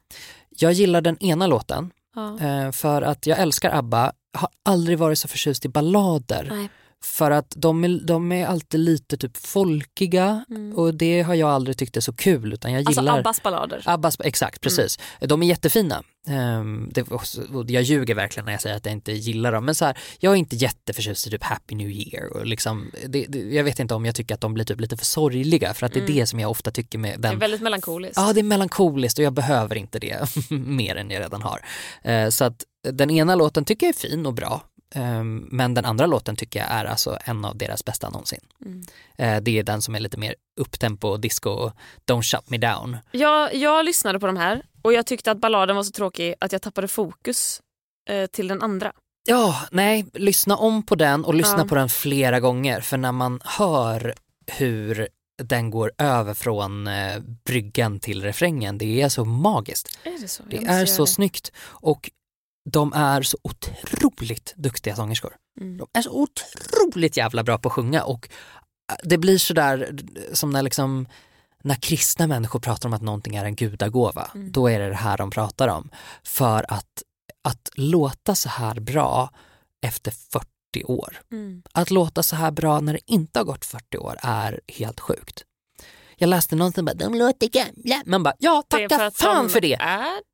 Jag 0.61 0.73
gillar 0.73 1.01
den 1.01 1.23
ena 1.23 1.47
låten 1.47 1.91
Ja. 2.15 2.39
eh, 2.41 2.71
för 2.73 3.03
att 3.03 3.27
jag 3.27 3.39
älskar 3.39 3.71
ABBA, 3.79 4.13
har 4.39 4.49
aldrig 4.65 4.99
varit 4.99 5.19
så 5.19 5.29
förtjust 5.29 5.65
i 5.65 5.69
ballader. 5.69 6.47
Nej. 6.51 6.69
För 7.05 7.31
att 7.31 7.53
de 7.57 7.85
är, 7.85 8.01
de 8.07 8.33
är 8.33 8.47
alltid 8.47 8.81
lite 8.81 9.17
typ 9.17 9.37
folkiga 9.37 10.45
Mm. 10.51 10.73
och 10.79 10.95
det 10.95 11.23
har 11.23 11.35
jag 11.35 11.51
aldrig 11.51 11.77
tyckt 11.77 11.97
är 11.97 12.01
så 12.01 12.13
kul 12.13 12.53
utan 12.53 12.73
jag 12.73 12.87
Alltså 12.87 13.01
gillar 13.01 13.19
Abbas 13.19 13.43
ballader. 13.43 13.83
Abbas, 13.85 14.17
exakt, 14.25 14.61
precis. 14.61 14.99
De 15.21 15.43
är 15.43 15.47
jättefina. 15.47 16.03
Um, 16.29 16.91
det, 16.95 17.03
och 17.03 17.71
jag 17.71 17.83
ljuger 17.83 18.15
verkligen 18.15 18.45
när 18.45 18.53
jag 18.53 18.61
säger 18.63 18.77
att 18.77 18.87
jag 18.87 18.93
inte 18.93 19.13
gillar 19.13 19.53
dem. 19.53 19.65
Men 19.65 19.75
så 19.75 19.85
här, 19.85 19.99
jag 20.19 20.33
är 20.33 20.37
inte 20.37 20.57
jätteförtjust 20.57 21.27
i 21.27 21.31
typ 21.31 21.43
Happy 21.45 21.75
New 21.75 21.91
Year. 21.91 22.37
Och 22.37 22.47
liksom, 22.47 22.91
det, 23.09 23.27
det, 23.29 23.39
jag 23.39 23.65
vet 23.65 23.79
inte 23.79 23.95
om 23.95 24.07
jag 24.07 24.15
tycker 24.15 24.35
att 24.35 24.41
de 24.41 24.55
blir 24.55 24.65
typ 24.65 24.81
lite 24.81 24.97
för 24.97 25.05
sorgliga 25.05 25.75
för 25.75 25.87
att 25.87 25.93
det 25.93 25.99
är 25.99 26.03
Mm. 26.03 26.15
det 26.17 26.27
som 26.27 26.41
jag 26.41 26.51
ofta 26.51 26.71
tycker 26.71 26.99
med 26.99 27.21
Det 27.21 27.29
är 27.29 27.31
den. 27.31 27.39
väldigt 27.39 27.61
melankoliskt. 27.63 28.17
Ja, 28.17 28.33
det 28.33 28.41
är 28.41 28.45
melankoliskt 28.45 29.19
och 29.19 29.25
jag 29.25 29.33
behöver 29.33 29.77
inte 29.77 29.99
det 29.99 30.29
mer 30.51 30.97
än 30.97 31.11
jag 31.11 31.21
redan 31.21 31.43
har. 31.43 31.61
Eh, 32.03 32.29
så 32.29 32.45
att 32.45 32.65
den 32.89 33.11
ena 33.11 33.35
låten 33.35 33.65
tycker 33.65 33.87
jag 33.87 33.95
är 33.95 33.99
fin 33.99 34.27
och 34.27 34.35
bra. 34.35 34.63
Ehm, 34.95 35.49
men 35.51 35.75
den 35.75 35.85
andra 35.85 36.07
låten 36.07 36.37
tycker 36.37 36.59
jag 36.61 36.69
är 36.71 36.85
alltså 36.85 37.19
en 37.25 37.45
av 37.45 37.57
deras 37.57 37.85
bästa 37.85 38.11
någonsin. 38.11 38.41
Mm. 38.65 38.83
Eh, 39.17 39.43
det 39.43 39.59
är 39.59 39.63
den 39.63 39.83
som 39.83 39.95
är 39.95 40.01
lite 40.01 40.19
mer 40.19 40.35
upptempo, 40.61 41.17
disco 41.17 41.71
Don't 42.07 42.23
shut 42.23 42.51
me 42.51 42.59
down. 42.59 42.97
Jag, 43.11 43.55
jag 43.55 43.85
lyssnade 43.85 44.21
på 44.21 44.27
de 44.27 44.37
här 44.37 44.63
och 44.83 44.93
jag 44.93 45.07
tyckte 45.07 45.31
att 45.31 45.39
balladen 45.41 45.77
var 45.77 45.83
så 45.83 45.93
tråkig 45.93 46.35
att 46.41 46.53
jag 46.53 46.63
tappade 46.63 46.89
fokus 46.89 47.61
eh, 48.11 48.27
till 48.27 48.49
den 48.49 48.63
andra. 48.63 48.93
Ja, 49.29 49.61
nej, 49.71 50.07
lyssna 50.15 50.57
om 50.57 50.83
på 50.83 50.95
den 50.95 51.25
och 51.25 51.35
lyssna 51.35 51.59
Ja. 51.59 51.65
på 51.65 51.75
den 51.75 51.89
flera 51.89 52.41
gånger 52.41 52.81
för 52.81 52.97
när 52.97 53.13
man 53.13 53.41
hör 53.45 54.15
hur 54.47 55.09
den 55.43 55.71
går 55.71 55.93
över 55.99 56.35
från 56.35 56.87
eh, 56.87 57.19
bryggan 57.45 58.01
till 58.01 58.23
refrängen, 58.23 58.79
det 58.79 59.03
är 59.03 59.09
så 59.09 59.25
magiskt. 59.25 59.99
Är 60.03 60.21
det 60.21 60.29
så? 60.29 60.43
Det 60.51 60.57
är 60.65 60.87
så 60.87 61.03
det. 61.05 61.11
snyggt 61.11 61.53
och 61.61 62.11
de 62.73 62.93
är 62.93 63.23
så 63.23 63.39
otroligt 63.43 64.55
duktiga 64.57 64.97
sångerskor. 64.97 65.37
Mm. 65.61 65.79
De 65.79 65.87
är 65.93 66.03
så 66.03 66.11
otroligt 66.11 67.17
jävla 67.17 67.43
bra 67.45 67.59
på 67.59 67.69
att 67.69 67.73
sjunga 67.73 68.03
och 68.05 68.29
äh, 68.93 68.97
det 69.03 69.19
blir 69.19 69.39
sådär 69.39 69.97
som 70.33 70.51
när 70.51 70.63
liksom 70.63 71.07
när 71.65 71.75
kristna 71.75 72.27
människor 72.27 72.61
pratar 72.61 72.89
om 72.89 72.93
att 72.95 73.03
någonting 73.03 73.37
är 73.37 73.45
en 73.45 73.55
gudagåva, 73.57 74.31
Mm. 74.35 74.53
då 74.53 74.71
är 74.71 74.79
det 74.79 74.89
det 74.89 74.95
här 74.95 75.19
de 75.19 75.31
pratar 75.31 75.69
om. 75.69 75.91
För 76.23 76.73
att, 76.73 77.03
att 77.45 77.69
låta 77.75 78.35
så 78.35 78.49
här 78.49 78.81
bra 78.81 79.31
efter 79.87 80.11
40 80.11 80.49
år, 80.85 81.19
Mm. 81.33 81.63
att 81.73 81.91
låta 81.91 82.23
så 82.23 82.37
här 82.37 82.51
bra 82.51 82.81
när 82.81 82.93
det 82.93 83.01
inte 83.13 83.39
har 83.39 83.45
gått 83.45 83.65
40 83.65 83.99
år 83.99 84.17
är 84.23 84.61
helt 84.69 85.01
sjukt. 85.01 85.45
Jag 86.21 86.29
läste 86.29 86.57
någonting 86.57 86.85
bara, 86.85 86.95
de 86.95 87.15
låter 87.15 87.47
gamla. 87.49 88.03
Man 88.07 88.23
bara, 88.23 88.35
ja 88.39 88.63
tacka 88.69 88.89
för 88.99 89.11
fan 89.11 89.37
de 89.37 89.51
för 89.53 89.61
det. 89.61 89.77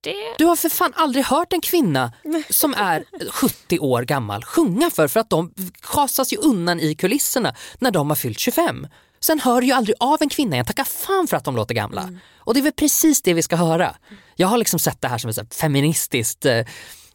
Det? 0.00 0.14
Du 0.38 0.44
har 0.44 0.56
för 0.56 0.68
fan 0.68 0.92
aldrig 0.96 1.24
hört 1.24 1.52
en 1.52 1.60
kvinna 1.60 2.12
som 2.50 2.74
är 2.74 3.04
70 3.30 3.78
år 3.78 4.02
gammal 4.02 4.44
sjunga 4.44 4.90
för, 4.90 5.08
för 5.08 5.20
att 5.20 5.30
de 5.30 5.54
schasas 5.82 6.32
ju 6.32 6.36
undan 6.36 6.80
i 6.80 6.94
kulisserna 6.94 7.54
när 7.78 7.90
de 7.90 8.08
har 8.10 8.16
fyllt 8.16 8.38
25. 8.38 8.86
Sen 9.20 9.40
hör 9.40 9.62
ju 9.62 9.72
aldrig 9.72 9.96
av 10.00 10.22
en 10.22 10.28
kvinna 10.28 10.56
igen, 10.56 10.66
tacka 10.66 10.84
fan 10.84 11.26
för 11.26 11.36
att 11.36 11.44
de 11.44 11.56
låter 11.56 11.74
gamla. 11.74 12.08
Och 12.38 12.54
det 12.54 12.60
är 12.60 12.62
väl 12.62 12.72
precis 12.72 13.22
det 13.22 13.34
vi 13.34 13.42
ska 13.42 13.56
höra. 13.56 13.94
Jag 14.36 14.48
har 14.48 14.58
liksom 14.58 14.78
sett 14.78 15.00
det 15.00 15.08
här 15.08 15.18
som 15.18 15.30
ett 15.30 15.54
feministiskt 15.54 16.44
eh, 16.44 16.58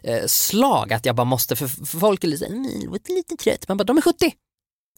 eh, 0.03 0.25
slag, 0.27 0.93
att 0.93 1.05
jag 1.05 1.15
bara 1.15 1.25
måste, 1.25 1.55
för, 1.55 1.85
folk 1.99 2.23
är 2.23 2.27
lite, 2.27 2.45
"Mm, 2.45 2.91
låter 2.91 3.13
lite 3.13 3.35
trött, 3.35 3.67
man 3.67 3.77
bara, 3.77 3.83
de 3.83 3.97
är 3.97 4.01
70. 4.01 4.33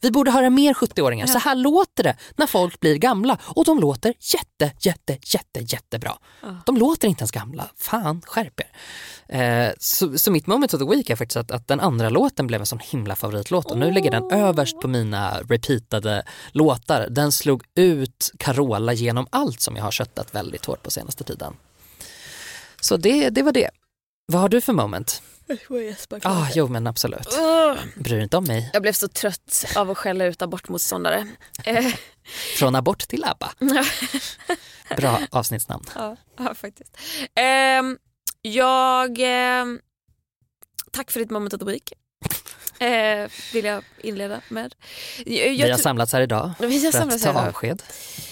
Vi 0.02 0.12
borde 0.12 0.32
höra 0.32 0.50
mer 0.50 0.74
70-åringar. 0.74 1.28
Så 1.28 1.38
här 1.38 1.56
låter 1.56 2.04
det 2.04 2.18
när 2.36 2.48
folk 2.48 2.80
blir 2.80 2.96
gamla 2.96 3.38
och 3.44 3.66
de 3.66 3.80
låter 3.80 4.14
jätte, 4.20 4.72
jätte, 4.80 5.18
jätte, 5.26 5.60
jättebra. 5.60 6.18
De 6.66 6.78
låter 6.78 7.08
inte 7.08 7.22
ens 7.22 7.32
gamla. 7.32 7.70
Fan, 7.78 8.22
skärp 8.26 8.60
er. 8.60 8.68
Eh, 9.68 9.74
så, 9.80 10.18
så 10.18 10.32
mitt 10.32 10.48
moment 10.48 10.74
of 10.74 10.80
the 10.80 10.86
week 10.86 11.10
är 11.10 11.16
faktiskt 11.16 11.38
att, 11.38 11.52
att 11.52 11.68
den 11.68 11.80
andra 11.80 12.10
låten 12.10 12.48
blev 12.48 12.60
en 12.60 12.66
sån 12.66 12.80
himla 12.80 13.16
favoritlåt 13.16 13.72
och 13.72 13.78
nu 13.78 13.92
ligger 13.92 14.12
den 14.12 14.32
överst 14.32 14.80
på 14.80 14.88
mina 14.88 15.40
repeatade 15.42 16.24
låtar. 16.52 17.08
Den 17.10 17.32
slog 17.32 17.64
ut 17.76 18.32
Carola 18.40 18.94
genom 18.94 19.28
allt 19.30 19.62
som 19.62 19.76
jag 19.76 19.84
har 19.84 19.92
köttat 19.92 20.36
väldigt 20.36 20.66
hårt 20.66 20.84
på 20.84 20.92
senaste 20.92 21.24
tiden. 21.24 21.54
Så 22.82 22.98
det, 22.98 23.30
det 23.30 23.44
var 23.44 23.52
det. 23.52 23.70
Vad 24.26 24.42
har 24.42 24.50
du 24.50 24.62
för 24.62 24.74
moment? 24.74 25.22
Ah, 26.24 26.48
jo 26.56 26.68
men 26.68 26.88
absolut. 26.88 27.28
Ugh. 27.28 27.80
Bryr 27.96 28.20
inte 28.20 28.38
om 28.38 28.44
mig. 28.44 28.70
Jag 28.74 28.82
blev 28.82 28.94
så 28.94 29.08
trött 29.08 29.66
av 29.76 29.92
att 29.92 29.98
skälla 29.98 30.26
ut 30.26 30.42
abortmotståndare. 30.42 31.28
Eh, 31.66 31.94
Från 32.58 32.76
abort 32.76 33.00
till 33.08 33.24
ABBA. 33.26 33.52
Bra 34.98 35.20
avsnittsnamn. 35.32 35.86
ja, 35.96 36.18
ja, 36.38 36.54
faktiskt. 36.56 36.98
Ehm, 37.36 37.98
jag... 38.42 39.18
ehm, 39.20 39.80
tack 40.92 41.12
för 41.12 41.20
ditt 41.20 41.30
moment 41.32 41.54
of 41.54 41.60
the 41.60 41.66
week. 41.66 41.94
Eh, 42.82 43.30
vill 43.54 43.66
jag 43.66 43.84
inleda 44.04 44.42
med. 44.50 44.76
Jag, 45.26 45.54
jag, 45.54 45.66
Vi 45.66 45.72
har 45.72 45.78
samlats 45.78 46.14
här 46.14 46.22
idag 46.22 46.52
Vi 46.60 46.86
har 46.86 46.92
för 46.92 47.16
att 47.16 47.22
ta 47.22 47.48
avsked. 47.48 47.84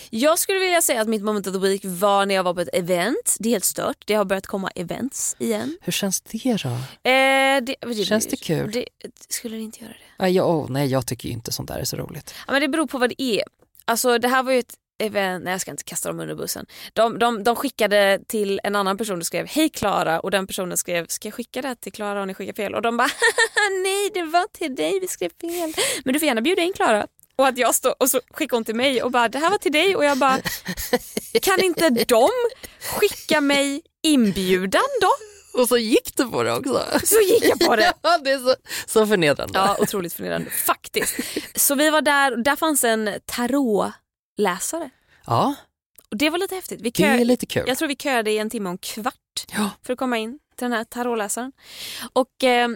Jag 0.10 0.40
skulle 0.40 0.60
vilja 0.60 0.82
säga 0.82 1.02
att 1.02 1.08
mitt 1.08 1.24
moment 1.24 1.48
of 1.48 1.54
the 1.54 1.60
week 1.60 1.82
var 1.84 2.26
när 2.26 2.36
jag 2.36 2.44
var 2.44 2.54
på 2.54 2.62
ett 2.62 2.70
event. 2.74 3.36
Det 3.40 3.50
är 3.50 3.52
helt 3.52 3.64
stört. 3.64 3.98
Det 4.06 4.14
har 4.14 4.26
börjat 4.26 4.48
komma 4.48 4.70
events 4.76 5.36
igen. 5.40 5.78
Hur 5.82 5.92
känns 5.92 6.22
det 6.22 6.58
då? 6.64 6.70
Eh, 6.70 6.76
det, 7.62 7.76
det, 7.82 8.06
Känns 8.06 8.28
det 8.28 8.36
kul? 8.36 8.72
Det, 8.72 8.86
skulle 9.30 9.56
det 9.56 9.62
inte 9.64 9.80
göra 9.80 9.94
det? 9.94 10.24
Nej 10.24 10.32
jag, 10.32 10.50
åh, 10.50 10.66
nej, 10.70 10.88
jag 10.88 11.08
tycker 11.08 11.30
inte 11.30 11.52
sånt 11.52 11.68
där 11.68 11.80
är 11.80 11.84
så 11.84 11.98
roligt. 11.98 12.34
Ja, 12.48 12.54
men 12.54 12.62
det 12.62 12.68
beror 12.68 12.88
på 12.88 12.98
vad 12.98 13.10
det 13.10 13.22
är. 13.22 13.44
Alltså 13.86 14.18
det 14.18 14.28
här 14.28 14.44
var 14.44 14.52
ju 14.52 14.60
ett 14.60 14.74
event, 15.00 15.44
nej 15.44 15.52
jag 15.52 15.62
ska 15.62 15.72
inte 15.72 15.84
kasta 15.84 16.10
dem 16.10 16.20
under 16.20 16.36
bussen. 16.36 16.66
De, 16.94 17.20
de, 17.20 17.44
de 17.44 17.56
skickade 17.56 18.20
till 18.28 18.60
en 18.64 18.76
annan 18.76 18.98
person 18.98 19.20
och 19.20 19.26
skrev 19.26 19.48
hej 19.48 19.70
Klara 19.70 20.20
och 20.20 20.32
den 20.32 20.48
personen 20.48 20.78
skrev 20.78 21.06
ska 21.08 21.28
jag 21.28 21.36
skicka 21.36 21.62
det 21.62 21.76
till 21.76 21.92
Klara 21.92 22.22
och 22.22 22.28
ni 22.28 22.34
skickar 22.34 22.54
fel? 22.54 22.76
Och 22.76 22.82
de 22.82 22.98
bara 22.98 23.10
nej 23.84 24.10
det 24.14 24.24
var 24.24 24.48
till 24.54 24.76
dig 24.76 25.00
vi 25.00 25.08
skrev 25.08 25.30
fel. 25.42 25.74
Men 26.06 26.14
du 26.14 26.20
får 26.20 26.28
gärna 26.28 26.42
bjuda 26.42 26.62
in 26.62 26.74
Klara. 26.74 27.08
Och 27.36 27.48
att 27.48 27.58
jag 27.58 27.76
står 27.76 27.96
och 28.00 28.10
så 28.10 28.20
skickar 28.32 28.58
hon 28.58 28.64
till 28.64 28.76
mig 28.76 29.04
och 29.04 29.12
bara 29.12 29.30
det 29.30 29.40
här 29.40 29.50
var 29.50 29.58
till 29.58 29.72
dig 29.72 29.96
och 29.96 30.06
jag 30.06 30.18
bara 30.18 30.40
kan 31.42 31.62
inte 31.62 31.90
de 31.90 32.30
skicka 33.00 33.42
mig 33.42 33.82
inbjudan 34.04 34.82
då? 35.02 35.10
Och 35.54 35.68
så 35.68 35.78
gick 35.78 36.18
du 36.18 36.26
på 36.30 36.44
det 36.44 36.54
också. 36.54 36.86
Så 37.04 37.20
gick 37.20 37.44
jag 37.46 37.60
på 37.60 37.76
det. 37.76 37.94
Ja, 38.02 38.18
det 38.24 38.32
är 38.32 38.38
så, 38.38 38.56
så 38.88 39.08
förnedrande. 39.08 39.60
Ja, 39.60 39.78
otroligt 39.80 40.14
förnedrande. 40.14 40.50
Faktiskt. 40.50 41.16
Så 41.56 41.76
vi 41.76 41.90
var 41.90 42.02
där 42.02 42.32
och 42.32 42.44
där 42.44 42.56
fanns 42.56 42.84
en 42.84 43.10
tarotläsare. 44.44 44.90
Ja, 45.26 45.56
Och 46.12 46.18
det 46.18 46.30
var 46.30 46.38
lite 46.38 46.56
häftigt. 46.56 46.82
Vi 46.82 46.90
det 46.90 47.04
är 47.04 47.18
kö- 47.18 47.24
lite 47.24 47.46
kul. 47.46 47.64
Jag 47.68 47.78
tror 47.78 47.88
vi 47.88 47.96
köade 47.96 48.32
i 48.32 48.38
en 48.38 48.50
timme 48.50 48.70
och 48.70 48.74
en 48.74 48.78
kvart. 48.78 49.16
för 49.86 49.94
att 49.94 50.00
komma 50.00 50.18
in 50.18 50.40
till 50.58 50.66
den 50.66 50.72
här 50.74 50.84
tarotläsaren. 50.84 51.52
Och 52.14 52.44
eh, 52.44 52.70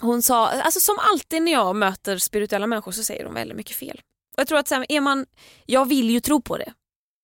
hon 0.00 0.22
sa, 0.22 0.48
alltså 0.48 0.80
som 0.80 0.96
alltid 1.12 1.42
när 1.42 1.52
jag 1.52 1.76
möter 1.76 2.18
spirituella 2.18 2.66
människor 2.66 2.92
så 2.92 3.02
säger 3.02 3.24
de 3.24 3.34
väldigt 3.34 3.56
mycket 3.56 3.76
fel. 3.76 4.00
Och 4.36 4.40
jag 4.40 4.46
tror 4.48 4.58
att 4.58 4.68
så 4.68 4.74
här, 4.74 4.86
är 4.88 5.00
man, 5.00 5.26
jag 5.66 5.88
vill 5.88 6.10
ju 6.10 6.20
tro 6.20 6.40
på 6.40 6.56
det. 6.56 6.72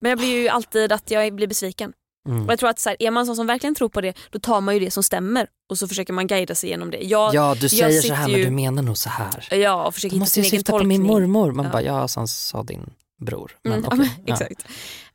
Men 0.00 0.08
jag 0.10 0.18
blir 0.18 0.40
ju 0.42 0.48
alltid 0.48 0.92
att 0.92 1.10
jag 1.10 1.34
blir 1.34 1.46
besviken. 1.46 1.92
Mm. 2.28 2.46
Och 2.46 2.52
jag 2.52 2.58
tror 2.58 2.68
att 2.70 2.78
så 2.78 2.88
här, 2.88 2.96
är 3.02 3.10
man 3.10 3.26
sån 3.26 3.36
som 3.36 3.46
verkligen 3.46 3.74
tror 3.74 3.88
på 3.88 4.00
det, 4.00 4.16
då 4.30 4.38
tar 4.38 4.60
man 4.60 4.74
ju 4.74 4.80
det 4.80 4.90
som 4.90 5.02
stämmer 5.02 5.46
och 5.70 5.78
så 5.78 5.88
försöker 5.88 6.12
man 6.12 6.26
guida 6.26 6.54
sig 6.54 6.68
igenom 6.68 6.90
det. 6.90 6.96
Jag, 7.02 7.34
Ja, 7.34 7.54
du 7.54 7.60
jag 7.60 7.70
säger 7.70 8.00
så 8.02 8.14
här 8.14 8.28
ju, 8.28 8.34
men 8.36 8.44
du 8.44 8.50
menar 8.50 8.82
nog 8.82 8.98
så 8.98 9.08
här. 9.08 9.48
Ja, 9.54 9.84
och 9.86 9.94
försöker 9.94 10.10
Du 10.10 10.16
hitta 10.16 10.20
måste 10.22 10.34
sin 10.34 10.42
ju 10.42 10.48
egen 10.48 10.58
syfta 10.60 10.72
på 10.78 10.84
min 10.84 11.02
mormor. 11.02 11.52
Man 11.52 11.66
Ja. 11.66 11.72
bara, 11.72 11.82
ja, 11.82 12.08
sa 12.26 12.62
din 12.62 12.90
bror. 13.24 13.56
Men 13.62 13.72
Mm, 13.72 13.84
ja, 13.84 13.96
okej. 13.96 14.10
men, 14.26 14.26
exakt. 14.34 14.64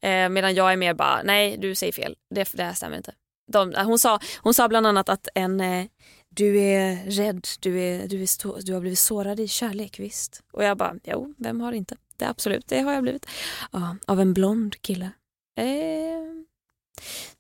Eh, 0.02 0.30
medan 0.30 0.56
jag 0.56 0.72
är 0.72 0.78
mer 0.78 0.94
bara, 0.94 1.22
nej 1.24 1.58
du 1.58 1.76
säger 1.76 1.94
fel, 1.94 2.16
det, 2.36 2.50
det 2.54 2.64
här 2.64 2.74
stämmer 2.74 2.98
inte. 2.98 3.14
De, 3.52 3.74
eh, 3.74 3.86
hon, 3.86 4.00
sa, 4.00 4.20
hon 4.42 4.54
sa 4.54 4.68
bland 4.68 4.88
annat 4.88 5.10
att 5.10 5.28
en, 5.36 5.62
eh, 5.62 5.86
du 6.30 6.60
är 6.62 6.96
rädd, 7.12 7.48
du, 7.60 7.80
är, 7.82 8.08
du, 8.08 8.22
är 8.22 8.26
stå, 8.28 8.58
du 8.62 8.74
har 8.74 8.82
blivit 8.82 9.00
sårad 9.00 9.40
i 9.40 9.48
kärlek 9.48 10.00
visst. 10.00 10.44
Och 10.52 10.64
jag 10.64 10.78
bara, 10.78 10.96
jo 11.04 11.34
vem 11.38 11.62
har 11.62 11.72
inte? 11.72 11.96
Det 12.18 12.26
absolut, 12.26 12.68
det 12.68 12.80
har 12.82 12.94
jag 12.94 13.04
blivit. 13.04 13.26
Ja, 13.72 13.96
av 14.08 14.20
en 14.22 14.34
blond 14.34 14.82
kille. 14.82 15.12
Eh, 15.60 15.66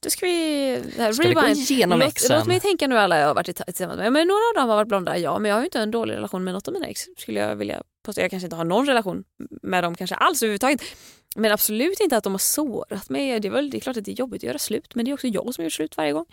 då 0.04 0.10
ska 0.10 0.26
vi... 0.26 0.84
Här, 0.98 1.14
Ska 1.14 1.28
vi 1.28 1.34
gå 1.34 1.48
igenom 1.48 2.00
låt, 2.00 2.30
låt 2.30 2.48
mig 2.48 2.60
tänka 2.60 2.88
nu 2.88 2.98
alla 2.98 3.20
jag 3.20 3.28
har 3.28 3.36
varit 3.36 3.66
tillsammans 3.66 3.98
med. 3.98 4.14
Men 4.14 4.28
några 4.28 4.40
av 4.50 4.56
dem 4.56 4.70
har 4.70 4.76
varit 4.76 4.88
blonda, 4.88 5.18
ja. 5.18 5.40
Men 5.40 5.50
jag 5.50 5.56
har 5.56 5.62
ju 5.62 5.66
inte 5.66 5.80
en 5.80 5.92
dålig 5.92 6.14
relation 6.16 6.44
med 6.44 6.54
något 6.54 6.68
av 6.68 6.74
mina 6.74 6.88
ex. 6.88 7.02
Skulle 7.18 7.40
jag 7.40 7.56
vilja 7.56 7.84
påstå. 8.04 8.22
Jag 8.22 8.32
kanske 8.32 8.46
inte 8.46 8.56
har 8.56 8.64
någon 8.64 8.86
relation 8.86 9.24
med 9.62 9.84
dem 9.84 9.96
kanske 9.96 10.16
alls 10.16 10.44
överhuvudtaget. 10.44 10.82
Men 11.36 11.52
absolut 11.52 12.00
inte 12.00 12.18
att 12.18 12.24
de 12.24 12.34
har 12.34 12.40
sårat 12.40 13.10
mig. 13.10 13.40
Det 13.40 13.48
är, 13.48 13.52
väl, 13.52 13.70
det 13.70 13.78
är 13.78 13.82
klart 13.82 13.98
att 13.98 14.06
det 14.06 14.12
är 14.12 14.16
jobbigt 14.16 14.40
att 14.40 14.48
göra 14.48 14.60
slut 14.60 14.96
men 14.96 15.06
det 15.06 15.12
är 15.12 15.14
också 15.14 15.28
jag 15.28 15.56
som 15.56 15.64
gör 15.64 15.70
slut 15.70 15.98
varje 15.98 16.14
gång. 16.14 16.26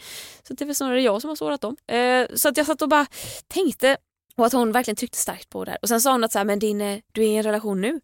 Så 0.43 0.55
det 0.55 0.65
är 0.65 0.67
väl 0.67 0.75
snarare 0.75 1.03
jag 1.03 1.21
som 1.21 1.29
har 1.29 1.37
sårat 1.37 1.61
dem. 1.61 1.77
Eh, 1.87 2.27
så 2.35 2.49
att 2.49 2.57
jag 2.57 2.67
satt 2.67 2.83
och 2.83 2.89
bara 2.89 3.07
tänkte 3.47 3.97
och 4.37 4.47
att 4.47 4.53
hon 4.53 4.73
verkligen 4.73 4.97
tryckte 4.97 5.19
starkt 5.19 5.51
på 5.51 5.65
det 5.65 5.71
här. 5.71 5.79
Och 5.83 5.89
sen 5.89 6.01
sa 6.01 6.13
hon 6.13 6.25
att 6.25 6.33
så 6.33 6.39
här, 6.39 6.45
men 6.45 6.59
din, 6.59 6.81
eh, 6.81 6.99
du 7.13 7.23
är 7.23 7.27
i 7.27 7.37
en 7.37 7.43
relation 7.43 7.81
nu? 7.81 8.01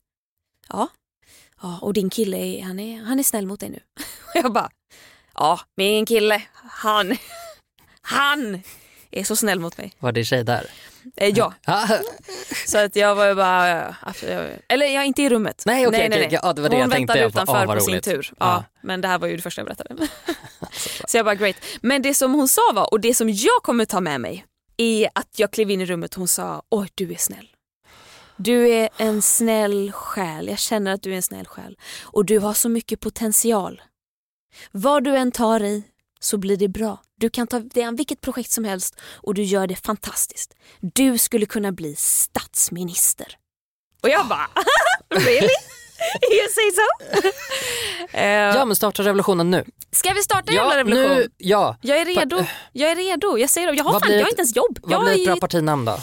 Ja. 0.69 0.89
ja 1.63 1.79
och 1.83 1.93
din 1.93 2.11
kille 2.11 2.37
är, 2.37 2.63
han 2.63 2.81
är, 2.81 3.03
han 3.03 3.19
är 3.19 3.23
snäll 3.23 3.47
mot 3.47 3.61
dig 3.61 3.71
nu. 3.71 3.81
Och 4.27 4.45
jag 4.45 4.53
bara, 4.53 4.71
ja 5.35 5.61
min 5.77 6.07
kille, 6.07 6.43
han, 6.55 7.17
han 8.03 8.63
är 9.11 9.25
så 9.25 9.37
snäll 9.37 9.61
mot 9.61 9.79
mig. 9.79 9.95
Var 9.99 10.13
det 10.13 10.25
tjej 10.25 10.45
där? 10.45 10.71
Eh, 11.17 11.29
ja. 11.37 11.55
Ah, 11.65 11.89
Så 12.67 12.79
att 12.79 12.97
jag 12.97 13.15
var 13.15 13.27
ju 13.27 13.35
bara, 13.35 13.97
absolut. 14.01 14.61
eller 14.69 14.87
jag 14.87 15.07
inte 15.07 15.23
i 15.23 15.29
rummet. 15.29 15.63
Nej, 15.67 15.87
okej, 15.87 16.09
okej. 16.09 16.29
Ja, 16.43 16.53
det 16.53 16.63
var 16.63 16.69
det 16.69 16.75
Hon 16.77 16.81
jag 16.81 16.89
väntade 16.89 17.19
Jag 17.19 17.29
utanför 17.29 17.67
ah, 17.67 17.75
på 17.75 17.81
sin 17.81 18.01
tur. 18.01 18.31
Ja. 18.31 18.47
Ja, 18.47 18.65
Men 18.81 19.01
det 19.01 19.09
här 19.09 19.19
var 19.19 19.29
ju 19.29 19.37
det 19.37 19.43
första 19.43 19.61
jag 19.61 19.67
berättade. 19.67 19.95
så 21.09 21.17
jag 21.17 21.25
bara 21.25 21.35
great. 21.35 21.57
Men 21.81 22.03
det 22.03 22.15
som 22.15 22.35
hon 22.35 22.49
sa 22.49 22.63
var, 22.75 22.93
och 22.93 23.01
det 23.01 23.15
som 23.15 23.29
jag 23.29 23.63
kommer 23.63 23.85
ta 23.85 24.01
med 24.01 24.21
mig 24.21 24.45
är 24.77 25.09
att 25.15 25.39
jag 25.39 25.51
klev 25.51 25.71
in 25.71 25.81
i 25.81 25.87
rummet 25.87 26.15
och 26.15 26.19
hon 26.19 26.29
sa, 26.29 26.63
oj 26.69 26.89
du 26.95 27.13
är 27.13 27.17
snäll. 27.17 27.49
Du 28.37 28.69
är 28.71 28.89
en 28.97 29.23
snäll 29.23 29.93
själ, 29.93 30.49
jag 30.49 30.59
känner 30.59 30.93
att 30.93 31.03
du 31.03 31.13
är 31.13 31.17
en 31.17 31.23
snäll 31.23 31.47
själ. 31.47 31.77
Och 32.03 32.25
du 32.25 32.39
har 32.39 32.55
så 32.55 32.69
mycket 32.69 33.01
potential. 33.01 33.83
Vad 34.71 35.05
du 35.05 35.17
än 35.17 35.33
tar 35.33 35.63
i 35.63 35.85
så 36.23 36.37
blir 36.39 36.57
det 36.57 36.69
bra. 36.69 37.01
Du 37.21 37.31
kan 37.31 37.47
ta 37.47 37.59
det 37.59 37.83
an 37.83 37.97
vilket 37.97 38.21
projekt 38.21 38.51
som 38.51 38.65
helst 38.65 38.95
och 39.15 39.35
du 39.35 39.43
gör 39.43 39.67
det 39.67 39.77
fantastiskt. 39.77 40.55
Du 40.81 41.19
skulle 41.19 41.47
kunna 41.47 41.73
bli 41.73 41.95
statsminister. 41.99 43.37
Och 44.03 44.09
jag 44.09 44.27
bara, 44.27 44.49
really? 45.15 45.49
You 46.33 46.49
say 46.55 46.71
so? 46.73 47.29
Eh, 48.17 48.23
Ja 48.57 48.65
men 48.65 48.77
starta 48.77 49.03
revolutionen 49.03 49.51
nu. 49.51 49.65
Ska 49.93 50.13
vi 50.13 50.23
starta 50.23 50.53
Ja, 50.53 50.63
jävla 50.63 50.77
revolution? 50.77 51.17
nu, 51.17 51.29
ja. 51.39 51.77
Jag 51.83 51.99
är 51.99 52.05
redo. 52.05 52.45
Jag 52.73 52.91
är 52.91 52.97
redo. 52.97 53.39
Jag 53.39 53.51
säger 53.51 53.67
det. 53.73 53.75
Jag 53.77 53.85
har, 53.85 54.01
fan, 54.01 54.13
jag 54.13 54.21
har 54.23 54.29
inte 54.29 54.41
ens 54.41 54.57
jobb. 54.57 54.79
Vad 54.83 54.93
jag 54.93 55.01
blir 55.05 55.13
ett 55.15 55.21
är 55.21 55.27
bra 55.27 55.37
partinamn 55.37 55.85
då? 55.85 55.99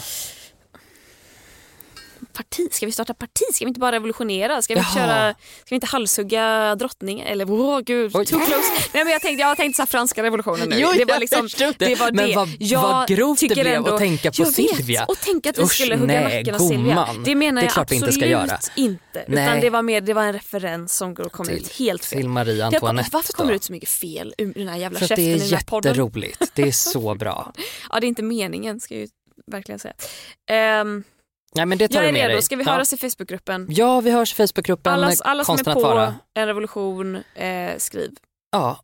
Parti. 2.32 2.68
Ska 2.72 2.86
vi 2.86 2.92
starta 2.92 3.14
parti? 3.14 3.42
Ska 3.52 3.64
vi 3.64 3.68
inte 3.68 3.80
bara 3.80 3.92
revolutionera? 3.92 4.62
Ska 4.62 4.74
vi, 4.74 4.80
Jaha. 4.80 4.94
köra, 4.94 5.32
ska 5.34 5.64
vi 5.70 5.74
inte 5.74 5.86
halshugga 5.86 6.74
drottningen? 6.74 7.26
Eller 7.26 7.50
åh 7.50 7.78
oh, 7.78 7.80
gud, 7.80 8.12
too 8.12 8.24
close. 8.24 8.72
Nej, 8.94 9.04
men 9.04 9.12
jag 9.12 9.22
tänkte, 9.22 9.40
jag 9.40 9.48
har 9.48 9.54
tänkt 9.56 9.76
så 9.76 9.86
franska 9.86 10.22
revolutionen 10.22 10.68
nu. 10.68 10.76
Jo, 10.78 10.88
det 10.96 11.04
var 11.04 11.18
liksom, 11.18 11.48
det. 11.58 11.78
det 11.78 11.94
var 11.94 12.12
Men 12.12 12.28
det. 12.28 12.34
vad- 12.36 12.48
jag 12.58 12.82
vad 12.82 13.08
grovt 13.08 13.40
det 13.40 13.48
blev 13.54 13.66
ändå, 13.66 13.90
att 13.94 13.98
tänka 13.98 14.32
på 14.32 14.44
Silvia. 14.44 15.00
Vet, 15.00 15.08
och 15.08 15.18
tänka 15.20 15.50
att 15.50 15.58
vi 15.58 15.62
Usch, 15.62 15.72
skulle 15.72 15.96
hugga 15.96 16.20
nej, 16.20 16.36
nacken 16.38 16.54
av 16.54 16.58
Silvia. 16.68 17.08
Det 17.24 17.34
menar 17.34 17.62
Det 17.62 17.66
är 17.66 17.70
jag 17.76 17.82
absolut 17.82 18.02
inte 18.02 18.12
ska 18.12 18.26
göra. 18.26 18.58
inte. 18.76 19.24
Nej. 19.28 19.44
Utan 19.46 19.60
det 19.60 19.70
var 19.70 19.82
mer 19.82 20.00
det 20.00 20.14
var 20.14 20.22
en 20.24 20.32
referens 20.32 20.96
som 20.96 21.14
kom 21.16 21.46
Till- 21.46 21.56
ut 21.56 21.72
helt 21.78 22.04
fel. 22.04 22.18
till 22.18 22.28
Marie 22.28 22.64
Antoinette 22.64 23.10
Varför 23.12 23.32
kommer 23.32 23.50
det 23.50 23.56
ut 23.56 23.64
så 23.64 23.72
mycket 23.72 23.88
fel 23.88 24.34
ur 24.38 24.52
den 24.54 24.68
här 24.68 24.76
jävla 24.76 24.98
För 24.98 25.06
käften 25.06 25.24
det 25.24 25.30
i 25.30 25.34
är 25.34 25.38
den 25.38 25.48
här 25.58 25.64
podden? 25.66 25.90
jätteroligt. 25.92 26.42
Det 26.54 26.62
är 26.62 26.72
så 26.72 27.14
bra. 27.14 27.52
Ja, 27.90 28.00
det 28.00 28.06
är 28.06 28.08
inte 28.08 28.22
meningen 28.22 28.80
ska 28.80 28.94
jag 28.94 29.00
ju 29.00 29.08
verkligen 29.46 29.78
säga. 29.78 29.94
Ehm, 30.50 31.04
Nej 31.56 31.66
men 31.66 31.78
det 31.78 31.88
tar 31.88 32.00
jag 32.00 32.08
är 32.08 32.12
med 32.12 32.22
redo. 32.22 32.32
dig. 32.32 32.42
Ska 32.42 32.56
vi 32.56 32.64
ja. 32.64 32.72
höras 32.72 32.92
i 32.92 32.96
Facebookgruppen? 32.96 33.66
Ja 33.70 34.00
vi 34.00 34.10
hörs 34.10 34.32
i 34.32 34.34
Facebookgruppen 34.46 34.92
Alla, 34.92 35.12
alla 35.24 35.44
som 35.44 35.58
är 35.58 35.74
på 35.74 35.80
vara. 35.80 36.14
en 36.34 36.46
revolution, 36.46 37.16
eh, 37.34 37.76
skriv. 37.78 38.10
Ja. 38.52 38.80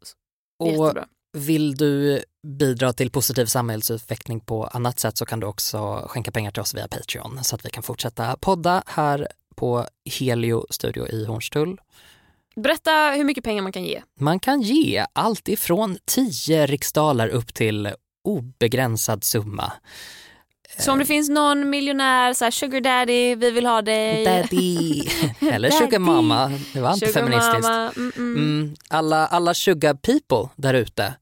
Och 0.59 0.71
Jättebra. 0.71 1.07
vill 1.37 1.77
du 1.77 2.23
bidra 2.47 2.93
till 2.93 3.11
positiv 3.11 3.47
samhällsutveckling 3.47 4.41
på 4.41 4.65
annat 4.65 4.99
sätt 5.01 5.17
så 5.19 5.27
kan 5.27 5.41
du 5.41 5.47
också 5.47 6.07
skänka 6.09 6.31
pengar 6.31 6.51
till 6.51 6.61
oss 6.63 6.75
via 6.75 6.89
Patreon 6.89 7.45
så 7.45 7.55
att 7.55 7.65
vi 7.65 7.71
kan 7.71 7.83
fortsätta 7.83 8.37
podda 8.37 8.83
här 8.87 9.29
på 9.57 9.87
Helio 10.19 10.67
Studio 10.71 11.09
i 11.09 11.25
Hornstull. 11.25 11.81
Berätta 12.57 12.91
hur 13.17 13.25
mycket 13.25 13.45
pengar 13.45 13.63
man 13.63 13.73
kan 13.73 13.85
ge. 13.85 14.03
Man 14.21 14.41
kan 14.41 14.61
ge 14.63 15.07
allt 15.13 15.49
ifrån 15.49 15.99
10 16.05 16.67
riksdaler 16.67 17.29
upp 17.29 17.55
till 17.55 17.91
obegränsad 18.25 19.25
summa. 19.25 19.73
Så 20.79 20.93
om 20.93 20.99
det 20.99 21.05
finns 21.05 21.29
någon 21.29 21.71
miljonär, 21.71 22.35
så 22.35 22.45
här, 22.45 22.51
sugar 22.51 22.81
daddy, 22.81 23.35
vi 23.35 23.51
vill 23.51 23.67
ha 23.67 23.83
dig. 23.83 24.25
Daddy 24.25 25.03
eller 25.41 25.71
sugar 25.71 25.99
mama, 25.99 26.53
det 26.73 26.81
var 26.81 26.93
inte 26.93 27.07
Sugar 27.07 27.21
feministiskt. 27.21 27.97
mm, 27.97 28.13
mm. 28.17 28.37
Mm, 28.37 28.75
alla, 28.89 29.27
alla 29.27 29.55
sugar 29.55 29.95
people 29.95 30.49
där 30.57 30.75
ute 30.75 31.15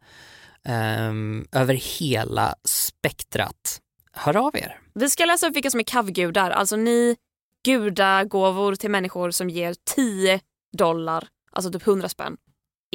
ehm, 0.68 1.46
över 1.52 1.74
hela 1.74 2.54
spektrat, 2.64 3.80
hör 4.12 4.36
av 4.36 4.56
er. 4.56 4.78
Vi 4.94 5.10
ska 5.10 5.24
läsa 5.24 5.46
upp 5.48 5.56
vilka 5.56 5.70
som 5.70 5.80
är 5.80 5.84
kavgudar, 5.84 6.50
alltså 6.50 6.76
ni 6.76 7.16
gudagåvor 7.64 8.74
till 8.74 8.90
människor 8.90 9.30
som 9.30 9.50
ger 9.50 9.74
10 9.94 10.40
dollar, 10.76 11.28
alltså 11.52 11.72
typ 11.72 11.86
100 11.86 12.08
spänn. 12.08 12.36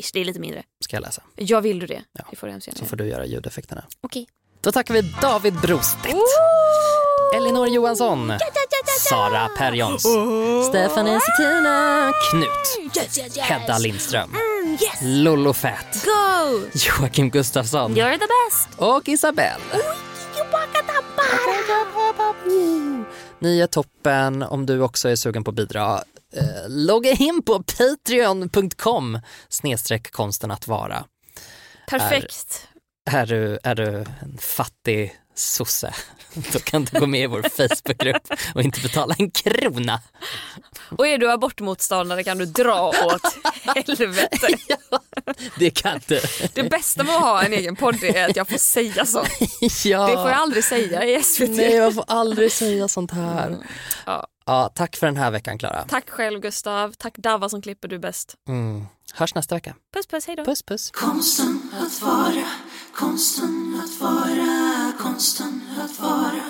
Ish, 0.02 0.10
det 0.14 0.20
är 0.20 0.26
lite 0.26 0.40
mindre. 0.40 0.64
Ska 0.84 0.96
jag 0.96 1.02
läsa. 1.02 1.22
Ja, 1.36 1.60
vill 1.60 1.80
du 1.80 1.88
det? 1.88 2.04
Det 2.30 2.36
får 2.36 2.48
du 2.48 2.52
hemskt 2.52 2.68
gärna 2.68 2.80
Så 2.80 2.86
får 2.86 2.98
du 2.98 3.06
göra 3.08 3.26
ljudeffekterna. 3.26 3.84
Okej. 4.02 4.28
Då 4.62 4.72
tackar 4.72 4.94
vi 4.94 5.02
David 5.22 5.54
Brostedt, 5.54 6.16
Elinor 7.36 7.68
Johansson, 7.68 8.34
Sara 9.10 9.48
Perjons, 9.58 10.02
Stefanie 10.70 11.20
Settina, 11.20 12.12
Knut, 12.32 12.50
Yes, 12.98 13.18
yes, 13.18 13.38
yes. 13.38 13.38
Hedda 13.38 13.78
Lindström, 13.78 14.30
Mm, 14.30 14.72
yes. 14.74 15.00
Lollo 15.02 15.54
Fett, 15.54 16.06
Go! 16.06 16.60
Joakim 16.74 17.30
Gustafsson 17.30 17.96
You're 17.96 18.18
the 18.20 18.26
best! 18.50 18.70
och 18.78 19.08
Isabelle. 19.10 19.60
Ni 23.40 23.60
är 23.60 23.68
toppen 23.68 24.44
om 24.44 24.66
du 24.66 24.82
också 24.82 25.10
är 25.10 25.16
sugen 25.16 25.44
på 25.44 25.50
att 25.52 25.56
bidra. 25.56 25.96
Eh, 26.36 26.44
logga 26.70 27.12
in 27.12 27.42
på 27.46 27.64
patreon.com 27.64 29.20
snedstreck 29.50 30.12
konsten 30.12 30.52
att 30.52 30.68
vara. 30.68 31.04
Perfekt. 31.90 32.68
Är, 32.69 32.69
är, 33.18 33.26
du, 33.26 33.60
är 33.64 33.76
du 33.76 34.06
en 34.22 34.38
fattig 34.42 35.16
sosse, 35.36 35.94
då 36.34 36.60
kan 36.60 36.86
du 36.86 37.00
gå 37.00 37.06
med 37.06 37.22
i 37.22 37.28
vår 37.28 37.42
Facebookgrupp 37.42 38.28
och 38.56 38.62
inte 38.62 38.82
betala 38.82 39.16
en 39.20 39.32
krona. 39.32 40.02
Och 40.98 41.08
är 41.08 41.18
du 41.18 41.32
abortmotståndare 41.32 42.24
kan 42.24 42.38
du 42.38 42.46
dra 42.46 42.90
åt 42.90 43.38
helvete. 43.76 44.48
Det 45.60 45.70
kan 45.70 46.00
du. 46.08 46.20
Det 46.54 46.64
bästa 46.64 47.04
med 47.04 47.16
att 47.16 47.22
ha 47.22 47.44
en 47.44 47.54
egen 47.54 47.76
podd 47.76 48.04
är 48.04 48.30
att 48.30 48.36
jag 48.36 48.48
får 48.48 48.58
säga 48.58 49.06
sånt. 49.06 49.30
Ja. 49.86 50.08
Det 50.08 50.14
får 50.14 50.30
jag 50.30 50.40
aldrig 50.40 50.64
säga 50.64 51.06
i 51.06 51.24
SVT. 51.24 51.50
Nej, 51.50 51.76
jag 51.76 51.94
får 51.94 52.04
aldrig 52.08 52.52
säga 52.52 52.88
sånt 52.88 53.12
här. 53.12 53.58
Ja. 54.06 54.28
Ja, 54.46 54.72
tack 54.76 54.96
för 54.96 55.08
den 55.08 55.18
här 55.18 55.32
veckan 55.32 55.58
Klara. 55.58 55.86
Tack 55.90 56.10
själv 56.10 56.40
Gustav. 56.40 56.94
Tack 56.98 57.18
Dava 57.18 57.50
som 57.50 57.62
klipper 57.62 57.88
du 57.88 58.00
bäst. 58.00 58.36
Mm. 58.48 58.86
Hörs 59.14 59.36
nästa 59.36 59.56
vecka. 59.56 59.76
Puss 59.94 60.08
puss, 60.08 60.28
hej 60.28 60.36
då. 60.36 60.46
Puss 60.46 60.64
puss. 60.64 60.92
Konsten 60.92 61.60
att 61.74 62.02
vara, 62.02 62.46
konsten 62.96 63.82
att 63.84 64.02
vara, 64.02 64.94
konsten 65.00 65.62
att 65.84 66.00
vara, 66.00 66.44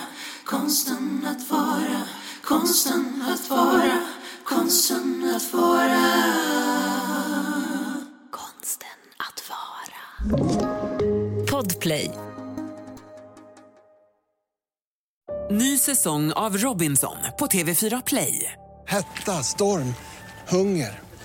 konsten 0.46 1.26
att 1.28 1.52
vara, 1.52 2.02
konsten 2.44 3.24
att 3.34 3.50
vara, 3.50 4.00
konsten 4.44 5.34
att 5.36 5.54
vara. 5.54 6.06
Konsten 8.32 8.88
att 9.18 9.44
vara. 9.50 10.40
Podplay. 11.52 12.12
Ny 15.52 15.78
säsong 15.78 16.32
av 16.32 16.58
Robinson 16.58 17.18
på 17.40 17.46
TV4 17.46 18.04
Play. 18.06 18.54
Hetta, 18.88 19.44
storm, 19.44 19.94
hunger. 20.48 21.09